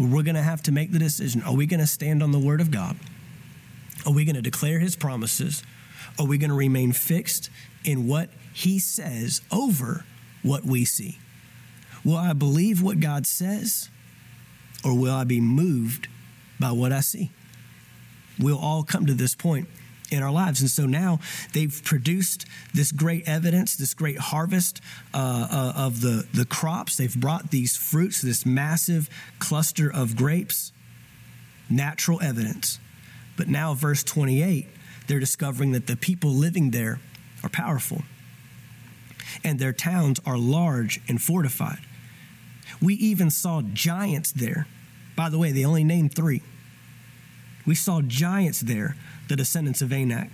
we're 0.09 0.23
going 0.23 0.35
to 0.35 0.43
have 0.43 0.63
to 0.63 0.73
make 0.73 0.93
the 0.93 0.99
decision 0.99 1.43
are 1.43 1.55
we 1.55 1.67
going 1.67 1.81
to 1.81 1.87
stand 1.87 2.23
on 2.23 2.33
the 2.33 2.39
word 2.39 2.61
of 2.61 2.71
God? 2.71 2.97
Are 4.07 4.13
we 4.13 4.25
going 4.25 4.37
to 4.37 4.43
declare 4.43 4.79
his 4.79 4.97
promises? 4.97 5.63
Are 6.19 6.27
we 6.27 6.39
going 6.39 6.51
to 6.51 6.57
remain 6.57 6.93
fixed 6.93 7.51
in 7.85 8.07
what 8.07 8.31
he 8.53 8.79
says 8.79 9.43
over 9.53 10.05
what 10.43 10.65
we 10.65 10.85
see? 10.85 11.19
Will 12.05 12.17
I 12.17 12.33
believe 12.33 12.83
what 12.83 13.01
God 13.01 13.27
says 13.27 13.91
or 14.83 14.97
will 14.97 15.15
I 15.15 15.25
be 15.25 15.41
moved 15.41 16.09
by 16.59 16.73
what 16.73 16.93
I 16.93 17.01
see? 17.01 17.31
We'll 18.39 18.59
all 18.59 18.83
come 18.83 19.05
to 19.05 19.15
this 19.15 19.35
point 19.35 19.69
in 20.11 20.23
our 20.23 20.31
lives. 20.31 20.61
And 20.61 20.71
so 20.71 20.87
now 20.87 21.21
they've 21.53 21.81
produced 21.85 22.47
this 22.75 22.93
great 22.93 23.29
evidence, 23.29 23.77
this 23.77 23.95
great 23.95 24.19
harvest 24.19 24.81
uh, 25.15 25.49
uh, 25.51 25.73
of 25.77 26.01
the, 26.01 26.27
the 26.35 26.45
crops. 26.45 26.97
They've 26.97 27.15
brought 27.15 27.51
these 27.51 27.77
fruits, 27.77 28.21
this 28.21 28.45
massive 28.45 29.09
cluster 29.39 29.93
of 29.93 30.17
grapes, 30.17 30.73
natural 31.69 32.21
evidence. 32.23 32.79
But 33.37 33.49
now, 33.49 33.75
verse 33.75 34.03
28, 34.03 34.67
they're 35.07 35.21
discovering 35.21 35.73
that 35.73 35.87
the 35.87 35.97
people 35.97 36.31
living 36.31 36.71
there 36.71 37.01
are 37.43 37.49
powerful 37.49 38.03
and 39.45 39.59
their 39.59 39.73
towns 39.73 40.21
are 40.27 40.37
large 40.37 41.01
and 41.09 41.21
fortified. 41.21 41.79
We 42.81 42.95
even 42.95 43.31
saw 43.31 43.63
giants 43.63 44.33
there. 44.33 44.67
By 45.17 45.29
the 45.29 45.39
way, 45.39 45.53
they 45.53 45.65
only 45.65 45.85
named 45.85 46.15
three. 46.15 46.43
We 47.67 47.75
saw 47.75 48.01
giants 48.01 48.61
there 48.61 48.97
the 49.31 49.37
descendants 49.37 49.81
of 49.81 49.93
Anak. 49.93 50.31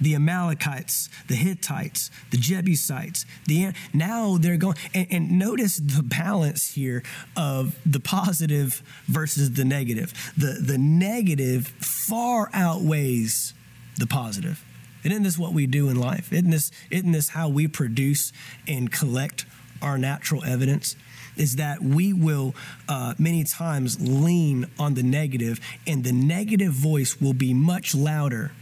The 0.00 0.16
Amalekites, 0.16 1.08
the 1.28 1.36
Hittites, 1.36 2.10
the 2.32 2.36
Jebusites, 2.36 3.24
the 3.46 3.72
now 3.92 4.38
they're 4.38 4.56
going 4.56 4.76
and, 4.92 5.06
and 5.08 5.38
notice 5.38 5.76
the 5.76 6.02
balance 6.02 6.74
here 6.74 7.04
of 7.36 7.78
the 7.86 8.00
positive 8.00 8.82
versus 9.06 9.52
the 9.52 9.64
negative. 9.64 10.12
The 10.36 10.58
the 10.60 10.78
negative 10.78 11.68
far 11.78 12.50
outweighs 12.52 13.54
the 13.96 14.08
positive. 14.08 14.64
And 15.04 15.12
isn't 15.12 15.22
this 15.22 15.38
what 15.38 15.52
we 15.52 15.66
do 15.66 15.88
in 15.90 16.00
life? 16.00 16.32
Isn't 16.32 16.50
this, 16.50 16.70
isn't 16.90 17.12
this 17.12 17.28
how 17.28 17.48
we 17.48 17.68
produce 17.68 18.32
and 18.66 18.90
collect 18.90 19.44
our 19.82 19.98
natural 19.98 20.42
evidence? 20.44 20.96
Is 21.36 21.56
that 21.56 21.82
we 21.82 22.12
will 22.12 22.54
uh, 22.88 23.14
many 23.18 23.44
times 23.44 23.98
lean 24.00 24.66
on 24.78 24.94
the 24.94 25.02
negative, 25.02 25.60
and 25.86 26.04
the 26.04 26.12
negative 26.12 26.72
voice 26.72 27.20
will 27.20 27.32
be 27.32 27.54
much 27.54 27.94
louder 27.94 28.52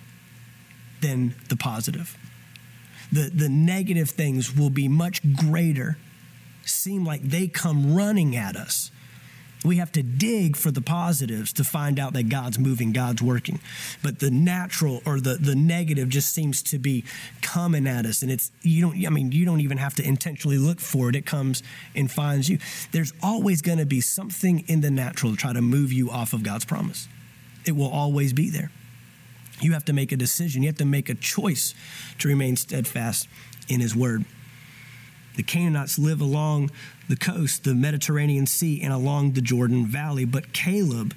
than 1.00 1.34
the 1.48 1.56
positive. 1.56 2.16
The, 3.10 3.30
the 3.34 3.48
negative 3.48 4.10
things 4.10 4.56
will 4.56 4.70
be 4.70 4.88
much 4.88 5.20
greater, 5.34 5.98
seem 6.64 7.04
like 7.04 7.22
they 7.22 7.48
come 7.48 7.94
running 7.94 8.36
at 8.36 8.56
us 8.56 8.91
we 9.64 9.76
have 9.76 9.92
to 9.92 10.02
dig 10.02 10.56
for 10.56 10.70
the 10.70 10.80
positives 10.80 11.52
to 11.54 11.64
find 11.64 11.98
out 11.98 12.12
that 12.14 12.24
God's 12.28 12.58
moving, 12.58 12.92
God's 12.92 13.22
working. 13.22 13.60
But 14.02 14.18
the 14.18 14.30
natural 14.30 15.02
or 15.06 15.20
the, 15.20 15.34
the 15.34 15.54
negative 15.54 16.08
just 16.08 16.34
seems 16.34 16.62
to 16.64 16.78
be 16.78 17.04
coming 17.40 17.86
at 17.86 18.06
us. 18.06 18.22
And 18.22 18.30
it's, 18.30 18.50
you 18.62 18.82
don't, 18.82 19.06
I 19.06 19.10
mean, 19.10 19.32
you 19.32 19.44
don't 19.44 19.60
even 19.60 19.78
have 19.78 19.94
to 19.96 20.06
intentionally 20.06 20.58
look 20.58 20.80
for 20.80 21.08
it. 21.08 21.16
It 21.16 21.26
comes 21.26 21.62
and 21.94 22.10
finds 22.10 22.48
you. 22.48 22.58
There's 22.90 23.12
always 23.22 23.62
going 23.62 23.78
to 23.78 23.86
be 23.86 24.00
something 24.00 24.64
in 24.68 24.80
the 24.80 24.90
natural 24.90 25.32
to 25.32 25.38
try 25.38 25.52
to 25.52 25.62
move 25.62 25.92
you 25.92 26.10
off 26.10 26.32
of 26.32 26.42
God's 26.42 26.64
promise. 26.64 27.08
It 27.64 27.72
will 27.72 27.90
always 27.90 28.32
be 28.32 28.50
there. 28.50 28.70
You 29.60 29.72
have 29.74 29.84
to 29.84 29.92
make 29.92 30.10
a 30.10 30.16
decision. 30.16 30.62
You 30.62 30.68
have 30.68 30.78
to 30.78 30.84
make 30.84 31.08
a 31.08 31.14
choice 31.14 31.74
to 32.18 32.28
remain 32.28 32.56
steadfast 32.56 33.28
in 33.68 33.80
His 33.80 33.94
word. 33.94 34.24
The 35.36 35.42
Canaanites 35.42 35.98
live 35.98 36.20
along 36.20 36.70
the 37.08 37.16
coast, 37.16 37.64
the 37.64 37.74
Mediterranean 37.74 38.46
Sea, 38.46 38.82
and 38.82 38.92
along 38.92 39.32
the 39.32 39.40
Jordan 39.40 39.86
Valley. 39.86 40.24
But 40.24 40.52
Caleb 40.52 41.14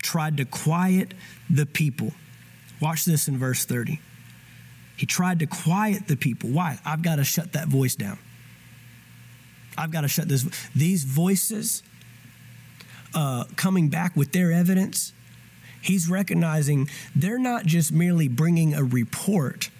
tried 0.00 0.36
to 0.36 0.44
quiet 0.44 1.14
the 1.50 1.66
people. 1.66 2.12
Watch 2.80 3.04
this 3.04 3.28
in 3.28 3.36
verse 3.38 3.64
30. 3.64 4.00
He 4.96 5.06
tried 5.06 5.40
to 5.40 5.46
quiet 5.46 6.08
the 6.08 6.16
people. 6.16 6.50
Why? 6.50 6.78
I've 6.84 7.02
got 7.02 7.16
to 7.16 7.24
shut 7.24 7.52
that 7.52 7.68
voice 7.68 7.94
down. 7.94 8.18
I've 9.76 9.92
got 9.92 10.00
to 10.02 10.08
shut 10.08 10.28
this. 10.28 10.44
These 10.74 11.04
voices 11.04 11.82
uh, 13.14 13.44
coming 13.56 13.88
back 13.88 14.16
with 14.16 14.32
their 14.32 14.52
evidence, 14.52 15.12
he's 15.80 16.08
recognizing 16.08 16.88
they're 17.14 17.38
not 17.38 17.64
just 17.64 17.92
merely 17.92 18.28
bringing 18.28 18.74
a 18.74 18.82
report 18.82 19.70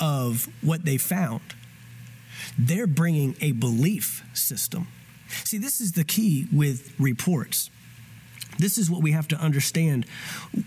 of 0.00 0.48
what 0.62 0.84
they 0.84 0.96
found 0.96 1.40
they're 2.58 2.86
bringing 2.86 3.36
a 3.40 3.52
belief 3.52 4.24
system. 4.34 4.88
See, 5.44 5.58
this 5.58 5.80
is 5.80 5.92
the 5.92 6.04
key 6.04 6.46
with 6.52 6.94
reports. 6.98 7.70
This 8.58 8.76
is 8.76 8.90
what 8.90 9.02
we 9.02 9.12
have 9.12 9.28
to 9.28 9.36
understand. 9.36 10.04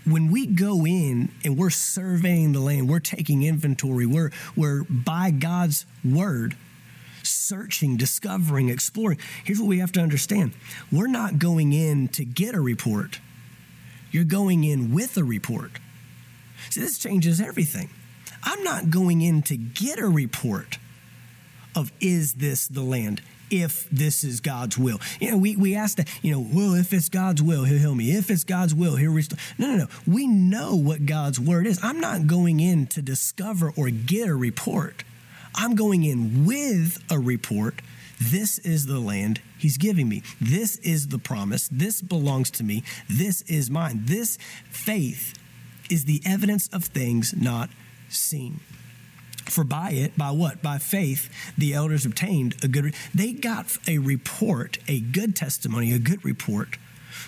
When 0.04 0.30
we 0.30 0.46
go 0.46 0.86
in 0.86 1.30
and 1.44 1.58
we're 1.58 1.70
surveying 1.70 2.52
the 2.52 2.60
land, 2.60 2.88
we're 2.88 3.00
taking 3.00 3.42
inventory, 3.42 4.06
we're, 4.06 4.30
we're 4.56 4.84
by 4.84 5.30
God's 5.30 5.84
word, 6.04 6.56
searching, 7.22 7.96
discovering, 7.96 8.70
exploring. 8.70 9.18
Here's 9.44 9.60
what 9.60 9.68
we 9.68 9.80
have 9.80 9.92
to 9.92 10.00
understand 10.00 10.52
we're 10.90 11.06
not 11.06 11.38
going 11.38 11.72
in 11.72 12.08
to 12.08 12.24
get 12.24 12.54
a 12.54 12.60
report, 12.60 13.20
you're 14.10 14.24
going 14.24 14.64
in 14.64 14.94
with 14.94 15.16
a 15.18 15.24
report. 15.24 15.72
See, 16.70 16.80
this 16.80 16.98
changes 16.98 17.40
everything. 17.40 17.90
I'm 18.44 18.62
not 18.64 18.90
going 18.90 19.20
in 19.20 19.42
to 19.42 19.56
get 19.56 19.98
a 19.98 20.08
report. 20.08 20.78
Of 21.74 21.92
is 22.00 22.34
this 22.34 22.66
the 22.66 22.82
land? 22.82 23.22
If 23.50 23.88
this 23.90 24.24
is 24.24 24.40
God's 24.40 24.78
will. 24.78 24.98
You 25.20 25.32
know, 25.32 25.36
we, 25.36 25.56
we 25.56 25.74
ask 25.74 25.98
that, 25.98 26.08
you 26.22 26.32
know, 26.32 26.40
well, 26.40 26.74
if 26.74 26.92
it's 26.94 27.10
God's 27.10 27.42
will, 27.42 27.64
he'll 27.64 27.78
heal 27.78 27.94
me. 27.94 28.12
If 28.12 28.30
it's 28.30 28.44
God's 28.44 28.74
will, 28.74 28.96
he'll 28.96 29.12
restore. 29.12 29.38
No, 29.58 29.66
no, 29.72 29.76
no. 29.76 29.86
We 30.06 30.26
know 30.26 30.74
what 30.74 31.04
God's 31.04 31.38
word 31.38 31.66
is. 31.66 31.78
I'm 31.82 32.00
not 32.00 32.26
going 32.26 32.60
in 32.60 32.86
to 32.88 33.02
discover 33.02 33.70
or 33.76 33.90
get 33.90 34.26
a 34.28 34.34
report. 34.34 35.04
I'm 35.54 35.74
going 35.74 36.02
in 36.02 36.46
with 36.46 37.02
a 37.10 37.18
report. 37.18 37.82
This 38.18 38.58
is 38.60 38.86
the 38.86 39.00
land 39.00 39.40
he's 39.58 39.76
giving 39.76 40.08
me. 40.08 40.22
This 40.40 40.76
is 40.76 41.08
the 41.08 41.18
promise. 41.18 41.68
This 41.70 42.00
belongs 42.00 42.50
to 42.52 42.64
me. 42.64 42.84
This 43.08 43.42
is 43.42 43.70
mine. 43.70 44.02
This 44.04 44.38
faith 44.70 45.34
is 45.90 46.04
the 46.04 46.22
evidence 46.24 46.68
of 46.68 46.84
things 46.84 47.34
not 47.34 47.68
seen. 48.08 48.60
For 49.52 49.64
by 49.64 49.90
it, 49.90 50.16
by 50.16 50.30
what? 50.30 50.62
By 50.62 50.78
faith, 50.78 51.28
the 51.58 51.74
elders 51.74 52.06
obtained 52.06 52.56
a 52.64 52.68
good, 52.68 52.94
they 53.14 53.34
got 53.34 53.76
a 53.86 53.98
report, 53.98 54.78
a 54.88 55.00
good 55.00 55.36
testimony, 55.36 55.92
a 55.92 55.98
good 55.98 56.24
report 56.24 56.78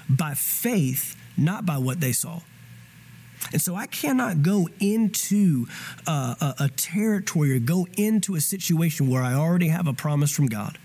by 0.09 0.33
faith, 0.33 1.17
not 1.37 1.67
by 1.67 1.77
what 1.77 2.01
they 2.01 2.13
saw. 2.13 2.41
And 3.53 3.61
so 3.61 3.75
I 3.75 3.87
cannot 3.87 4.43
go 4.43 4.71
into 4.81 5.67
uh, 6.07 6.35
a, 6.41 6.65
a 6.65 6.69
territory 6.71 7.55
or 7.55 7.59
go 7.59 7.87
into 7.99 8.37
a 8.37 8.41
situation 8.41 9.11
where 9.11 9.23
I 9.23 9.35
already 9.35 9.69
have 9.69 9.87
a 9.87 9.93
promise 9.93 10.35
from 10.35 10.47
God 10.47 10.79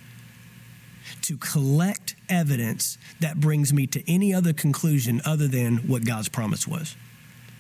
to 1.22 1.38
collect 1.38 2.16
evidence 2.28 2.98
that 3.22 3.40
brings 3.40 3.72
me 3.72 3.88
to 3.88 4.12
any 4.12 4.34
other 4.34 4.52
conclusion 4.52 5.22
other 5.26 5.48
than 5.48 5.78
what 5.88 6.06
God's 6.06 6.28
promise 6.28 6.68
was. 6.68 6.98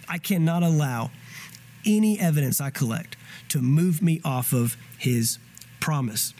I 0.09 0.17
cannot 0.17 0.63
allow 0.63 1.11
any 1.85 2.19
evidence 2.19 2.59
I 2.59 2.71
collect 2.71 3.15
to 3.49 3.61
move 3.61 4.01
me 4.01 4.21
off 4.23 4.53
of 4.53 4.77
his 4.97 5.37
promise. 5.79 6.33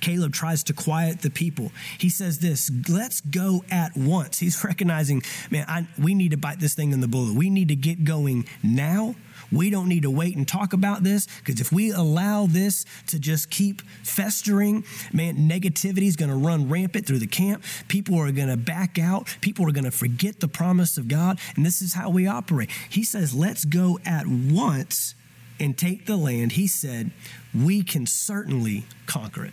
Caleb 0.00 0.32
tries 0.32 0.62
to 0.64 0.74
quiet 0.74 1.22
the 1.22 1.30
people. 1.30 1.72
He 1.98 2.10
says 2.10 2.40
this, 2.40 2.70
let's 2.88 3.20
go 3.22 3.64
at 3.70 3.96
once. 3.96 4.38
He's 4.38 4.62
recognizing, 4.64 5.22
man, 5.50 5.64
I, 5.68 5.86
we 5.98 6.14
need 6.14 6.32
to 6.32 6.36
bite 6.36 6.60
this 6.60 6.74
thing 6.74 6.92
in 6.92 7.00
the 7.00 7.08
bullet. 7.08 7.34
We 7.34 7.48
need 7.50 7.68
to 7.68 7.76
get 7.76 8.04
going 8.04 8.46
now 8.62 9.14
we 9.52 9.70
don't 9.70 9.88
need 9.88 10.02
to 10.02 10.10
wait 10.10 10.36
and 10.36 10.46
talk 10.46 10.72
about 10.72 11.02
this 11.02 11.26
because 11.38 11.60
if 11.60 11.72
we 11.72 11.90
allow 11.90 12.46
this 12.46 12.84
to 13.08 13.18
just 13.18 13.50
keep 13.50 13.82
festering, 14.02 14.84
man, 15.12 15.36
negativity 15.36 16.06
is 16.06 16.16
going 16.16 16.30
to 16.30 16.36
run 16.36 16.68
rampant 16.68 17.06
through 17.06 17.18
the 17.18 17.26
camp. 17.26 17.64
People 17.88 18.18
are 18.18 18.30
going 18.32 18.48
to 18.48 18.56
back 18.56 18.98
out. 18.98 19.36
People 19.40 19.68
are 19.68 19.72
going 19.72 19.84
to 19.84 19.90
forget 19.90 20.40
the 20.40 20.48
promise 20.48 20.98
of 20.98 21.08
God. 21.08 21.38
And 21.56 21.66
this 21.66 21.82
is 21.82 21.94
how 21.94 22.10
we 22.10 22.26
operate. 22.26 22.70
He 22.88 23.02
says, 23.02 23.34
let's 23.34 23.64
go 23.64 23.98
at 24.04 24.26
once 24.26 25.14
and 25.60 25.76
take 25.76 26.06
the 26.06 26.16
land. 26.16 26.52
He 26.52 26.66
said, 26.66 27.10
we 27.54 27.82
can 27.82 28.06
certainly 28.06 28.84
conquer 29.06 29.44
it. 29.44 29.52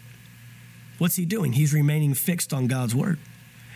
What's 0.98 1.16
he 1.16 1.26
doing? 1.26 1.54
He's 1.54 1.74
remaining 1.74 2.14
fixed 2.14 2.54
on 2.54 2.68
God's 2.68 2.96
word. 2.96 3.20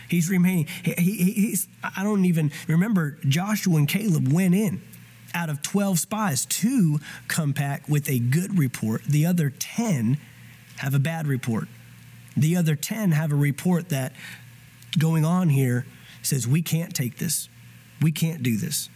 He's 0.08 0.28
remaining, 0.28 0.66
he, 0.82 0.92
he, 0.92 1.32
he's, 1.32 1.68
I 1.82 2.02
don't 2.02 2.24
even 2.24 2.50
remember 2.66 3.18
Joshua 3.26 3.76
and 3.76 3.88
Caleb 3.88 4.32
went 4.32 4.54
in 4.54 4.82
out 5.34 5.48
of 5.48 5.62
12 5.62 5.98
spies, 5.98 6.44
two 6.44 6.98
come 7.28 7.52
back 7.52 7.88
with 7.88 8.08
a 8.08 8.18
good 8.18 8.58
report. 8.58 9.04
The 9.04 9.24
other 9.26 9.50
10 9.50 10.18
have 10.78 10.94
a 10.94 10.98
bad 10.98 11.26
report. 11.26 11.68
The 12.36 12.56
other 12.56 12.76
10 12.76 13.12
have 13.12 13.32
a 13.32 13.36
report 13.36 13.88
that 13.90 14.12
going 14.98 15.24
on 15.24 15.48
here 15.48 15.86
says, 16.22 16.46
We 16.46 16.62
can't 16.62 16.94
take 16.94 17.18
this. 17.18 17.48
We 18.00 18.12
can't 18.12 18.42
do 18.42 18.56
this. 18.56 18.88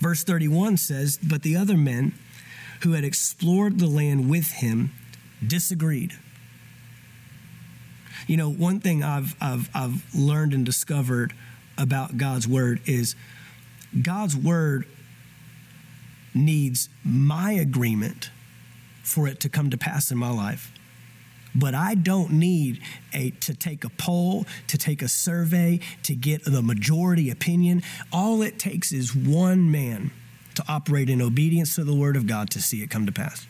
Verse 0.00 0.24
31 0.24 0.76
says, 0.76 1.18
But 1.22 1.42
the 1.42 1.56
other 1.56 1.76
men 1.76 2.14
who 2.82 2.92
had 2.92 3.04
explored 3.04 3.78
the 3.78 3.86
land 3.86 4.28
with 4.28 4.50
him 4.52 4.90
disagreed. 5.46 6.12
You 8.26 8.36
know, 8.36 8.50
one 8.50 8.80
thing 8.80 9.02
I've, 9.02 9.34
I've, 9.40 9.68
I've 9.74 10.14
learned 10.14 10.54
and 10.54 10.64
discovered 10.64 11.32
about 11.76 12.16
God's 12.16 12.46
word 12.46 12.80
is 12.86 13.14
God's 14.00 14.36
word 14.36 14.86
needs 16.34 16.88
my 17.04 17.52
agreement 17.52 18.30
for 19.02 19.26
it 19.26 19.40
to 19.40 19.48
come 19.48 19.70
to 19.70 19.76
pass 19.76 20.10
in 20.10 20.18
my 20.18 20.30
life. 20.30 20.72
But 21.54 21.74
I 21.74 21.94
don't 21.94 22.32
need 22.32 22.80
a, 23.12 23.30
to 23.40 23.54
take 23.54 23.84
a 23.84 23.90
poll, 23.90 24.46
to 24.68 24.78
take 24.78 25.02
a 25.02 25.08
survey, 25.08 25.80
to 26.04 26.14
get 26.14 26.44
the 26.44 26.62
majority 26.62 27.30
opinion. 27.30 27.82
All 28.12 28.42
it 28.42 28.58
takes 28.58 28.92
is 28.92 29.14
one 29.14 29.70
man 29.70 30.10
to 30.54 30.64
operate 30.68 31.08
in 31.08 31.20
obedience 31.20 31.74
to 31.76 31.84
the 31.84 31.94
word 31.94 32.16
of 32.16 32.26
God 32.26 32.50
to 32.50 32.60
see 32.60 32.82
it 32.82 32.90
come 32.90 33.06
to 33.06 33.12
pass. 33.12 33.46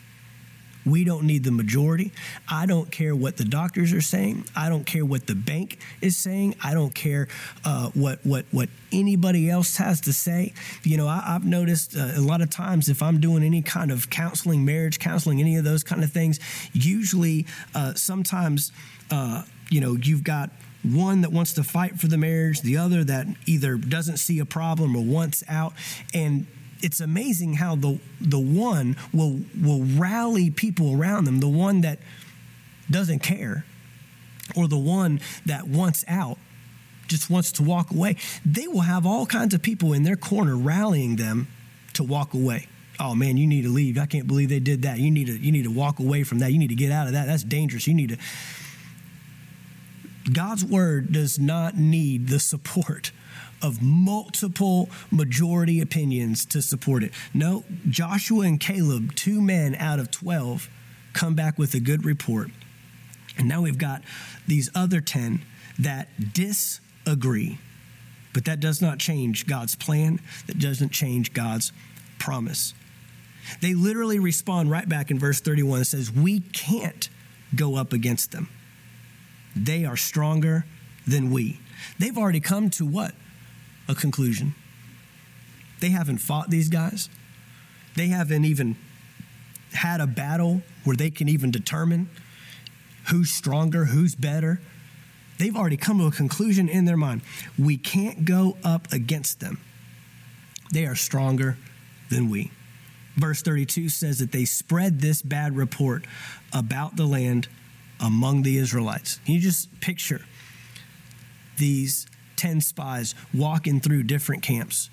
We 0.85 1.03
don't 1.03 1.23
need 1.23 1.43
the 1.43 1.51
majority. 1.51 2.11
I 2.49 2.65
don't 2.65 2.91
care 2.91 3.15
what 3.15 3.37
the 3.37 3.45
doctors 3.45 3.93
are 3.93 4.01
saying. 4.01 4.45
I 4.55 4.69
don't 4.69 4.85
care 4.85 5.05
what 5.05 5.27
the 5.27 5.35
bank 5.35 5.79
is 6.01 6.17
saying. 6.17 6.55
I 6.63 6.73
don't 6.73 6.93
care 6.93 7.27
uh, 7.63 7.89
what 7.93 8.19
what 8.23 8.45
what 8.51 8.69
anybody 8.91 9.49
else 9.49 9.77
has 9.77 10.01
to 10.01 10.13
say. 10.13 10.53
You 10.83 10.97
know, 10.97 11.07
I, 11.07 11.21
have 11.21 11.45
noticed 11.45 11.95
uh, 11.95 12.11
a 12.15 12.21
lot 12.21 12.41
of 12.41 12.49
times 12.49 12.89
if 12.89 13.01
I'm 13.01 13.19
doing 13.19 13.43
any 13.43 13.61
kind 13.61 13.91
of 13.91 14.09
counseling, 14.09 14.65
marriage 14.65 14.99
counseling, 14.99 15.39
any 15.39 15.55
of 15.55 15.63
those 15.63 15.83
kind 15.83 16.03
of 16.03 16.11
things, 16.11 16.39
usually 16.73 17.45
uh, 17.73 17.93
sometimes 17.93 18.71
uh, 19.11 19.43
you 19.69 19.79
know 19.79 19.93
you've 19.93 20.23
got 20.23 20.49
one 20.83 21.21
that 21.21 21.31
wants 21.31 21.53
to 21.53 21.63
fight 21.63 21.99
for 21.99 22.07
the 22.07 22.17
marriage, 22.17 22.61
the 22.61 22.77
other 22.77 23.03
that 23.05 23.25
either 23.45 23.77
doesn't 23.77 24.17
see 24.17 24.39
a 24.39 24.45
problem 24.45 24.95
or 24.95 25.03
wants 25.03 25.43
out, 25.47 25.73
and 26.13 26.45
it's 26.83 26.99
amazing 26.99 27.53
how 27.53 27.75
the 27.75 27.99
the 28.19 28.39
one 28.39 28.97
will 29.13 29.39
will 29.59 29.83
rally 29.83 30.51
people 30.51 30.95
around 30.95 31.23
them, 31.23 31.39
the 31.39 31.47
one 31.47 31.81
that 31.81 31.99
doesn't 32.91 33.19
care, 33.19 33.65
or 34.55 34.67
the 34.67 34.77
one 34.77 35.21
that 35.45 35.67
wants 35.67 36.03
out, 36.07 36.37
just 37.07 37.29
wants 37.29 37.53
to 37.53 37.63
walk 37.63 37.89
away. 37.89 38.17
They 38.45 38.67
will 38.67 38.81
have 38.81 39.05
all 39.05 39.25
kinds 39.25 39.53
of 39.53 39.61
people 39.61 39.93
in 39.93 40.03
their 40.03 40.17
corner 40.17 40.57
rallying 40.57 41.15
them 41.15 41.47
to 41.93 42.03
walk 42.03 42.33
away. 42.33 42.67
Oh 42.99 43.15
man, 43.15 43.37
you 43.37 43.47
need 43.47 43.63
to 43.63 43.69
leave. 43.69 43.97
I 43.97 44.05
can't 44.05 44.27
believe 44.27 44.49
they 44.49 44.59
did 44.59 44.81
that. 44.83 44.99
You 44.99 45.09
need 45.09 45.27
to 45.27 45.37
you 45.37 45.51
need 45.51 45.63
to 45.63 45.71
walk 45.71 45.99
away 45.99 46.23
from 46.23 46.39
that. 46.39 46.51
You 46.51 46.59
need 46.59 46.69
to 46.69 46.75
get 46.75 46.91
out 46.91 47.07
of 47.07 47.13
that. 47.13 47.25
That's 47.25 47.43
dangerous. 47.43 47.87
You 47.87 47.93
need 47.93 48.09
to 48.09 48.17
God's 50.31 50.63
word 50.63 51.11
does 51.11 51.39
not 51.39 51.77
need 51.77 52.27
the 52.27 52.39
support 52.39 53.11
of 53.63 53.81
multiple 53.81 54.89
majority 55.09 55.79
opinions 55.81 56.45
to 56.45 56.61
support 56.61 57.01
it. 57.01 57.13
No, 57.33 57.63
Joshua 57.89 58.41
and 58.41 58.59
Caleb, 58.59 59.15
two 59.15 59.41
men 59.41 59.73
out 59.75 59.99
of 59.99 60.11
12, 60.11 60.69
come 61.13 61.33
back 61.33 61.57
with 61.57 61.73
a 61.73 61.79
good 61.79 62.05
report. 62.05 62.49
And 63.37 63.47
now 63.47 63.61
we've 63.61 63.77
got 63.77 64.03
these 64.45 64.69
other 64.75 65.01
10 65.01 65.41
that 65.79 66.33
disagree. 66.33 67.57
But 68.33 68.45
that 68.45 68.59
does 68.59 68.81
not 68.81 68.99
change 68.99 69.47
God's 69.47 69.75
plan, 69.75 70.19
that 70.47 70.59
doesn't 70.59 70.91
change 70.91 71.33
God's 71.33 71.71
promise. 72.19 72.73
They 73.61 73.73
literally 73.73 74.19
respond 74.19 74.71
right 74.71 74.87
back 74.87 75.11
in 75.11 75.19
verse 75.19 75.39
31. 75.39 75.81
It 75.81 75.85
says, 75.85 76.11
We 76.11 76.39
can't 76.39 77.09
go 77.55 77.75
up 77.75 77.93
against 77.93 78.31
them. 78.31 78.49
They 79.55 79.85
are 79.85 79.97
stronger 79.97 80.65
than 81.05 81.31
we. 81.31 81.59
They've 81.99 82.17
already 82.17 82.39
come 82.39 82.69
to 82.71 82.85
what? 82.85 83.13
A 83.87 83.95
conclusion. 83.95 84.55
They 85.79 85.89
haven't 85.89 86.19
fought 86.19 86.49
these 86.49 86.69
guys. 86.69 87.09
They 87.95 88.07
haven't 88.07 88.45
even 88.45 88.77
had 89.73 89.99
a 89.99 90.07
battle 90.07 90.61
where 90.83 90.95
they 90.95 91.09
can 91.09 91.27
even 91.27 91.51
determine 91.51 92.09
who's 93.09 93.31
stronger, 93.31 93.85
who's 93.85 94.15
better. 94.15 94.61
They've 95.39 95.55
already 95.55 95.77
come 95.77 95.99
to 95.99 96.05
a 96.05 96.11
conclusion 96.11 96.69
in 96.69 96.85
their 96.85 96.97
mind. 96.97 97.21
We 97.57 97.77
can't 97.77 98.23
go 98.25 98.57
up 98.63 98.91
against 98.93 99.39
them. 99.39 99.59
They 100.71 100.85
are 100.85 100.95
stronger 100.95 101.57
than 102.09 102.29
we. 102.29 102.51
Verse 103.15 103.41
32 103.41 103.89
says 103.89 104.19
that 104.19 104.31
they 104.31 104.45
spread 104.45 105.01
this 105.01 105.21
bad 105.21 105.55
report 105.55 106.05
about 106.51 106.95
the 106.95 107.05
land 107.05 107.47
among 107.99 108.43
the 108.43 108.57
Israelites. 108.57 109.19
Can 109.25 109.35
you 109.35 109.41
just 109.41 109.79
picture 109.81 110.21
these 111.57 112.07
10 112.35 112.61
spies 112.61 113.15
walking 113.33 113.79
through 113.79 114.03
different 114.03 114.43
camps, 114.43 114.89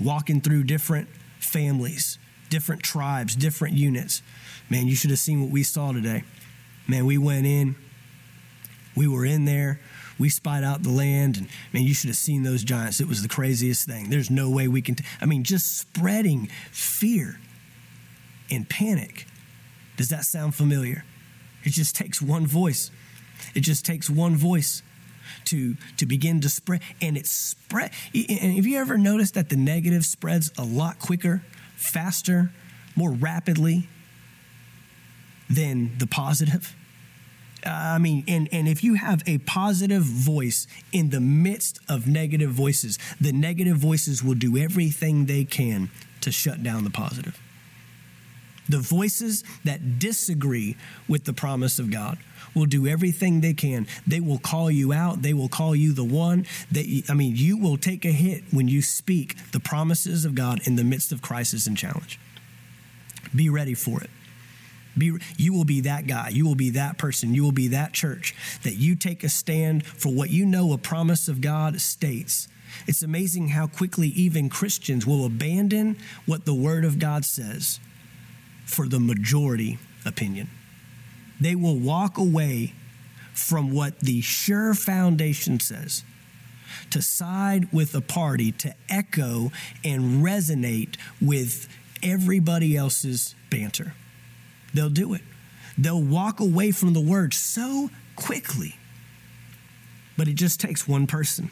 walking 0.00 0.40
through 0.40 0.64
different 0.64 1.08
families, 1.40 2.18
different 2.50 2.82
tribes, 2.82 3.34
different 3.36 3.74
units. 3.74 4.22
Man, 4.68 4.86
you 4.86 4.94
should 4.94 5.10
have 5.10 5.18
seen 5.18 5.42
what 5.42 5.50
we 5.50 5.62
saw 5.62 5.92
today. 5.92 6.24
Man, 6.88 7.06
we 7.06 7.18
went 7.18 7.46
in, 7.46 7.76
we 8.94 9.08
were 9.08 9.24
in 9.24 9.44
there, 9.44 9.80
we 10.18 10.28
spied 10.28 10.64
out 10.64 10.82
the 10.82 10.90
land, 10.90 11.36
and 11.36 11.48
man, 11.72 11.82
you 11.82 11.94
should 11.94 12.08
have 12.08 12.16
seen 12.16 12.42
those 12.42 12.62
giants. 12.62 13.00
It 13.00 13.08
was 13.08 13.22
the 13.22 13.28
craziest 13.28 13.86
thing. 13.86 14.08
There's 14.08 14.30
no 14.30 14.48
way 14.48 14.68
we 14.68 14.82
can, 14.82 14.94
t- 14.94 15.04
I 15.20 15.26
mean, 15.26 15.44
just 15.44 15.78
spreading 15.78 16.48
fear 16.70 17.38
and 18.50 18.68
panic. 18.68 19.26
Does 19.96 20.08
that 20.08 20.24
sound 20.24 20.54
familiar? 20.54 21.04
It 21.64 21.70
just 21.70 21.96
takes 21.96 22.22
one 22.22 22.46
voice. 22.46 22.90
It 23.54 23.60
just 23.60 23.84
takes 23.84 24.08
one 24.08 24.36
voice 24.36 24.82
to, 25.46 25.76
to 25.96 26.06
begin 26.06 26.40
to 26.42 26.48
spread. 26.48 26.82
And 27.00 27.16
it 27.16 27.26
spread. 27.26 27.92
And 28.14 28.54
have 28.54 28.66
you 28.66 28.78
ever 28.78 28.98
noticed 28.98 29.34
that 29.34 29.48
the 29.48 29.56
negative 29.56 30.04
spreads 30.04 30.52
a 30.58 30.64
lot 30.64 30.98
quicker, 30.98 31.42
faster, 31.76 32.50
more 32.94 33.12
rapidly 33.12 33.88
than 35.48 35.96
the 35.98 36.06
positive. 36.06 36.74
Uh, 37.64 37.70
I 37.70 37.98
mean, 37.98 38.24
and, 38.28 38.48
and 38.52 38.68
if 38.68 38.84
you 38.84 38.94
have 38.94 39.22
a 39.26 39.38
positive 39.38 40.02
voice 40.02 40.66
in 40.92 41.10
the 41.10 41.20
midst 41.20 41.78
of 41.88 42.06
negative 42.06 42.50
voices, 42.50 42.98
the 43.20 43.32
negative 43.32 43.76
voices 43.76 44.22
will 44.22 44.34
do 44.34 44.56
everything 44.56 45.26
they 45.26 45.44
can 45.44 45.90
to 46.20 46.30
shut 46.30 46.62
down 46.62 46.84
the 46.84 46.90
positive. 46.90 47.40
The 48.68 48.78
voices 48.78 49.44
that 49.64 49.98
disagree 49.98 50.76
with 51.08 51.24
the 51.24 51.32
promise 51.32 51.78
of 51.78 51.90
God 51.90 52.18
will 52.54 52.66
do 52.66 52.86
everything 52.86 53.40
they 53.40 53.54
can. 53.54 53.86
They 54.06 54.20
will 54.20 54.38
call 54.38 54.70
you 54.70 54.92
out. 54.92 55.22
They 55.22 55.34
will 55.34 55.48
call 55.48 55.76
you 55.76 55.92
the 55.92 56.04
one 56.04 56.46
that, 56.72 57.02
I 57.08 57.14
mean, 57.14 57.36
you 57.36 57.58
will 57.58 57.76
take 57.76 58.04
a 58.04 58.10
hit 58.10 58.44
when 58.50 58.66
you 58.66 58.82
speak 58.82 59.36
the 59.52 59.60
promises 59.60 60.24
of 60.24 60.34
God 60.34 60.66
in 60.66 60.76
the 60.76 60.84
midst 60.84 61.12
of 61.12 61.22
crisis 61.22 61.66
and 61.66 61.76
challenge. 61.76 62.18
Be 63.34 63.50
ready 63.50 63.74
for 63.74 64.02
it. 64.02 64.10
Be, 64.98 65.18
you 65.36 65.52
will 65.52 65.66
be 65.66 65.82
that 65.82 66.06
guy. 66.06 66.30
You 66.30 66.46
will 66.46 66.54
be 66.54 66.70
that 66.70 66.96
person. 66.96 67.34
You 67.34 67.44
will 67.44 67.52
be 67.52 67.68
that 67.68 67.92
church 67.92 68.34
that 68.62 68.76
you 68.76 68.96
take 68.96 69.22
a 69.22 69.28
stand 69.28 69.84
for 69.84 70.10
what 70.10 70.30
you 70.30 70.46
know 70.46 70.72
a 70.72 70.78
promise 70.78 71.28
of 71.28 71.42
God 71.42 71.80
states. 71.82 72.48
It's 72.86 73.02
amazing 73.02 73.48
how 73.48 73.66
quickly 73.66 74.08
even 74.08 74.48
Christians 74.48 75.06
will 75.06 75.26
abandon 75.26 75.98
what 76.24 76.46
the 76.46 76.54
Word 76.54 76.84
of 76.84 76.98
God 76.98 77.24
says 77.24 77.78
for 78.66 78.86
the 78.86 79.00
majority 79.00 79.78
opinion. 80.04 80.50
They 81.40 81.54
will 81.54 81.78
walk 81.78 82.18
away 82.18 82.74
from 83.32 83.72
what 83.72 84.00
the 84.00 84.20
sure 84.20 84.74
foundation 84.74 85.60
says 85.60 86.04
to 86.90 87.00
side 87.00 87.72
with 87.72 87.94
a 87.94 88.00
party 88.00 88.52
to 88.52 88.74
echo 88.88 89.50
and 89.84 90.24
resonate 90.24 90.96
with 91.20 91.68
everybody 92.02 92.76
else's 92.76 93.34
banter. 93.50 93.94
They'll 94.74 94.90
do 94.90 95.14
it. 95.14 95.22
They'll 95.78 96.02
walk 96.02 96.40
away 96.40 96.72
from 96.72 96.92
the 96.92 97.00
word 97.00 97.34
so 97.34 97.90
quickly. 98.14 98.76
But 100.16 100.28
it 100.28 100.34
just 100.34 100.60
takes 100.60 100.88
one 100.88 101.06
person. 101.06 101.50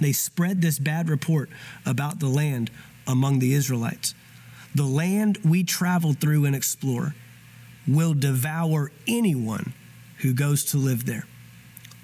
They 0.00 0.12
spread 0.12 0.62
this 0.62 0.78
bad 0.78 1.08
report 1.08 1.50
about 1.84 2.20
the 2.20 2.28
land 2.28 2.70
among 3.06 3.40
the 3.40 3.52
Israelites. 3.52 4.14
The 4.74 4.84
land 4.84 5.38
we 5.44 5.64
travel 5.64 6.14
through 6.14 6.44
and 6.44 6.56
explore 6.56 7.14
will 7.86 8.14
devour 8.14 8.90
anyone 9.06 9.74
who 10.18 10.32
goes 10.32 10.64
to 10.66 10.78
live 10.78 11.04
there. 11.04 11.26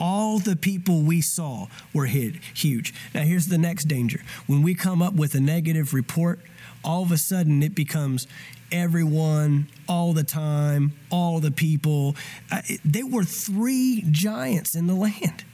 All 0.01 0.39
the 0.39 0.55
people 0.55 1.03
we 1.03 1.21
saw 1.21 1.67
were 1.93 2.07
hid, 2.07 2.37
huge. 2.55 2.95
Now, 3.15 3.23
here's 3.23 3.49
the 3.49 3.59
next 3.59 3.85
danger. 3.85 4.23
When 4.47 4.63
we 4.63 4.75
come 4.75 5.03
up 5.03 5.15
with 5.15 5.35
a 5.35 5.41
negative 5.41 5.93
report, 5.93 6.41
all 6.85 7.03
of 7.03 7.11
a 7.11 7.17
sudden 7.17 7.63
it 7.63 7.75
becomes 7.75 8.29
everyone, 8.71 9.69
all 9.89 10.13
the 10.13 10.25
time, 10.25 10.93
all 11.11 11.41
the 11.41 11.51
people. 11.51 12.15
Uh, 12.51 12.63
it, 12.67 12.81
there 12.85 13.07
were 13.07 13.25
three 13.25 14.05
giants 14.11 14.75
in 14.75 14.87
the 14.87 14.95
land. 14.95 15.45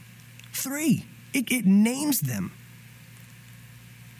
Three. 0.53 1.05
It, 1.33 1.51
it 1.51 1.65
names 1.65 2.21
them. 2.21 2.51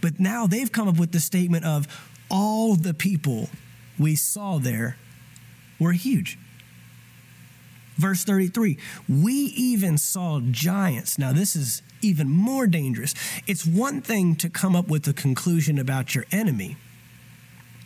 But 0.02 0.20
now 0.20 0.48
they've 0.48 0.72
come 0.72 0.88
up 0.88 0.98
with 0.98 1.12
the 1.12 1.20
statement 1.20 1.66
of 1.66 1.88
all 2.30 2.76
the 2.76 2.94
people 2.94 3.50
we 4.00 4.16
saw 4.16 4.58
there 4.58 4.98
were 5.80 5.94
huge. 5.94 6.38
Verse 7.98 8.24
33 8.24 8.78
We 9.08 9.34
even 9.34 9.98
saw 9.98 10.42
giants. 10.42 11.18
Now, 11.18 11.32
this 11.32 11.56
is 11.56 11.82
even 12.02 12.30
more 12.30 12.68
dangerous. 12.68 13.14
It's 13.48 13.66
one 13.66 14.02
thing 14.02 14.36
to 14.38 14.50
come 14.50 14.76
up 14.76 14.88
with 14.88 15.08
a 15.08 15.14
conclusion 15.14 15.80
about 15.80 16.14
your 16.14 16.26
enemy. 16.32 16.78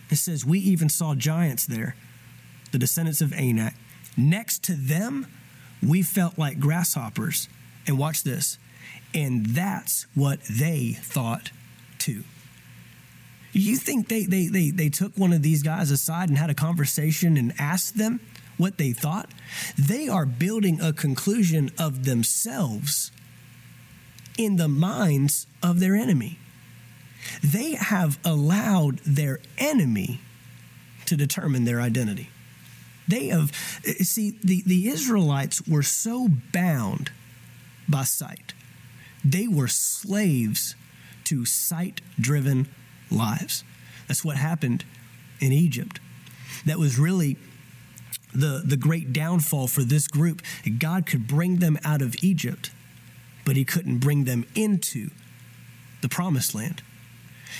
It 0.09 0.17
says, 0.17 0.45
We 0.45 0.59
even 0.59 0.89
saw 0.89 1.15
giants 1.15 1.65
there, 1.65 1.95
the 2.71 2.79
descendants 2.79 3.21
of 3.21 3.33
Anak. 3.33 3.75
Next 4.17 4.63
to 4.63 4.73
them, 4.73 5.27
we 5.81 6.01
felt 6.01 6.37
like 6.37 6.59
grasshoppers. 6.59 7.47
And 7.87 7.97
watch 7.97 8.23
this. 8.23 8.59
And 9.13 9.47
that's 9.47 10.05
what 10.13 10.39
they 10.43 10.97
thought 11.01 11.51
too. 11.97 12.23
You 13.59 13.75
think 13.75 14.07
they, 14.07 14.23
they, 14.23 14.47
they, 14.47 14.69
they 14.69 14.89
took 14.89 15.17
one 15.17 15.33
of 15.33 15.41
these 15.41 15.63
guys 15.63 15.91
aside 15.91 16.29
and 16.29 16.37
had 16.37 16.49
a 16.49 16.55
conversation 16.55 17.35
and 17.37 17.53
asked 17.59 17.97
them 17.97 18.19
what 18.57 18.77
they 18.77 18.91
thought? 18.91 19.31
They 19.77 20.07
are 20.07 20.25
building 20.25 20.79
a 20.81 20.93
conclusion 20.93 21.71
of 21.79 22.05
themselves 22.05 23.11
in 24.37 24.55
the 24.55 24.67
minds 24.67 25.47
of 25.63 25.79
their 25.79 25.95
enemy. 25.95 26.39
They 27.43 27.75
have 27.75 28.17
allowed 28.23 28.99
their 28.99 29.39
enemy 29.57 30.21
to 31.05 31.15
determine 31.15 31.65
their 31.65 31.81
identity. 31.81 32.29
They 33.07 33.27
have, 33.27 33.51
see, 34.01 34.37
the, 34.43 34.61
the 34.65 34.87
Israelites 34.87 35.67
were 35.67 35.83
so 35.83 36.29
bound 36.53 37.11
by 37.89 38.03
sight, 38.03 38.53
they 39.25 39.47
were 39.47 39.67
slaves 39.67 40.75
to 41.25 41.43
sight 41.43 42.01
driven 42.19 42.67
lives. 43.11 43.63
That's 44.07 44.25
what 44.25 44.37
happened 44.37 44.85
in 45.39 45.51
Egypt. 45.51 45.99
That 46.65 46.79
was 46.79 46.99
really 46.99 47.37
the, 48.33 48.61
the 48.65 48.77
great 48.77 49.13
downfall 49.13 49.67
for 49.67 49.81
this 49.81 50.07
group. 50.07 50.41
God 50.77 51.05
could 51.05 51.27
bring 51.27 51.57
them 51.57 51.77
out 51.83 52.01
of 52.01 52.15
Egypt, 52.21 52.71
but 53.45 53.55
He 53.55 53.65
couldn't 53.65 53.99
bring 53.99 54.25
them 54.25 54.45
into 54.55 55.09
the 56.01 56.09
promised 56.09 56.53
land. 56.53 56.81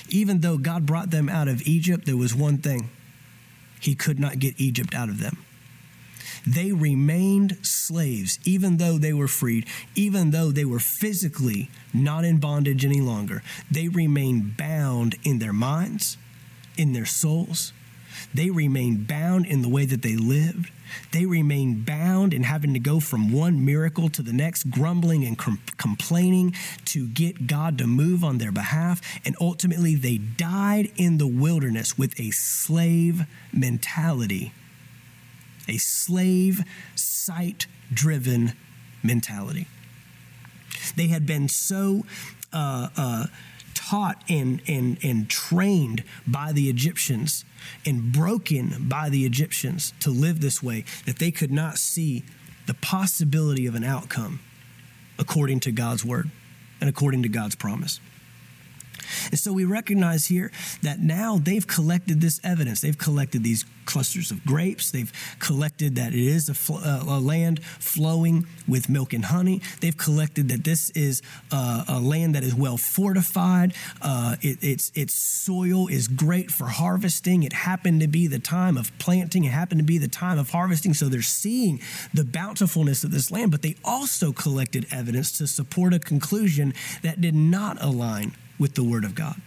Even 0.10 0.41
though 0.41 0.58
God 0.58 0.86
brought 0.86 1.12
them 1.12 1.30
out 1.30 1.47
of 1.47 1.62
Egypt, 1.64 2.06
there 2.06 2.18
was 2.18 2.36
one 2.36 2.58
thing 2.58 2.89
He 3.80 3.95
could 3.95 4.20
not 4.20 4.39
get 4.39 4.60
Egypt 4.60 4.93
out 4.93 5.10
of 5.10 5.20
them. 5.20 5.38
They 6.46 6.72
remained 6.72 7.58
slaves, 7.66 8.40
even 8.46 8.78
though 8.78 8.98
they 8.98 9.14
were 9.14 9.28
freed, 9.28 9.66
even 9.96 10.32
though 10.32 10.52
they 10.52 10.66
were 10.66 10.80
physically 10.80 11.70
not 11.94 12.26
in 12.26 12.40
bondage 12.40 12.86
any 12.86 13.02
longer. 13.02 13.42
They 13.70 13.88
remained 13.88 14.58
bound 14.58 15.16
in 15.24 15.40
their 15.40 15.54
minds, 15.54 16.18
in 16.78 16.94
their 16.94 17.06
souls. 17.06 17.74
They 18.34 18.50
remained 18.50 19.08
bound 19.08 19.46
in 19.46 19.62
the 19.62 19.70
way 19.70 19.86
that 19.86 20.02
they 20.02 20.16
lived. 20.16 20.72
They 21.12 21.26
remained 21.26 21.86
bound 21.86 22.34
in 22.34 22.44
having 22.44 22.74
to 22.74 22.80
go 22.80 23.00
from 23.00 23.32
one 23.32 23.64
miracle 23.64 24.10
to 24.10 24.24
the 24.24 24.34
next, 24.34 24.72
grumbling 24.72 25.24
and 25.24 25.38
com- 25.38 25.62
complaining 25.78 26.56
to 26.86 27.08
get 27.08 27.48
God 27.48 27.78
to 27.78 27.88
move 27.88 28.24
on 28.24 28.40
their 28.40 28.52
behalf. 28.52 29.02
And 29.26 29.36
ultimately, 29.40 29.96
they 29.96 30.18
died 30.18 30.92
in 30.96 31.18
the 31.18 31.28
wilderness 31.28 31.98
with 31.98 32.20
a 32.20 32.32
slave 32.32 33.26
mentality 33.54 34.52
a 35.70 35.78
slave, 35.78 36.64
sight 36.96 37.68
driven 37.94 38.54
mentality. 39.04 39.68
They 40.96 41.08
had 41.08 41.26
been 41.26 41.48
so 41.48 42.04
uh, 42.52 42.90
uh, 42.98 43.26
taught 43.74 44.24
and, 44.30 44.62
and, 44.68 44.98
and 45.04 45.30
trained 45.30 46.04
by 46.28 46.52
the 46.52 46.70
Egyptians 46.70 47.46
and 47.86 48.12
broken 48.12 48.88
by 48.88 49.10
the 49.10 49.26
Egyptians 49.26 49.94
to 50.00 50.10
live 50.10 50.42
this 50.42 50.62
way 50.62 50.86
that 51.06 51.20
they 51.20 51.32
could 51.32 51.52
not 51.52 51.78
see 51.78 52.24
the 52.68 52.74
possibility 52.76 53.66
of 53.66 53.76
an 53.76 53.84
outcome 53.84 54.40
according 55.18 55.60
to 55.60 55.72
God's 55.72 56.06
word 56.06 56.30
and 56.80 56.90
according 56.90 57.24
to 57.24 57.30
God's 57.30 57.56
promise. 57.56 58.00
And 59.32 59.39
so 59.39 59.53
we 59.53 59.66
recognize 59.66 60.26
here 60.28 60.51
that 60.82 60.99
now 60.99 61.38
they've 61.38 61.66
collected 61.66 62.22
this 62.22 62.39
evidence. 62.43 62.82
They've 62.82 62.97
collected 62.97 63.43
these 63.43 63.66
clusters 63.89 64.30
of 64.30 64.45
grapes. 64.45 64.91
They've 64.91 65.12
collected 65.39 65.95
that 65.95 66.14
it 66.14 66.20
is 66.20 66.47
a, 66.47 66.53
fl- 66.53 66.78
uh, 66.78 67.03
a 67.07 67.20
land 67.20 67.64
flowing 67.64 68.45
with 68.68 68.88
milk 68.88 69.14
and 69.14 69.26
honey. 69.26 69.62
They've 69.82 69.97
collected 69.97 70.49
that 70.49 70.64
this 70.64 70.91
is 70.91 71.24
uh, 71.51 71.86
a 71.88 71.99
land 71.99 72.36
that 72.36 72.43
is 72.43 72.53
well 72.53 72.78
fortified. 72.78 73.74
Uh, 74.01 74.36
it, 74.41 74.64
its, 74.64 74.91
its 74.93 75.16
soil 75.16 75.88
is 75.88 76.07
great 76.07 76.51
for 76.51 76.68
harvesting. 76.68 77.41
It 77.41 77.53
happened 77.53 78.01
to 78.01 78.07
be 78.07 78.28
the 78.28 78.38
time 78.38 78.78
of 78.78 78.95
planting, 78.99 79.45
it 79.45 79.51
happened 79.51 79.80
to 79.80 79.86
be 79.86 79.97
the 79.97 80.07
time 80.07 80.38
of 80.38 80.51
harvesting. 80.51 80.93
So 80.93 81.10
they're 81.10 81.22
seeing 81.24 81.82
the 82.14 82.24
bountifulness 82.24 83.03
of 83.03 83.12
this 83.12 83.32
land, 83.32 83.49
but 83.49 83.64
they 83.64 83.76
also 83.84 84.32
collected 84.32 84.86
evidence 84.91 85.32
to 85.39 85.47
support 85.47 85.93
a 85.95 85.99
conclusion 85.99 86.76
that 87.01 87.22
did 87.22 87.34
not 87.34 87.82
align 87.82 88.34
with 88.60 88.76
the 88.76 88.84
Word 88.84 89.03
of 89.03 89.16
God. 89.16 89.41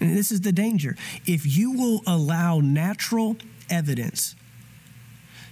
And 0.00 0.16
this 0.16 0.30
is 0.30 0.42
the 0.42 0.52
danger. 0.52 0.96
If 1.26 1.44
you 1.44 1.72
will 1.72 2.02
allow 2.06 2.60
natural 2.60 3.36
evidence 3.68 4.36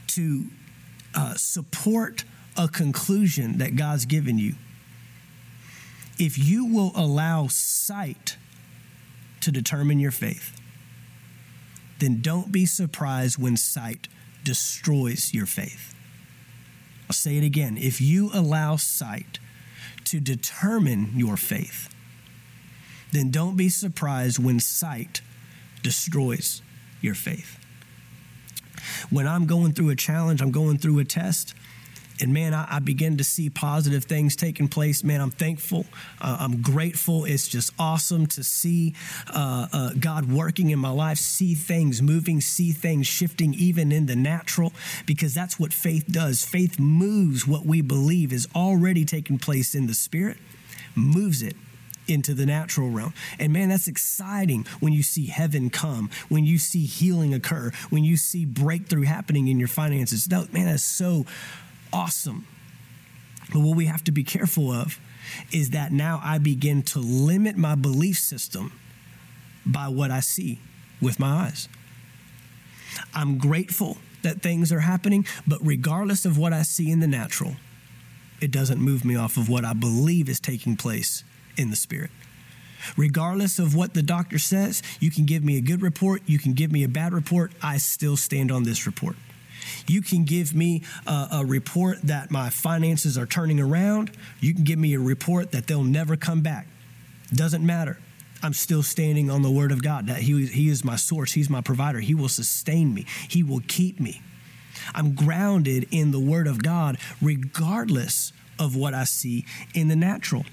to 0.09 0.47
uh, 1.14 1.34
support 1.34 2.24
a 2.57 2.68
conclusion 2.68 3.59
that 3.59 3.76
God's 3.76 4.07
given 4.07 4.39
you, 4.39 4.55
if 6.18 6.39
you 6.39 6.64
will 6.64 6.93
allow 6.95 7.49
sight 7.49 8.37
to 9.41 9.51
determine 9.51 9.99
your 9.99 10.11
faith, 10.11 10.59
then 11.99 12.20
don't 12.20 12.53
be 12.53 12.66
surprised 12.66 13.39
when 13.39 13.57
sight 13.57 14.09
destroys 14.45 15.34
your 15.34 15.47
faith. 15.47 15.95
I'll 17.09 17.14
say 17.14 17.37
it 17.37 17.45
again. 17.45 17.76
If 17.78 18.01
you 18.01 18.30
allow 18.32 18.76
sight 18.76 19.39
to 20.05 20.20
determine 20.20 21.12
your 21.14 21.37
faith, 21.37 21.89
then 23.17 23.31
don't 23.31 23.57
be 23.57 23.69
surprised 23.69 24.39
when 24.39 24.61
sight 24.61 25.23
destroys 25.83 26.62
your 27.01 27.14
faith. 27.14 27.59
when 29.11 29.27
I'm 29.27 29.47
going 29.47 29.73
through 29.73 29.91
a 29.91 29.97
challenge, 29.97 30.41
I'm 30.43 30.53
going 30.53 30.79
through 30.79 30.99
a 30.99 31.05
test, 31.05 31.55
and 32.21 32.33
man, 32.33 32.55
I, 32.55 32.77
I, 32.77 32.79
begin 32.79 33.19
to 33.19 33.25
see 33.25 33.51
positive 33.51 34.05
things 34.05 34.37
taking 34.37 34.69
place. 34.69 35.05
Man, 35.05 35.21
I'm 35.21 35.31
thankful. 35.31 35.85
Uh, 36.21 36.39
I'm 36.41 36.62
grateful. 36.62 37.27
It's 37.27 37.47
just 37.47 37.73
awesome 37.79 38.27
to 38.29 38.43
see 38.43 38.95
uh, 39.29 39.67
uh, 39.73 39.91
God 39.99 40.31
working 40.31 40.71
in 40.71 40.79
my 40.79 40.89
life, 40.91 41.19
see 41.19 41.55
things 41.55 42.01
moving, 42.01 42.41
see 42.41 42.73
things 42.73 43.07
shifting, 43.07 43.53
even 43.55 43.93
in 43.93 44.07
the 44.07 44.17
natural, 44.17 44.73
because 45.05 45.35
that's 45.35 45.61
what 45.61 45.75
faith 45.75 46.07
does. 46.11 46.45
Faith 46.45 46.79
moves 46.79 47.47
what 47.47 47.67
we 47.67 47.83
believe 47.83 48.33
is 48.33 48.49
already 48.55 49.05
taking 49.05 49.39
place 49.39 49.75
in 49.75 49.87
the 49.87 49.95
spirit, 49.95 50.39
moves 50.95 51.43
it 51.43 51.57
into 52.09 52.35
the 52.35 52.47
natural 52.47 52.91
realm. 52.91 53.15
And 53.39 53.53
man, 53.53 53.69
that's 53.69 53.89
exciting 53.89 54.67
when 54.81 54.93
you 54.93 55.03
see 55.03 55.27
heaven 55.27 55.71
come, 55.71 56.11
when 56.29 56.45
you 56.45 56.59
see 56.59 56.85
healing 56.85 57.35
occur, 57.35 57.73
when 57.91 58.05
you 58.05 58.17
see 58.17 58.45
breakthrough 58.45 59.03
happening 59.03 59.49
in 59.49 59.59
your 59.59 59.69
finances. 59.69 60.27
That, 60.27 60.53
man, 60.53 60.67
that's 60.67 60.83
so 60.83 61.27
awesome. 61.93 62.47
But 63.53 63.61
what 63.61 63.77
we 63.77 63.87
have 63.87 64.05
to 64.05 64.13
be 64.13 64.25
careful 64.25 64.71
of 64.71 64.99
is 65.53 65.71
that 65.71 65.93
now 65.93 66.21
I 66.23 66.39
begin 66.39 66.83
to 66.83 66.99
limit 66.99 67.57
my 67.57 67.75
belief 67.75 68.19
system 68.19 68.73
by 69.65 69.89
what 69.89 70.11
I 70.11 70.21
see 70.21 70.61
with 71.01 71.19
my 71.19 71.47
eyes. 71.47 71.69
I'm 73.15 73.39
grateful 73.39 73.99
that 74.23 74.43
things 74.43 74.73
are 74.73 74.81
happening, 74.81 75.27
but 75.47 75.59
regardless 75.63 76.25
of 76.25 76.39
what 76.39 76.53
I 76.53 76.63
see 76.63 76.91
in 76.91 77.01
the 77.01 77.07
natural, 77.07 77.57
it 78.41 78.51
doesn't 78.51 78.81
move 78.81 79.05
me 79.05 79.17
off 79.17 79.37
of 79.37 79.49
what 79.49 79.65
I 79.65 79.73
believe 79.73 80.29
is 80.29 80.41
taking 80.41 80.77
place 80.77 81.25
in 81.57 81.71
the 81.71 81.77
spirit. 81.77 82.11
Regardless 82.97 83.59
of 83.59 83.75
what 83.75 83.95
the 83.95 84.03
doctor 84.03 84.39
says, 84.39 84.83
you 85.01 85.11
can 85.11 85.25
give 85.25 85.43
me 85.43 85.57
a 85.57 85.61
good 85.61 85.83
report, 85.83 86.23
you 86.27 86.39
can 86.39 86.53
give 86.53 86.71
me 86.71 86.85
a 86.85 86.89
bad 86.89 87.13
report, 87.13 87.53
I 87.63 87.79
still 87.79 88.17
stand 88.17 88.53
on 88.53 88.63
this 88.63 88.87
report. 88.87 89.17
You 89.87 90.01
can 90.03 90.25
give 90.25 90.55
me 90.55 90.83
a, 91.07 91.29
a, 91.33 91.45
report 91.45 92.03
that 92.03 92.31
my 92.31 92.51
finances 92.51 93.19
are 93.19 93.27
turning 93.27 93.61
around. 93.61 94.13
You 94.41 94.55
can 94.55 94.63
give 94.63 94.79
me 94.79 94.95
a 94.95 95.01
report 95.01 95.51
that 95.53 95.67
they'll 95.67 95.83
never 95.83 96.17
come 96.17 96.41
back. 96.41 96.69
Doesn't 97.35 97.67
matter. 97.67 97.99
I'm 98.43 98.53
still 98.53 98.83
standing 98.83 99.31
on 99.31 99.43
the 99.43 99.51
word 99.51 99.73
of 99.73 99.83
God. 99.83 100.07
That 100.07 100.19
he, 100.19 100.47
he 100.47 100.69
is 100.69 100.85
my 100.85 100.97
source. 100.97 101.33
He's 101.33 101.51
my 101.51 101.63
provider. 101.63 101.99
He 101.99 102.15
will 102.15 102.29
sustain 102.29 102.95
me. 102.95 103.07
He 103.29 103.43
will 103.43 103.63
keep 103.67 103.99
me. 103.99 104.23
I'm 104.95 105.15
grounded 105.15 105.89
in 105.91 106.13
the 106.13 106.21
word 106.21 106.47
of 106.47 106.63
God 106.63 106.99
regardless 107.21 108.33
of 108.59 108.77
what 108.77 108.95
I 108.95 109.05
see 109.05 109.47
in 109.75 109.89
the 109.89 109.97
natural. 109.97 110.45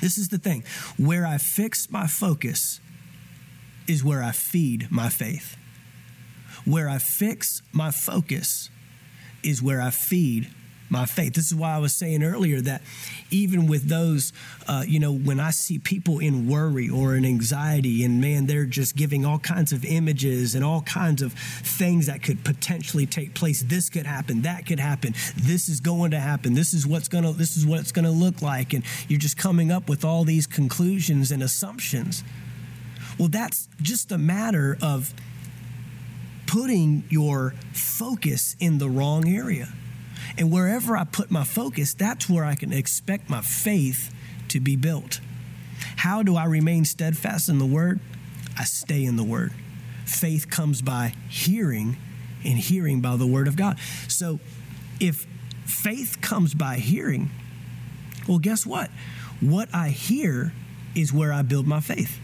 This 0.00 0.18
is 0.18 0.28
the 0.28 0.38
thing 0.38 0.64
where 0.96 1.26
I 1.26 1.38
fix 1.38 1.90
my 1.90 2.06
focus 2.06 2.80
is 3.86 4.04
where 4.04 4.22
I 4.22 4.32
feed 4.32 4.90
my 4.90 5.08
faith. 5.08 5.56
Where 6.64 6.88
I 6.88 6.98
fix 6.98 7.62
my 7.72 7.90
focus 7.90 8.70
is 9.42 9.62
where 9.62 9.80
I 9.80 9.90
feed 9.90 10.48
my 10.90 11.06
faith. 11.06 11.34
This 11.34 11.46
is 11.46 11.54
why 11.54 11.74
I 11.74 11.78
was 11.78 11.94
saying 11.94 12.22
earlier 12.22 12.60
that 12.62 12.82
even 13.30 13.66
with 13.66 13.88
those, 13.88 14.32
uh, 14.66 14.84
you 14.86 14.98
know, 14.98 15.12
when 15.12 15.38
I 15.38 15.50
see 15.50 15.78
people 15.78 16.18
in 16.18 16.48
worry 16.48 16.88
or 16.88 17.14
in 17.14 17.24
anxiety, 17.24 18.04
and 18.04 18.20
man, 18.20 18.46
they're 18.46 18.66
just 18.66 18.96
giving 18.96 19.24
all 19.24 19.38
kinds 19.38 19.72
of 19.72 19.84
images 19.84 20.54
and 20.54 20.64
all 20.64 20.82
kinds 20.82 21.22
of 21.22 21.32
things 21.32 22.06
that 22.06 22.22
could 22.22 22.44
potentially 22.44 23.06
take 23.06 23.34
place. 23.34 23.62
This 23.62 23.88
could 23.88 24.06
happen, 24.06 24.42
that 24.42 24.66
could 24.66 24.80
happen, 24.80 25.14
this 25.36 25.68
is 25.68 25.80
going 25.80 26.10
to 26.10 26.20
happen, 26.20 26.54
this 26.54 26.74
is 26.74 26.86
what's 26.86 27.08
gonna, 27.08 27.32
this 27.32 27.56
is 27.56 27.64
what 27.64 27.80
it's 27.80 27.92
gonna 27.92 28.10
look 28.10 28.42
like, 28.42 28.72
and 28.72 28.84
you're 29.08 29.20
just 29.20 29.36
coming 29.36 29.70
up 29.70 29.88
with 29.88 30.04
all 30.04 30.24
these 30.24 30.46
conclusions 30.46 31.30
and 31.30 31.42
assumptions. 31.42 32.24
Well, 33.18 33.28
that's 33.28 33.68
just 33.80 34.12
a 34.12 34.18
matter 34.18 34.76
of 34.82 35.12
putting 36.46 37.04
your 37.10 37.54
focus 37.72 38.56
in 38.58 38.78
the 38.78 38.88
wrong 38.88 39.28
area. 39.28 39.68
And 40.38 40.50
wherever 40.50 40.96
I 40.96 41.04
put 41.04 41.30
my 41.30 41.44
focus, 41.44 41.94
that's 41.94 42.28
where 42.28 42.44
I 42.44 42.54
can 42.54 42.72
expect 42.72 43.28
my 43.28 43.40
faith 43.40 44.14
to 44.48 44.60
be 44.60 44.76
built. 44.76 45.20
How 45.96 46.22
do 46.22 46.36
I 46.36 46.44
remain 46.44 46.84
steadfast 46.84 47.48
in 47.48 47.58
the 47.58 47.66
word? 47.66 48.00
I 48.58 48.64
stay 48.64 49.04
in 49.04 49.16
the 49.16 49.24
word. 49.24 49.52
Faith 50.04 50.50
comes 50.50 50.82
by 50.82 51.14
hearing, 51.28 51.96
and 52.44 52.58
hearing 52.58 53.00
by 53.00 53.16
the 53.16 53.26
word 53.26 53.48
of 53.48 53.56
God. 53.56 53.78
So 54.08 54.40
if 54.98 55.26
faith 55.64 56.18
comes 56.20 56.54
by 56.54 56.76
hearing, 56.76 57.30
well, 58.26 58.38
guess 58.38 58.66
what? 58.66 58.90
What 59.40 59.68
I 59.74 59.88
hear 59.88 60.52
is 60.94 61.12
where 61.12 61.32
I 61.32 61.42
build 61.42 61.66
my 61.66 61.80
faith. 61.80 62.18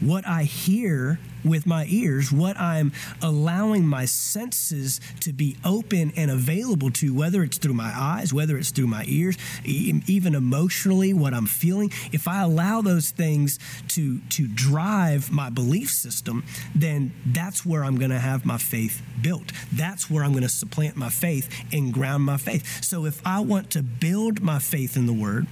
What 0.00 0.26
I 0.26 0.42
hear 0.42 1.18
with 1.44 1.66
my 1.66 1.86
ears, 1.88 2.32
what 2.32 2.58
I'm 2.58 2.92
allowing 3.20 3.86
my 3.86 4.04
senses 4.04 5.00
to 5.20 5.32
be 5.32 5.56
open 5.64 6.12
and 6.16 6.30
available 6.30 6.90
to, 6.92 7.14
whether 7.14 7.42
it's 7.42 7.58
through 7.58 7.74
my 7.74 7.92
eyes, 7.94 8.32
whether 8.32 8.56
it's 8.56 8.70
through 8.70 8.86
my 8.86 9.04
ears, 9.06 9.36
even 9.64 10.34
emotionally, 10.34 11.12
what 11.12 11.34
I'm 11.34 11.46
feeling. 11.46 11.90
If 12.12 12.28
I 12.28 12.42
allow 12.42 12.80
those 12.82 13.10
things 13.10 13.58
to, 13.88 14.20
to 14.30 14.46
drive 14.46 15.30
my 15.30 15.50
belief 15.50 15.90
system, 15.90 16.44
then 16.74 17.12
that's 17.26 17.64
where 17.64 17.84
I'm 17.84 17.96
going 17.96 18.10
to 18.10 18.18
have 18.18 18.44
my 18.44 18.58
faith 18.58 19.02
built. 19.20 19.52
That's 19.72 20.10
where 20.10 20.24
I'm 20.24 20.32
going 20.32 20.42
to 20.42 20.48
supplant 20.48 20.96
my 20.96 21.08
faith 21.08 21.48
and 21.72 21.92
ground 21.92 22.24
my 22.24 22.36
faith. 22.36 22.84
So 22.84 23.04
if 23.04 23.20
I 23.26 23.40
want 23.40 23.70
to 23.70 23.82
build 23.82 24.42
my 24.42 24.58
faith 24.58 24.96
in 24.96 25.06
the 25.06 25.12
Word, 25.12 25.46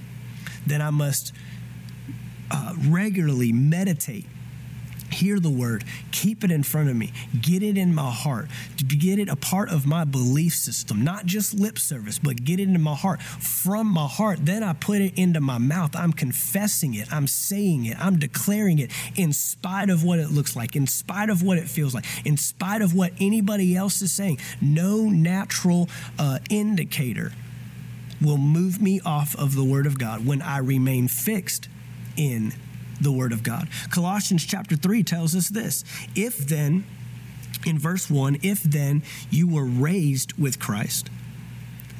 then 0.65 0.81
I 0.81 0.89
must 0.91 1.33
uh, 2.51 2.75
regularly 2.87 3.51
meditate 3.51 4.25
hear 5.11 5.39
the 5.39 5.49
word, 5.49 5.83
keep 6.11 6.43
it 6.43 6.51
in 6.51 6.63
front 6.63 6.89
of 6.89 6.95
me, 6.95 7.11
get 7.39 7.63
it 7.63 7.77
in 7.77 7.93
my 7.93 8.11
heart, 8.11 8.47
get 8.87 9.19
it 9.19 9.29
a 9.29 9.35
part 9.35 9.69
of 9.69 9.85
my 9.85 10.03
belief 10.03 10.55
system, 10.55 11.03
not 11.03 11.25
just 11.25 11.53
lip 11.53 11.77
service, 11.77 12.19
but 12.19 12.43
get 12.43 12.59
it 12.59 12.63
in 12.63 12.81
my 12.81 12.95
heart. 12.95 13.21
From 13.21 13.87
my 13.87 14.07
heart, 14.07 14.39
then 14.45 14.63
I 14.63 14.73
put 14.73 15.01
it 15.01 15.17
into 15.17 15.41
my 15.41 15.57
mouth. 15.57 15.95
I'm 15.95 16.13
confessing 16.13 16.93
it, 16.93 17.11
I'm 17.11 17.27
saying 17.27 17.85
it, 17.85 17.97
I'm 17.99 18.19
declaring 18.19 18.79
it 18.79 18.91
in 19.15 19.33
spite 19.33 19.89
of 19.89 20.03
what 20.03 20.19
it 20.19 20.29
looks 20.29 20.55
like, 20.55 20.75
in 20.75 20.87
spite 20.87 21.29
of 21.29 21.43
what 21.43 21.57
it 21.57 21.67
feels 21.67 21.93
like, 21.93 22.05
in 22.25 22.37
spite 22.37 22.81
of 22.81 22.95
what 22.95 23.13
anybody 23.19 23.75
else 23.75 24.01
is 24.01 24.11
saying. 24.11 24.39
No 24.61 25.01
natural 25.09 25.89
uh, 26.17 26.39
indicator 26.49 27.31
will 28.21 28.37
move 28.37 28.81
me 28.81 29.01
off 29.03 29.35
of 29.35 29.55
the 29.55 29.63
Word 29.63 29.85
of 29.85 29.97
God 29.97 30.25
when 30.25 30.41
I 30.41 30.59
remain 30.59 31.07
fixed 31.07 31.67
in 32.15 32.53
the 33.01 33.11
Word 33.11 33.33
of 33.33 33.43
God. 33.43 33.67
Colossians 33.89 34.45
chapter 34.45 34.75
3 34.75 35.03
tells 35.03 35.35
us 35.35 35.49
this 35.49 35.83
If 36.15 36.37
then, 36.37 36.85
in 37.65 37.77
verse 37.77 38.09
1, 38.09 38.39
if 38.43 38.63
then 38.63 39.03
you 39.29 39.47
were 39.47 39.65
raised 39.65 40.33
with 40.33 40.59
Christ, 40.59 41.09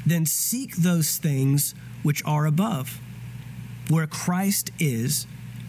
then 0.06 0.26
seek 0.26 0.76
those 0.78 1.18
things 1.18 1.76
which 2.04 2.24
are 2.26 2.46
above, 2.46 3.00
where 3.90 4.08
Christ 4.08 4.72
is 4.80 5.28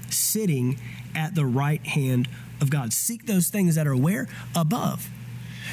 sitting 0.09 0.79
at 1.15 1.35
the 1.35 1.47
right 1.47 1.85
hand 1.87 2.29
of 2.61 2.71
God. 2.71 2.93
Seek 2.93 3.27
those 3.27 3.49
things 3.49 3.75
that 3.75 3.87
are 3.87 3.97
where? 3.97 4.29
Above. 4.55 5.09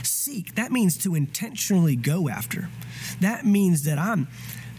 Seek, 0.03 0.55
that 0.55 0.71
means 0.71 0.97
to 0.99 1.15
intentionally 1.15 1.95
go 1.95 2.29
after. 2.29 2.69
That 3.21 3.45
means 3.45 3.83
that 3.83 3.97
I'm 3.97 4.27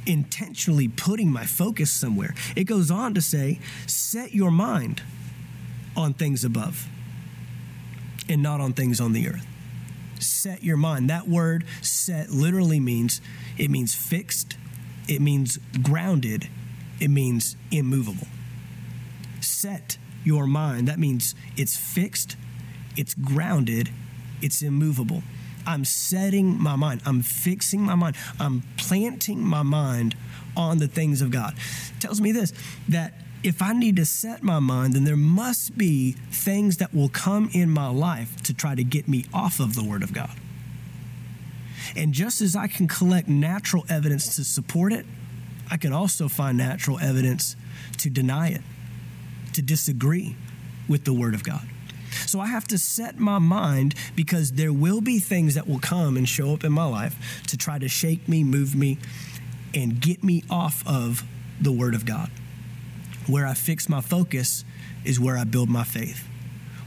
intentionally 0.06 0.88
putting 0.88 1.30
my 1.30 1.44
focus 1.44 1.90
somewhere. 1.90 2.34
It 2.56 2.64
goes 2.64 2.90
on 2.90 3.14
to 3.14 3.20
say, 3.20 3.60
set 3.86 4.32
your 4.34 4.50
mind 4.50 5.02
on 5.96 6.14
things 6.14 6.44
above 6.44 6.88
and 8.28 8.42
not 8.42 8.60
on 8.60 8.72
things 8.72 9.00
on 9.00 9.12
the 9.12 9.28
earth. 9.28 9.46
Set 10.20 10.62
your 10.62 10.76
mind. 10.76 11.08
That 11.10 11.28
word 11.28 11.64
set 11.82 12.30
literally 12.30 12.80
means 12.80 13.20
it 13.58 13.70
means 13.70 13.94
fixed, 13.94 14.56
it 15.08 15.20
means 15.20 15.58
grounded, 15.82 16.48
it 17.00 17.08
means 17.08 17.56
immovable. 17.70 18.28
Set 19.40 19.96
your 20.22 20.46
mind. 20.46 20.86
That 20.88 20.98
means 20.98 21.34
it's 21.56 21.76
fixed, 21.76 22.36
it's 22.96 23.14
grounded, 23.14 23.90
it's 24.42 24.62
immovable. 24.62 25.22
I'm 25.66 25.84
setting 25.84 26.60
my 26.60 26.76
mind, 26.76 27.02
I'm 27.06 27.22
fixing 27.22 27.80
my 27.80 27.94
mind, 27.94 28.16
I'm 28.38 28.62
planting 28.76 29.42
my 29.44 29.62
mind 29.62 30.16
on 30.56 30.78
the 30.78 30.88
things 30.88 31.22
of 31.22 31.30
God. 31.30 31.54
It 31.96 32.00
tells 32.00 32.20
me 32.20 32.32
this 32.32 32.52
that 32.88 33.14
if 33.42 33.62
I 33.62 33.72
need 33.72 33.96
to 33.96 34.04
set 34.04 34.42
my 34.42 34.58
mind, 34.58 34.92
then 34.92 35.04
there 35.04 35.16
must 35.16 35.78
be 35.78 36.12
things 36.30 36.76
that 36.76 36.94
will 36.94 37.08
come 37.08 37.48
in 37.52 37.70
my 37.70 37.88
life 37.88 38.42
to 38.42 38.54
try 38.54 38.74
to 38.74 38.84
get 38.84 39.08
me 39.08 39.24
off 39.32 39.60
of 39.60 39.74
the 39.74 39.84
Word 39.84 40.02
of 40.02 40.12
God. 40.12 40.30
And 41.96 42.12
just 42.12 42.40
as 42.40 42.54
I 42.54 42.66
can 42.66 42.86
collect 42.86 43.28
natural 43.28 43.84
evidence 43.88 44.36
to 44.36 44.44
support 44.44 44.92
it, 44.92 45.06
I 45.70 45.76
can 45.76 45.92
also 45.92 46.28
find 46.28 46.58
natural 46.58 46.98
evidence 46.98 47.56
to 47.98 48.10
deny 48.10 48.48
it, 48.48 48.60
to 49.54 49.62
disagree 49.62 50.36
with 50.88 51.04
the 51.04 51.12
Word 51.12 51.34
of 51.34 51.42
God. 51.42 51.66
So 52.26 52.40
I 52.40 52.46
have 52.46 52.66
to 52.68 52.78
set 52.78 53.18
my 53.18 53.38
mind 53.38 53.94
because 54.14 54.52
there 54.52 54.72
will 54.72 55.00
be 55.00 55.18
things 55.18 55.54
that 55.54 55.68
will 55.68 55.78
come 55.78 56.16
and 56.16 56.28
show 56.28 56.52
up 56.52 56.64
in 56.64 56.72
my 56.72 56.84
life 56.84 57.42
to 57.48 57.56
try 57.56 57.78
to 57.78 57.88
shake 57.88 58.28
me, 58.28 58.44
move 58.44 58.74
me, 58.74 58.98
and 59.74 60.00
get 60.00 60.22
me 60.24 60.42
off 60.50 60.82
of 60.86 61.24
the 61.60 61.72
Word 61.72 61.94
of 61.94 62.04
God. 62.04 62.30
Where 63.26 63.46
I 63.46 63.54
fix 63.54 63.88
my 63.88 64.00
focus 64.00 64.64
is 65.04 65.20
where 65.20 65.36
I 65.36 65.44
build 65.44 65.68
my 65.68 65.84
faith. 65.84 66.26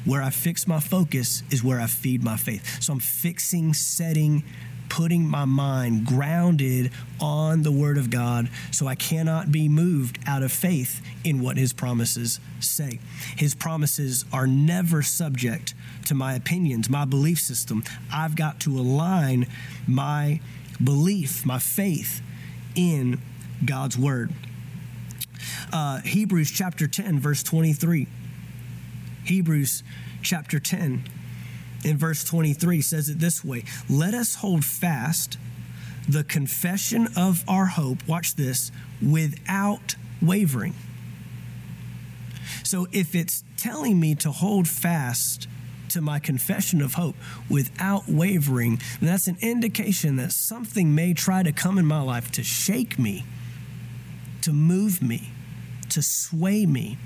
Where 0.05 0.21
I 0.21 0.31
fix 0.31 0.67
my 0.67 0.81
focus 0.81 1.43
is 1.49 1.63
where 1.63 1.79
I 1.79 1.87
feed 1.87 2.23
my 2.23 2.35
faith. 2.35 2.81
So 2.83 2.93
I'm 2.93 2.99
fixing, 2.99 3.73
setting, 3.73 4.43
putting 4.89 5.27
my 5.27 5.45
mind 5.45 6.05
grounded 6.05 6.91
on 7.19 7.63
the 7.63 7.71
Word 7.71 7.97
of 7.97 8.09
God 8.09 8.49
so 8.71 8.87
I 8.87 8.95
cannot 8.95 9.51
be 9.51 9.67
moved 9.67 10.19
out 10.27 10.43
of 10.43 10.51
faith 10.51 11.01
in 11.23 11.41
what 11.41 11.57
His 11.57 11.73
promises 11.73 12.39
say. 12.59 12.99
His 13.35 13.55
promises 13.55 14.25
are 14.31 14.47
never 14.47 15.01
subject 15.01 15.73
to 16.05 16.15
my 16.15 16.33
opinions, 16.35 16.89
my 16.89 17.05
belief 17.05 17.39
system. 17.39 17.83
I've 18.11 18.35
got 18.35 18.59
to 18.61 18.77
align 18.77 19.47
my 19.87 20.39
belief, 20.83 21.45
my 21.45 21.59
faith 21.59 22.21
in 22.75 23.19
God's 23.65 23.97
Word. 23.97 24.31
Uh, 25.71 26.01
Hebrews 26.01 26.51
chapter 26.51 26.87
10, 26.87 27.19
verse 27.19 27.43
23. 27.43 28.07
Hebrews 29.25 29.83
chapter 30.21 30.59
10 30.59 31.03
in 31.83 31.97
verse 31.97 32.23
23 32.23 32.81
says 32.81 33.09
it 33.09 33.19
this 33.19 33.43
way 33.43 33.63
Let 33.89 34.13
us 34.13 34.35
hold 34.35 34.65
fast 34.65 35.37
the 36.07 36.23
confession 36.23 37.07
of 37.15 37.43
our 37.47 37.65
hope, 37.65 38.07
watch 38.07 38.35
this, 38.35 38.71
without 39.01 39.95
wavering. 40.21 40.73
So 42.63 42.87
if 42.91 43.15
it's 43.15 43.43
telling 43.57 43.99
me 43.99 44.15
to 44.15 44.31
hold 44.31 44.67
fast 44.67 45.47
to 45.89 46.01
my 46.01 46.19
confession 46.19 46.81
of 46.81 46.95
hope 46.95 47.15
without 47.49 48.07
wavering, 48.07 48.81
that's 49.01 49.27
an 49.27 49.37
indication 49.41 50.15
that 50.17 50.31
something 50.31 50.93
may 50.95 51.13
try 51.13 51.43
to 51.43 51.51
come 51.51 51.77
in 51.77 51.85
my 51.85 52.01
life 52.01 52.31
to 52.31 52.43
shake 52.43 52.97
me, 52.97 53.25
to 54.41 54.51
move 54.51 55.01
me, 55.01 55.29
to 55.89 56.01
sway 56.01 56.65
me 56.65 56.97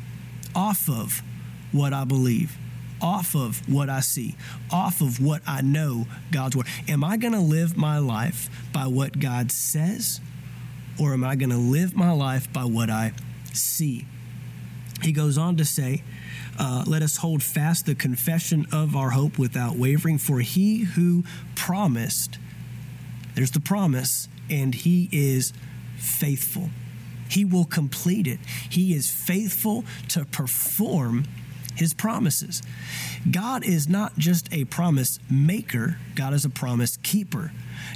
off 0.56 0.90
of 0.90 1.22
what 1.72 1.94
I 1.94 2.06
believe 2.06 2.58
off 3.02 3.36
of 3.36 3.68
what 3.72 3.90
I 3.90 4.00
see, 4.00 4.36
off 4.72 5.02
of 5.02 5.20
what 5.24 5.42
I 5.48 5.62
know 5.62 6.08
God's 6.32 6.56
word. 6.56 6.68
Am 6.88 7.04
I 7.04 7.18
going 7.18 7.34
to 7.34 7.40
live 7.40 7.78
my 7.78 8.00
life 8.00 8.50
by 8.74 8.88
what 8.88 9.20
God 9.20 9.52
says, 9.52 10.20
or 11.00 11.14
am 11.14 11.24
I 11.24 11.36
going 11.36 11.50
to 11.50 11.58
live 11.58 11.96
my 11.96 12.12
life 12.12 12.52
by 12.52 12.66
what 12.66 12.90
I 12.90 13.14
see? 13.54 14.06
He 15.02 15.12
goes 15.12 15.38
on 15.38 15.58
to 15.58 15.66
say, 15.66 16.04
uh, 16.58 16.84
let 16.88 17.04
us 17.04 17.18
hold 17.18 17.44
fast 17.44 17.86
the 17.86 17.94
confession 17.94 18.66
of 18.72 18.96
our 18.96 19.12
hope 19.12 19.38
without 19.38 19.76
wavering, 19.76 20.18
for 20.18 20.40
he 20.40 20.80
who 20.80 21.24
promised, 21.56 22.40
there's 23.36 23.52
the 23.52 23.60
promise, 23.60 24.28
and 24.50 24.74
he 24.74 25.08
is 25.12 25.54
faithful. 25.98 26.72
He 27.30 27.46
will 27.46 27.66
complete 27.66 28.26
it. 28.26 28.40
He 28.70 28.94
is 28.94 29.12
faithful 29.12 29.86
to 30.10 30.26
perform 30.26 31.26
his 31.78 31.94
promises. 31.94 32.62
God 33.30 33.64
is 33.64 33.88
not 33.88 34.18
just 34.18 34.52
a 34.52 34.66
promise 34.66 35.20
maker, 35.30 35.98
God 36.16 36.34
is 36.34 36.44
a 36.44 36.50
promise 36.50 36.98
keeper. 37.04 37.52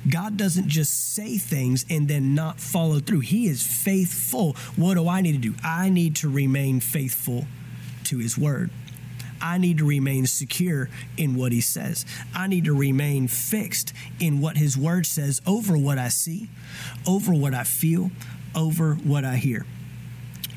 God 0.09 0.37
doesn't 0.37 0.67
just 0.67 1.13
say 1.13 1.37
things 1.37 1.85
and 1.89 2.07
then 2.07 2.35
not 2.35 2.59
follow 2.59 2.99
through. 2.99 3.21
He 3.21 3.47
is 3.47 3.65
faithful. 3.65 4.53
What 4.75 4.93
do 4.93 5.07
I 5.07 5.21
need 5.21 5.33
to 5.33 5.37
do? 5.37 5.55
I 5.63 5.89
need 5.89 6.15
to 6.17 6.29
remain 6.29 6.79
faithful 6.79 7.45
to 8.05 8.19
His 8.19 8.37
word. 8.37 8.69
I 9.41 9.57
need 9.57 9.79
to 9.79 9.85
remain 9.85 10.27
secure 10.27 10.89
in 11.17 11.35
what 11.35 11.51
He 11.51 11.61
says. 11.61 12.05
I 12.35 12.47
need 12.47 12.65
to 12.65 12.77
remain 12.77 13.27
fixed 13.27 13.93
in 14.19 14.39
what 14.39 14.57
His 14.57 14.77
word 14.77 15.05
says 15.05 15.41
over 15.47 15.77
what 15.77 15.97
I 15.97 16.09
see, 16.09 16.49
over 17.07 17.33
what 17.33 17.55
I 17.55 17.63
feel, 17.63 18.11
over 18.55 18.93
what 18.95 19.25
I 19.25 19.37
hear. 19.37 19.65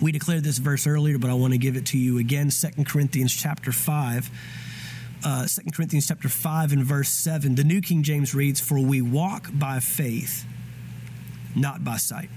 We 0.05 0.13
declared 0.13 0.45
this 0.45 0.59
verse 0.59 0.87
earlier, 0.87 1.17
but 1.17 1.31
I 1.31 1.33
want 1.33 1.55
to 1.55 1.59
give 1.59 1.77
it 1.79 1.87
to 1.87 1.99
you 1.99 2.19
again. 2.19 2.51
Second 2.51 2.85
Corinthians 2.87 3.35
chapter 3.35 3.73
5. 3.73 4.31
Uh, 5.25 5.47
2 5.47 5.71
Corinthians 5.71 6.07
chapter 6.07 6.29
5 6.29 6.75
and 6.75 6.85
verse 6.85 7.09
7. 7.09 7.55
The 7.55 7.65
New 7.65 7.81
King 7.81 8.03
James 8.03 8.35
reads, 8.35 8.61
For 8.61 8.79
we 8.79 9.01
walk 9.01 9.49
by 9.55 9.81
faith, 9.81 10.45
not 11.57 11.85
by 11.85 11.97
sight. 11.97 12.29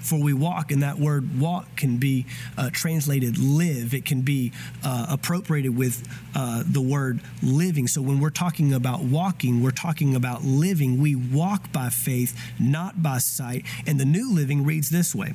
For 0.00 0.20
we 0.20 0.32
walk, 0.32 0.72
and 0.72 0.82
that 0.82 0.98
word 0.98 1.38
walk 1.38 1.76
can 1.76 1.98
be 1.98 2.26
uh, 2.58 2.70
translated 2.72 3.38
live. 3.38 3.94
It 3.94 4.04
can 4.04 4.22
be 4.22 4.50
uh, 4.82 5.06
appropriated 5.10 5.76
with 5.76 6.04
uh, 6.34 6.64
the 6.66 6.82
word 6.82 7.20
living. 7.40 7.86
So 7.86 8.02
when 8.02 8.18
we're 8.18 8.30
talking 8.30 8.74
about 8.74 9.04
walking, 9.04 9.62
we're 9.62 9.70
talking 9.70 10.16
about 10.16 10.42
living. 10.42 11.00
We 11.00 11.14
walk 11.14 11.70
by 11.70 11.88
faith, 11.90 12.36
not 12.58 13.00
by 13.00 13.18
sight. 13.18 13.64
And 13.86 14.00
the 14.00 14.04
New 14.04 14.34
Living 14.34 14.64
reads 14.64 14.90
this 14.90 15.14
way 15.14 15.34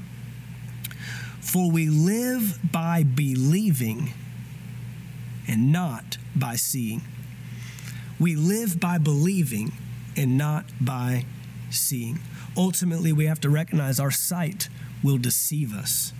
for 1.48 1.72
we 1.72 1.88
live 1.88 2.60
by 2.72 3.04
believing 3.04 4.12
and 5.48 5.72
not 5.72 6.18
by 6.36 6.58
seeing. 6.58 7.02
We 8.20 8.36
live 8.36 8.82
by 8.82 8.98
believing 8.98 9.72
and 10.18 10.38
not 10.38 10.66
by 10.82 11.26
seeing. 11.70 12.20
Ultimately, 12.58 13.14
we 13.14 13.28
have 13.28 13.40
to 13.42 13.50
recognize 13.50 13.98
our 13.98 14.12
sight 14.12 14.68
will 15.02 15.18
deceive 15.18 15.74
us. 15.74 16.12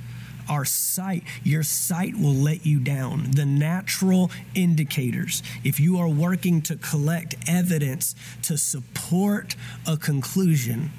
Our 0.48 0.64
sight, 0.64 1.24
your 1.44 1.64
sight 1.64 2.16
will 2.16 2.34
let 2.34 2.66
you 2.66 2.80
down. 2.80 3.32
The 3.32 3.46
natural 3.46 4.32
indicators, 4.56 5.44
if 5.62 5.78
you 5.78 5.98
are 5.98 6.08
working 6.08 6.62
to 6.64 6.78
collect 6.78 7.36
evidence 7.50 8.16
to 8.44 8.58
support 8.58 9.58
a 9.86 9.98
conclusion, 9.98 10.92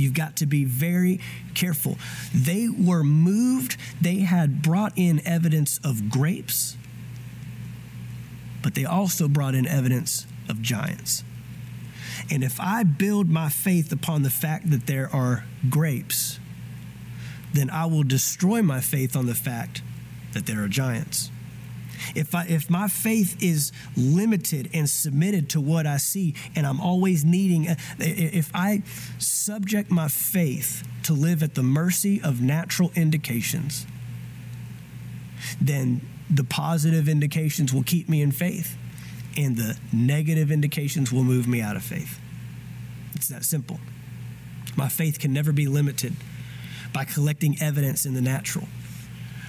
You've 0.00 0.14
got 0.14 0.36
to 0.36 0.46
be 0.46 0.64
very 0.64 1.20
careful. 1.54 1.98
They 2.34 2.68
were 2.68 3.04
moved, 3.04 3.76
they 4.00 4.20
had 4.20 4.62
brought 4.62 4.92
in 4.96 5.26
evidence 5.26 5.78
of 5.84 6.10
grapes, 6.10 6.76
but 8.62 8.74
they 8.74 8.84
also 8.84 9.28
brought 9.28 9.54
in 9.54 9.66
evidence 9.66 10.26
of 10.48 10.62
giants. 10.62 11.22
And 12.30 12.44
if 12.44 12.60
I 12.60 12.82
build 12.82 13.28
my 13.28 13.48
faith 13.48 13.92
upon 13.92 14.22
the 14.22 14.30
fact 14.30 14.70
that 14.70 14.86
there 14.86 15.08
are 15.14 15.44
grapes, 15.68 16.38
then 17.52 17.70
I 17.70 17.86
will 17.86 18.02
destroy 18.02 18.62
my 18.62 18.80
faith 18.80 19.16
on 19.16 19.26
the 19.26 19.34
fact 19.34 19.82
that 20.32 20.46
there 20.46 20.62
are 20.62 20.68
giants. 20.68 21.30
If, 22.14 22.34
I, 22.34 22.44
if 22.46 22.70
my 22.70 22.88
faith 22.88 23.42
is 23.42 23.72
limited 23.96 24.70
and 24.72 24.88
submitted 24.88 25.50
to 25.50 25.60
what 25.60 25.86
I 25.86 25.96
see, 25.96 26.34
and 26.54 26.66
I'm 26.66 26.80
always 26.80 27.24
needing, 27.24 27.68
uh, 27.68 27.76
if 27.98 28.50
I 28.54 28.82
subject 29.18 29.90
my 29.90 30.08
faith 30.08 30.86
to 31.04 31.12
live 31.12 31.42
at 31.42 31.54
the 31.54 31.62
mercy 31.62 32.20
of 32.22 32.40
natural 32.40 32.90
indications, 32.94 33.86
then 35.60 36.00
the 36.30 36.44
positive 36.44 37.08
indications 37.08 37.72
will 37.72 37.82
keep 37.82 38.08
me 38.08 38.22
in 38.22 38.30
faith, 38.30 38.76
and 39.36 39.56
the 39.56 39.78
negative 39.92 40.50
indications 40.50 41.10
will 41.12 41.24
move 41.24 41.48
me 41.48 41.60
out 41.60 41.76
of 41.76 41.82
faith. 41.82 42.20
It's 43.14 43.28
that 43.28 43.44
simple. 43.44 43.80
My 44.76 44.88
faith 44.88 45.18
can 45.18 45.32
never 45.32 45.52
be 45.52 45.66
limited 45.66 46.14
by 46.92 47.04
collecting 47.04 47.60
evidence 47.60 48.04
in 48.04 48.14
the 48.14 48.20
natural. 48.20 48.68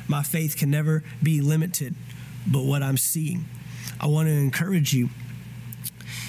My 0.08 0.24
faith 0.24 0.58
can 0.58 0.70
never 0.70 1.04
be 1.22 1.42
limited 1.42 1.96
but 2.48 2.64
what 2.64 2.84
I'm 2.84 2.98
seeing. 2.98 3.46
I 4.00 4.08
want 4.08 4.28
to 4.28 4.34
encourage 4.34 4.94
you 4.94 5.10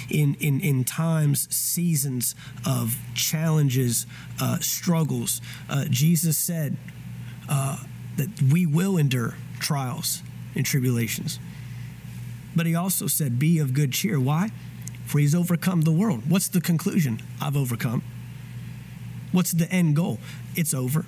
in, 0.09 0.35
in, 0.35 0.59
in 0.61 0.83
times, 0.83 1.53
seasons 1.53 2.35
of 2.65 2.97
challenges, 3.15 4.05
uh, 4.39 4.59
struggles. 4.59 5.41
Uh, 5.69 5.85
Jesus 5.89 6.37
said 6.37 6.77
uh, 7.49 7.77
that 8.17 8.29
we 8.41 8.65
will 8.65 8.97
endure 8.97 9.35
trials 9.59 10.21
and 10.55 10.65
tribulations. 10.65 11.39
But 12.55 12.65
he 12.65 12.75
also 12.75 13.07
said, 13.07 13.39
Be 13.39 13.57
of 13.59 13.73
good 13.73 13.91
cheer. 13.91 14.19
Why? 14.19 14.51
For 15.05 15.19
he's 15.19 15.33
overcome 15.33 15.81
the 15.81 15.91
world. 15.91 16.29
What's 16.29 16.47
the 16.47 16.61
conclusion? 16.61 17.21
I've 17.41 17.57
overcome. 17.57 18.03
What's 19.31 19.51
the 19.51 19.69
end 19.71 19.95
goal? 19.95 20.19
It's 20.55 20.73
over 20.73 21.05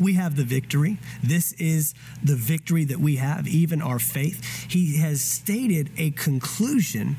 we 0.00 0.14
have 0.14 0.36
the 0.36 0.44
victory. 0.44 0.98
This 1.22 1.52
is 1.52 1.94
the 2.22 2.36
victory 2.36 2.84
that 2.84 2.98
we 2.98 3.16
have, 3.16 3.46
even 3.46 3.82
our 3.82 3.98
faith. 3.98 4.44
He 4.68 4.98
has 4.98 5.20
stated 5.20 5.90
a 5.96 6.10
conclusion, 6.12 7.16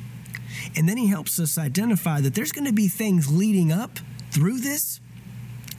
and 0.75 0.87
then 0.87 0.97
he 0.97 1.07
helps 1.07 1.39
us 1.39 1.57
identify 1.57 2.21
that 2.21 2.35
there's 2.35 2.51
going 2.51 2.67
to 2.67 2.73
be 2.73 2.87
things 2.87 3.31
leading 3.31 3.71
up 3.71 3.99
through 4.31 4.59
this 4.59 4.99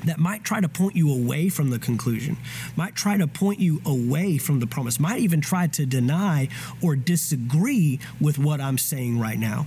that 0.04 0.18
might 0.18 0.44
try 0.44 0.60
to 0.60 0.68
point 0.68 0.94
you 0.94 1.12
away 1.12 1.48
from 1.48 1.70
the 1.70 1.78
conclusion, 1.78 2.36
might 2.76 2.94
try 2.94 3.16
to 3.16 3.26
point 3.26 3.58
you 3.58 3.80
away 3.84 4.38
from 4.38 4.60
the 4.60 4.66
promise, 4.66 5.00
might 5.00 5.20
even 5.20 5.40
try 5.40 5.66
to 5.66 5.84
deny 5.84 6.48
or 6.82 6.94
disagree 6.94 7.98
with 8.20 8.38
what 8.38 8.60
I'm 8.60 8.78
saying 8.78 9.18
right 9.18 9.38
now. 9.38 9.66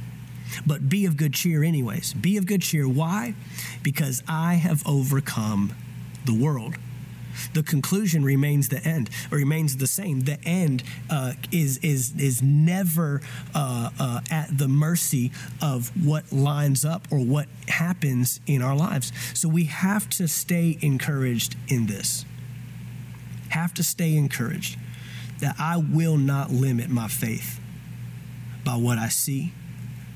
But 0.65 0.89
be 0.89 1.05
of 1.05 1.17
good 1.17 1.33
cheer, 1.33 1.63
anyways. 1.63 2.13
Be 2.13 2.37
of 2.37 2.45
good 2.45 2.61
cheer. 2.61 2.87
Why? 2.87 3.35
Because 3.83 4.21
I 4.27 4.55
have 4.55 4.85
overcome 4.85 5.73
the 6.25 6.33
world 6.33 6.75
the 7.53 7.63
conclusion 7.63 8.23
remains 8.23 8.69
the 8.69 8.83
end, 8.83 9.09
or 9.31 9.37
remains 9.37 9.77
the 9.77 9.87
same. 9.87 10.21
The 10.21 10.39
end 10.43 10.83
uh, 11.09 11.33
is 11.51 11.77
is 11.77 12.13
is 12.17 12.41
never 12.41 13.21
uh, 13.53 13.89
uh, 13.99 14.21
at 14.29 14.57
the 14.57 14.67
mercy 14.67 15.31
of 15.61 15.91
what 16.05 16.31
lines 16.31 16.85
up 16.85 17.07
or 17.11 17.19
what 17.19 17.47
happens 17.67 18.39
in 18.47 18.61
our 18.61 18.75
lives. 18.75 19.11
So 19.33 19.47
we 19.49 19.65
have 19.65 20.09
to 20.11 20.27
stay 20.27 20.77
encouraged 20.81 21.55
in 21.67 21.87
this. 21.87 22.25
Have 23.49 23.73
to 23.75 23.83
stay 23.83 24.15
encouraged 24.15 24.77
that 25.39 25.55
I 25.59 25.77
will 25.77 26.17
not 26.17 26.51
limit 26.51 26.89
my 26.89 27.07
faith 27.07 27.59
by 28.63 28.75
what 28.75 28.97
I 28.97 29.09
see, 29.09 29.53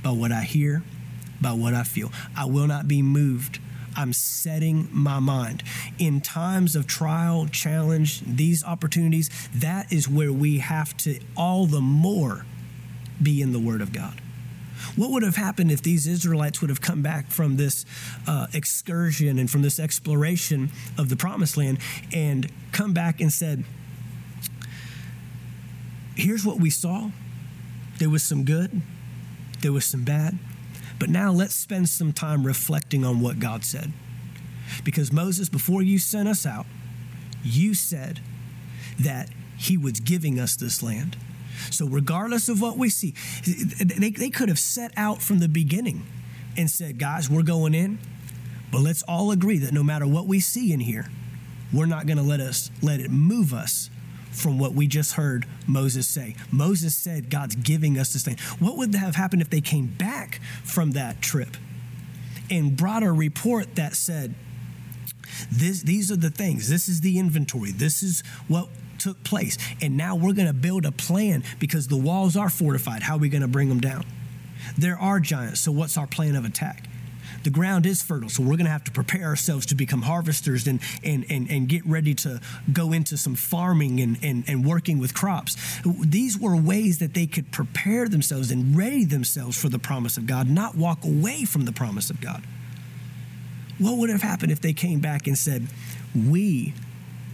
by 0.03 0.11
what 0.11 0.31
I 0.31 0.41
hear, 0.41 0.83
by 1.41 1.53
what 1.53 1.73
I 1.73 1.83
feel. 1.83 2.11
I 2.37 2.45
will 2.45 2.67
not 2.67 2.87
be 2.87 3.01
moved. 3.01 3.59
I'm 3.95 4.13
setting 4.13 4.87
my 4.91 5.19
mind. 5.19 5.63
In 5.97 6.21
times 6.21 6.75
of 6.75 6.87
trial, 6.87 7.47
challenge, 7.47 8.21
these 8.21 8.63
opportunities, 8.63 9.29
that 9.53 9.91
is 9.91 10.07
where 10.07 10.33
we 10.33 10.59
have 10.59 10.95
to 10.97 11.19
all 11.35 11.65
the 11.65 11.81
more 11.81 12.45
be 13.21 13.41
in 13.41 13.53
the 13.53 13.59
Word 13.59 13.81
of 13.81 13.93
God. 13.93 14.21
What 14.95 15.11
would 15.11 15.23
have 15.23 15.35
happened 15.35 15.71
if 15.71 15.81
these 15.81 16.05
Israelites 16.07 16.61
would 16.61 16.69
have 16.69 16.81
come 16.81 17.01
back 17.01 17.29
from 17.29 17.57
this 17.57 17.85
uh, 18.27 18.47
excursion 18.53 19.39
and 19.39 19.49
from 19.49 19.61
this 19.61 19.79
exploration 19.79 20.69
of 20.97 21.09
the 21.09 21.15
promised 21.15 21.57
land 21.57 21.79
and 22.13 22.51
come 22.71 22.93
back 22.93 23.21
and 23.21 23.31
said, 23.31 23.63
Here's 26.15 26.45
what 26.45 26.59
we 26.59 26.69
saw. 26.69 27.11
There 27.97 28.09
was 28.09 28.23
some 28.23 28.45
good, 28.45 28.81
there 29.61 29.73
was 29.73 29.85
some 29.85 30.03
bad, 30.03 30.37
but 30.99 31.09
now 31.09 31.31
let's 31.31 31.55
spend 31.55 31.89
some 31.89 32.13
time 32.13 32.45
reflecting 32.45 33.03
on 33.03 33.21
what 33.21 33.39
God 33.39 33.63
said. 33.63 33.91
Because 34.83 35.11
Moses, 35.11 35.49
before 35.49 35.81
you 35.81 35.99
sent 35.99 36.27
us 36.27 36.45
out, 36.45 36.65
you 37.43 37.73
said 37.73 38.19
that 38.99 39.29
He 39.57 39.77
was 39.77 39.99
giving 39.99 40.39
us 40.39 40.55
this 40.55 40.81
land. 40.81 41.17
So, 41.71 41.87
regardless 41.87 42.49
of 42.49 42.61
what 42.61 42.77
we 42.77 42.89
see, 42.89 43.13
they, 43.45 44.09
they 44.09 44.29
could 44.29 44.49
have 44.49 44.59
set 44.59 44.91
out 44.97 45.21
from 45.21 45.39
the 45.39 45.47
beginning 45.47 46.05
and 46.57 46.69
said, 46.69 46.99
guys, 46.99 47.29
we're 47.29 47.43
going 47.43 47.73
in, 47.73 47.99
but 48.71 48.81
let's 48.81 49.03
all 49.03 49.31
agree 49.31 49.59
that 49.59 49.73
no 49.73 49.83
matter 49.83 50.07
what 50.07 50.25
we 50.27 50.39
see 50.39 50.73
in 50.73 50.79
here, 50.79 51.09
we're 51.73 51.85
not 51.85 52.07
going 52.07 52.17
to 52.17 52.23
let 52.23 52.39
us 52.39 52.71
let 52.81 52.99
it 52.99 53.11
move 53.11 53.53
us 53.53 53.89
from 54.35 54.59
what 54.59 54.73
we 54.73 54.87
just 54.87 55.13
heard 55.13 55.45
Moses 55.67 56.07
say. 56.07 56.35
Moses 56.51 56.95
said, 56.95 57.29
God's 57.29 57.55
giving 57.55 57.97
us 57.97 58.13
this 58.13 58.23
thing. 58.23 58.37
What 58.59 58.77
would 58.77 58.93
have 58.95 59.15
happened 59.15 59.41
if 59.41 59.49
they 59.49 59.61
came 59.61 59.87
back 59.87 60.41
from 60.63 60.91
that 60.91 61.21
trip 61.21 61.57
and 62.49 62.75
brought 62.75 63.03
a 63.03 63.11
report 63.11 63.75
that 63.75 63.95
said, 63.95 64.35
this, 65.51 65.81
these 65.81 66.11
are 66.11 66.15
the 66.15 66.29
things, 66.29 66.69
this 66.69 66.87
is 66.87 67.01
the 67.01 67.17
inventory, 67.17 67.71
this 67.71 68.03
is 68.03 68.23
what 68.47 68.69
took 68.99 69.23
place. 69.23 69.57
And 69.81 69.97
now 69.97 70.15
we're 70.15 70.33
going 70.33 70.47
to 70.47 70.53
build 70.53 70.85
a 70.85 70.91
plan 70.91 71.43
because 71.59 71.87
the 71.87 71.97
walls 71.97 72.35
are 72.35 72.49
fortified. 72.49 73.03
How 73.03 73.15
are 73.15 73.19
we 73.19 73.29
going 73.29 73.41
to 73.41 73.47
bring 73.47 73.69
them 73.69 73.79
down? 73.79 74.05
There 74.77 74.97
are 74.97 75.19
giants, 75.19 75.61
so 75.61 75.71
what's 75.71 75.97
our 75.97 76.07
plan 76.07 76.35
of 76.35 76.45
attack? 76.45 76.87
The 77.45 77.51
ground 77.51 77.85
is 77.85 78.01
fertile, 78.01 78.27
so 78.27 78.41
we're 78.41 78.57
going 78.57 78.65
to 78.65 78.71
have 78.71 78.83
to 78.85 78.91
prepare 78.91 79.25
ourselves 79.25 79.67
to 79.67 79.75
become 79.75 80.01
harvesters 80.01 80.65
and, 80.65 80.81
and, 81.03 81.23
and, 81.29 81.47
and 81.47 81.69
get 81.69 81.85
ready 81.85 82.15
to 82.15 82.41
go 82.73 82.91
into 82.91 83.17
some 83.17 83.35
farming 83.35 84.01
and, 84.01 84.17
and, 84.23 84.43
and 84.47 84.65
working 84.65 84.97
with 84.97 85.13
crops. 85.13 85.55
These 85.85 86.39
were 86.39 86.55
ways 86.59 86.97
that 86.97 87.13
they 87.13 87.27
could 87.27 87.51
prepare 87.51 88.09
themselves 88.09 88.49
and 88.49 88.75
ready 88.75 89.05
themselves 89.05 89.61
for 89.61 89.69
the 89.69 89.77
promise 89.77 90.17
of 90.17 90.25
God, 90.25 90.49
not 90.49 90.73
walk 90.75 91.05
away 91.05 91.45
from 91.45 91.65
the 91.65 91.71
promise 91.71 92.09
of 92.09 92.19
God. 92.19 92.43
What 93.77 93.99
would 93.99 94.09
have 94.09 94.23
happened 94.23 94.51
if 94.51 94.59
they 94.59 94.73
came 94.73 94.99
back 94.99 95.27
and 95.27 95.37
said, 95.37 95.67
We 96.15 96.73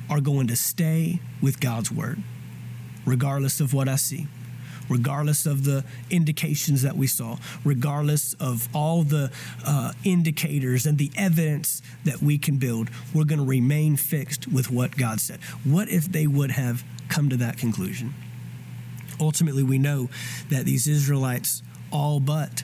are 0.10 0.20
going 0.20 0.48
to 0.48 0.58
stay 0.58 1.22
with 1.42 1.62
God's 1.62 1.90
word, 1.90 2.22
regardless 3.06 3.62
of 3.62 3.74
what 3.74 3.88
I 3.88 3.96
see? 3.96 4.28
Regardless 4.92 5.46
of 5.46 5.64
the 5.64 5.84
indications 6.10 6.82
that 6.82 6.96
we 6.96 7.08
saw, 7.08 7.38
regardless 7.64 8.34
of 8.36 8.68
all 8.76 9.04
the 9.04 9.32
uh, 9.66 9.94
indicators 10.04 10.86
and 10.86 10.98
the 10.98 11.12
evidence 11.16 11.82
that 12.04 12.22
we 12.22 12.38
can 12.38 12.58
build, 12.58 12.90
we're 13.14 13.24
going 13.24 13.40
to 13.40 13.46
remain 13.46 13.96
fixed 13.96 14.48
with 14.48 14.70
what 14.70 14.98
God 14.98 15.20
said. 15.20 15.40
What 15.64 15.90
if 15.90 16.12
they 16.12 16.28
would 16.28 16.52
have 16.52 16.84
come 17.10 17.30
to 17.30 17.38
that 17.38 17.58
conclusion? 17.58 18.14
Ultimately, 19.20 19.64
we 19.64 19.78
know 19.78 20.10
that 20.50 20.66
these 20.66 20.88
Israelites, 20.88 21.64
all 21.92 22.20
but 22.20 22.64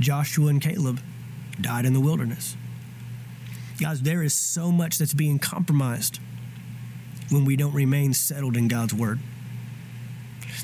Joshua 0.00 0.48
and 0.48 0.60
Caleb, 0.60 1.00
died 1.60 1.84
in 1.84 1.92
the 1.92 2.00
wilderness. 2.00 2.56
Guys, 3.80 4.02
there 4.02 4.22
is 4.22 4.32
so 4.32 4.72
much 4.72 4.98
that's 4.98 5.14
being 5.14 5.38
compromised 5.38 6.18
when 7.30 7.44
we 7.44 7.56
don't 7.56 7.74
remain 7.74 8.14
settled 8.14 8.56
in 8.56 8.68
God's 8.68 8.94
word. 8.94 9.18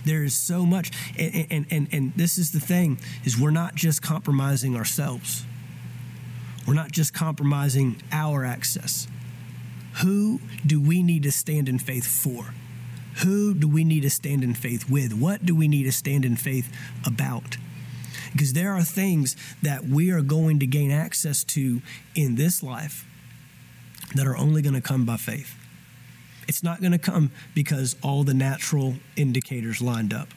There 0.04 0.24
is 0.24 0.34
so 0.34 0.66
much, 0.66 0.90
and, 1.18 1.46
and, 1.50 1.66
and, 1.70 1.88
and 1.92 2.12
this 2.16 2.38
is 2.38 2.52
the 2.52 2.60
thing, 2.60 2.98
is 3.24 3.38
we're 3.38 3.50
not 3.50 3.74
just 3.74 4.02
compromising 4.02 4.76
ourselves. 4.76 5.44
We're 6.66 6.74
not 6.74 6.92
just 6.92 7.12
compromising 7.12 8.02
our 8.12 8.44
access. 8.44 9.08
Who 10.02 10.40
do 10.66 10.80
we 10.80 11.02
need 11.02 11.22
to 11.24 11.32
stand 11.32 11.68
in 11.68 11.78
faith 11.78 12.06
for? 12.06 12.54
Who 13.22 13.54
do 13.54 13.68
we 13.68 13.84
need 13.84 14.02
to 14.02 14.10
stand 14.10 14.42
in 14.42 14.54
faith 14.54 14.88
with? 14.88 15.12
What 15.12 15.44
do 15.44 15.54
we 15.54 15.68
need 15.68 15.84
to 15.84 15.92
stand 15.92 16.24
in 16.24 16.36
faith 16.36 16.72
about? 17.04 17.56
Because 18.32 18.54
there 18.54 18.72
are 18.72 18.82
things 18.82 19.36
that 19.62 19.84
we 19.84 20.10
are 20.10 20.22
going 20.22 20.58
to 20.60 20.66
gain 20.66 20.90
access 20.90 21.44
to 21.44 21.82
in 22.14 22.36
this 22.36 22.62
life 22.62 23.06
that 24.14 24.26
are 24.26 24.36
only 24.36 24.62
going 24.62 24.74
to 24.74 24.80
come 24.80 25.04
by 25.04 25.16
faith. 25.16 25.54
It's 26.48 26.62
not 26.62 26.80
going 26.80 26.92
to 26.92 26.98
come 26.98 27.30
because 27.54 27.96
all 28.02 28.24
the 28.24 28.34
natural 28.34 28.94
indicators 29.16 29.80
lined 29.80 30.12
up. 30.12 30.28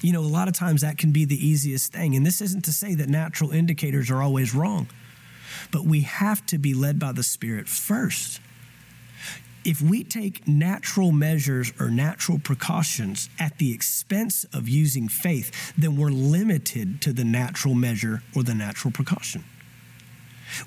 You 0.00 0.12
know, 0.12 0.20
a 0.20 0.22
lot 0.22 0.48
of 0.48 0.54
times 0.54 0.82
that 0.82 0.96
can 0.96 1.10
be 1.10 1.24
the 1.24 1.46
easiest 1.46 1.92
thing. 1.92 2.14
And 2.14 2.24
this 2.24 2.40
isn't 2.40 2.64
to 2.66 2.72
say 2.72 2.94
that 2.94 3.08
natural 3.08 3.50
indicators 3.50 4.10
are 4.10 4.22
always 4.22 4.54
wrong, 4.54 4.88
but 5.72 5.84
we 5.84 6.02
have 6.02 6.44
to 6.46 6.58
be 6.58 6.72
led 6.74 6.98
by 6.98 7.12
the 7.12 7.22
Spirit 7.22 7.68
first. 7.68 8.40
If 9.64 9.82
we 9.82 10.04
take 10.04 10.46
natural 10.46 11.10
measures 11.10 11.72
or 11.80 11.90
natural 11.90 12.38
precautions 12.38 13.28
at 13.38 13.58
the 13.58 13.72
expense 13.72 14.44
of 14.54 14.68
using 14.68 15.08
faith, 15.08 15.72
then 15.76 15.96
we're 15.96 16.10
limited 16.10 17.02
to 17.02 17.12
the 17.12 17.24
natural 17.24 17.74
measure 17.74 18.22
or 18.34 18.44
the 18.44 18.54
natural 18.54 18.92
precaution 18.92 19.44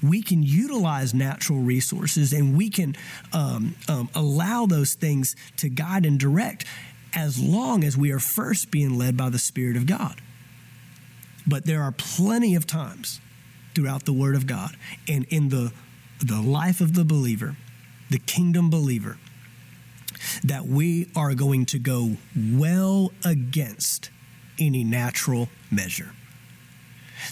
we 0.02 0.22
can 0.22 0.44
utilize 0.44 1.14
natural 1.14 1.60
resources 1.60 2.34
and 2.34 2.56
we 2.56 2.70
can 2.70 2.96
um, 3.34 3.76
um, 3.88 4.10
allow 4.16 4.66
those 4.66 4.94
things 4.94 5.36
to 5.58 5.70
guide 5.70 6.06
and 6.06 6.20
direct 6.20 6.66
as 7.14 7.42
long 7.42 7.84
as 7.84 7.98
we 7.98 8.12
are 8.12 8.20
first 8.20 8.72
being 8.72 8.98
led 8.98 9.18
by 9.18 9.30
the 9.30 9.40
Spirit 9.40 9.76
of 9.76 9.86
God. 9.86 10.22
But 11.46 11.66
there 11.66 11.82
are 11.82 11.92
plenty 11.92 12.56
of 12.56 12.68
times 12.68 13.20
throughout 13.74 14.06
the 14.06 14.14
Word 14.14 14.36
of 14.36 14.48
God 14.48 14.76
and 15.08 15.26
in 15.30 15.50
the, 15.50 15.72
the 16.24 16.42
life 16.42 16.82
of 16.82 16.94
the 16.94 17.04
believer, 17.04 17.58
the 18.10 18.20
kingdom 18.20 18.70
believer, 18.70 19.18
that 20.44 20.66
we 20.66 21.10
are 21.16 21.34
going 21.34 21.66
to 21.66 21.80
go 21.80 22.18
well 22.36 23.12
against 23.26 24.10
any 24.60 24.84
natural 24.84 25.50
measure. 25.72 26.12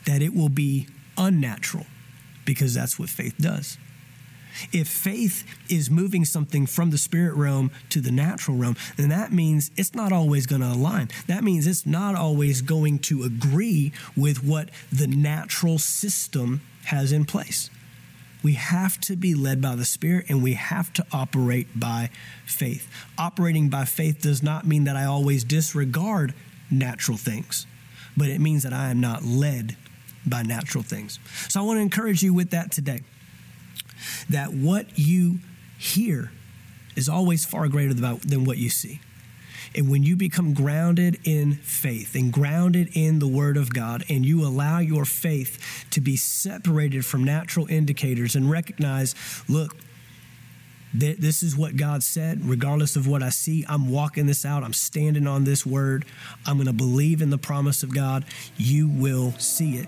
That 0.06 0.22
it 0.22 0.34
will 0.34 0.50
be 0.50 0.88
unnatural 1.18 1.86
because 2.50 2.74
that's 2.74 2.98
what 2.98 3.10
faith 3.10 3.36
does. 3.40 3.78
If 4.74 4.88
faith 4.88 5.44
is 5.70 5.92
moving 5.92 6.26
something 6.26 6.66
from 6.66 6.90
the 6.90 6.98
spirit 6.98 7.36
realm 7.36 7.70
to 7.92 8.02
the 8.02 8.12
natural 8.12 8.58
realm, 8.58 8.76
then 8.98 9.10
that 9.10 9.32
means 9.32 9.70
it's 9.78 9.94
not 9.94 10.12
always 10.12 10.48
going 10.48 10.64
to 10.64 10.70
align. 10.70 11.10
That 11.28 11.44
means 11.44 11.68
it's 11.68 11.86
not 11.86 12.16
always 12.16 12.64
going 12.64 12.98
to 13.10 13.22
agree 13.22 13.94
with 14.18 14.44
what 14.44 14.72
the 14.92 15.06
natural 15.06 15.78
system 15.78 16.62
has 16.86 17.12
in 17.12 17.26
place. 17.26 17.70
We 18.42 18.54
have 18.54 19.00
to 19.02 19.16
be 19.16 19.36
led 19.36 19.62
by 19.62 19.76
the 19.76 19.86
Spirit 19.86 20.26
and 20.28 20.42
we 20.42 20.54
have 20.54 20.92
to 20.94 21.06
operate 21.12 21.80
by 21.80 22.10
faith. 22.48 22.90
Operating 23.16 23.70
by 23.70 23.86
faith 23.86 24.24
does 24.24 24.42
not 24.42 24.66
mean 24.66 24.86
that 24.86 24.96
I 24.96 25.06
always 25.06 25.44
disregard 25.44 26.34
natural 26.72 27.20
things, 27.20 27.68
but 28.18 28.28
it 28.28 28.42
means 28.42 28.64
that 28.64 28.74
I 28.74 28.90
am 28.90 29.00
not 29.00 29.24
led 29.24 29.78
by 30.26 30.44
natural 30.44 30.84
things. 30.84 31.20
So 31.48 31.62
I 31.62 31.64
want 31.64 31.78
to 31.78 31.82
encourage 31.82 32.24
you 32.24 32.34
with 32.34 32.52
that 32.52 32.72
today 32.72 33.02
that 34.30 34.54
what 34.54 34.98
you 34.98 35.40
hear 35.78 36.32
is 36.96 37.10
always 37.10 37.46
far 37.46 37.68
greater 37.68 37.94
than 37.94 38.44
what 38.46 38.58
you 38.58 38.70
see. 38.70 39.02
And 39.76 39.90
when 39.90 40.04
you 40.04 40.16
become 40.16 40.54
grounded 40.54 41.20
in 41.24 41.54
faith 41.54 42.16
and 42.16 42.34
grounded 42.34 42.90
in 42.94 43.20
the 43.20 43.28
Word 43.28 43.56
of 43.56 43.72
God, 43.72 44.04
and 44.10 44.26
you 44.26 44.46
allow 44.46 44.80
your 44.80 45.06
faith 45.06 45.86
to 45.92 46.02
be 46.02 46.18
separated 46.18 47.06
from 47.06 47.24
natural 47.24 47.68
indicators 47.68 48.36
and 48.36 48.50
recognize, 48.50 49.14
look, 49.48 49.78
this 50.92 51.44
is 51.44 51.56
what 51.56 51.78
God 51.78 52.02
said, 52.02 52.44
regardless 52.46 52.96
of 52.96 53.06
what 53.06 53.22
I 53.22 53.30
see. 53.30 53.64
I'm 53.70 53.90
walking 53.90 54.26
this 54.26 54.44
out. 54.44 54.64
I'm 54.64 54.74
standing 54.74 55.28
on 55.28 55.44
this 55.44 55.66
word. 55.68 56.04
I'm 56.48 56.56
going 56.56 56.66
to 56.66 56.74
believe 56.74 57.22
in 57.22 57.30
the 57.30 57.38
promise 57.38 57.84
of 57.84 57.94
God. 57.94 58.26
You 58.58 58.90
will 58.90 59.34
see 59.34 59.78
it 59.78 59.88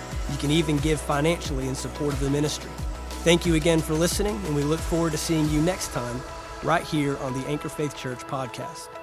You 0.29 0.37
can 0.37 0.51
even 0.51 0.77
give 0.77 1.01
financially 1.01 1.67
in 1.67 1.75
support 1.75 2.13
of 2.13 2.19
the 2.19 2.29
ministry. 2.29 2.71
Thank 3.23 3.45
you 3.45 3.55
again 3.55 3.79
for 3.79 3.93
listening, 3.93 4.35
and 4.45 4.55
we 4.55 4.63
look 4.63 4.79
forward 4.79 5.11
to 5.13 5.17
seeing 5.17 5.49
you 5.49 5.61
next 5.61 5.91
time 5.91 6.21
right 6.63 6.83
here 6.83 7.17
on 7.17 7.33
the 7.33 7.47
Anchor 7.47 7.69
Faith 7.69 7.95
Church 7.95 8.19
podcast. 8.19 9.00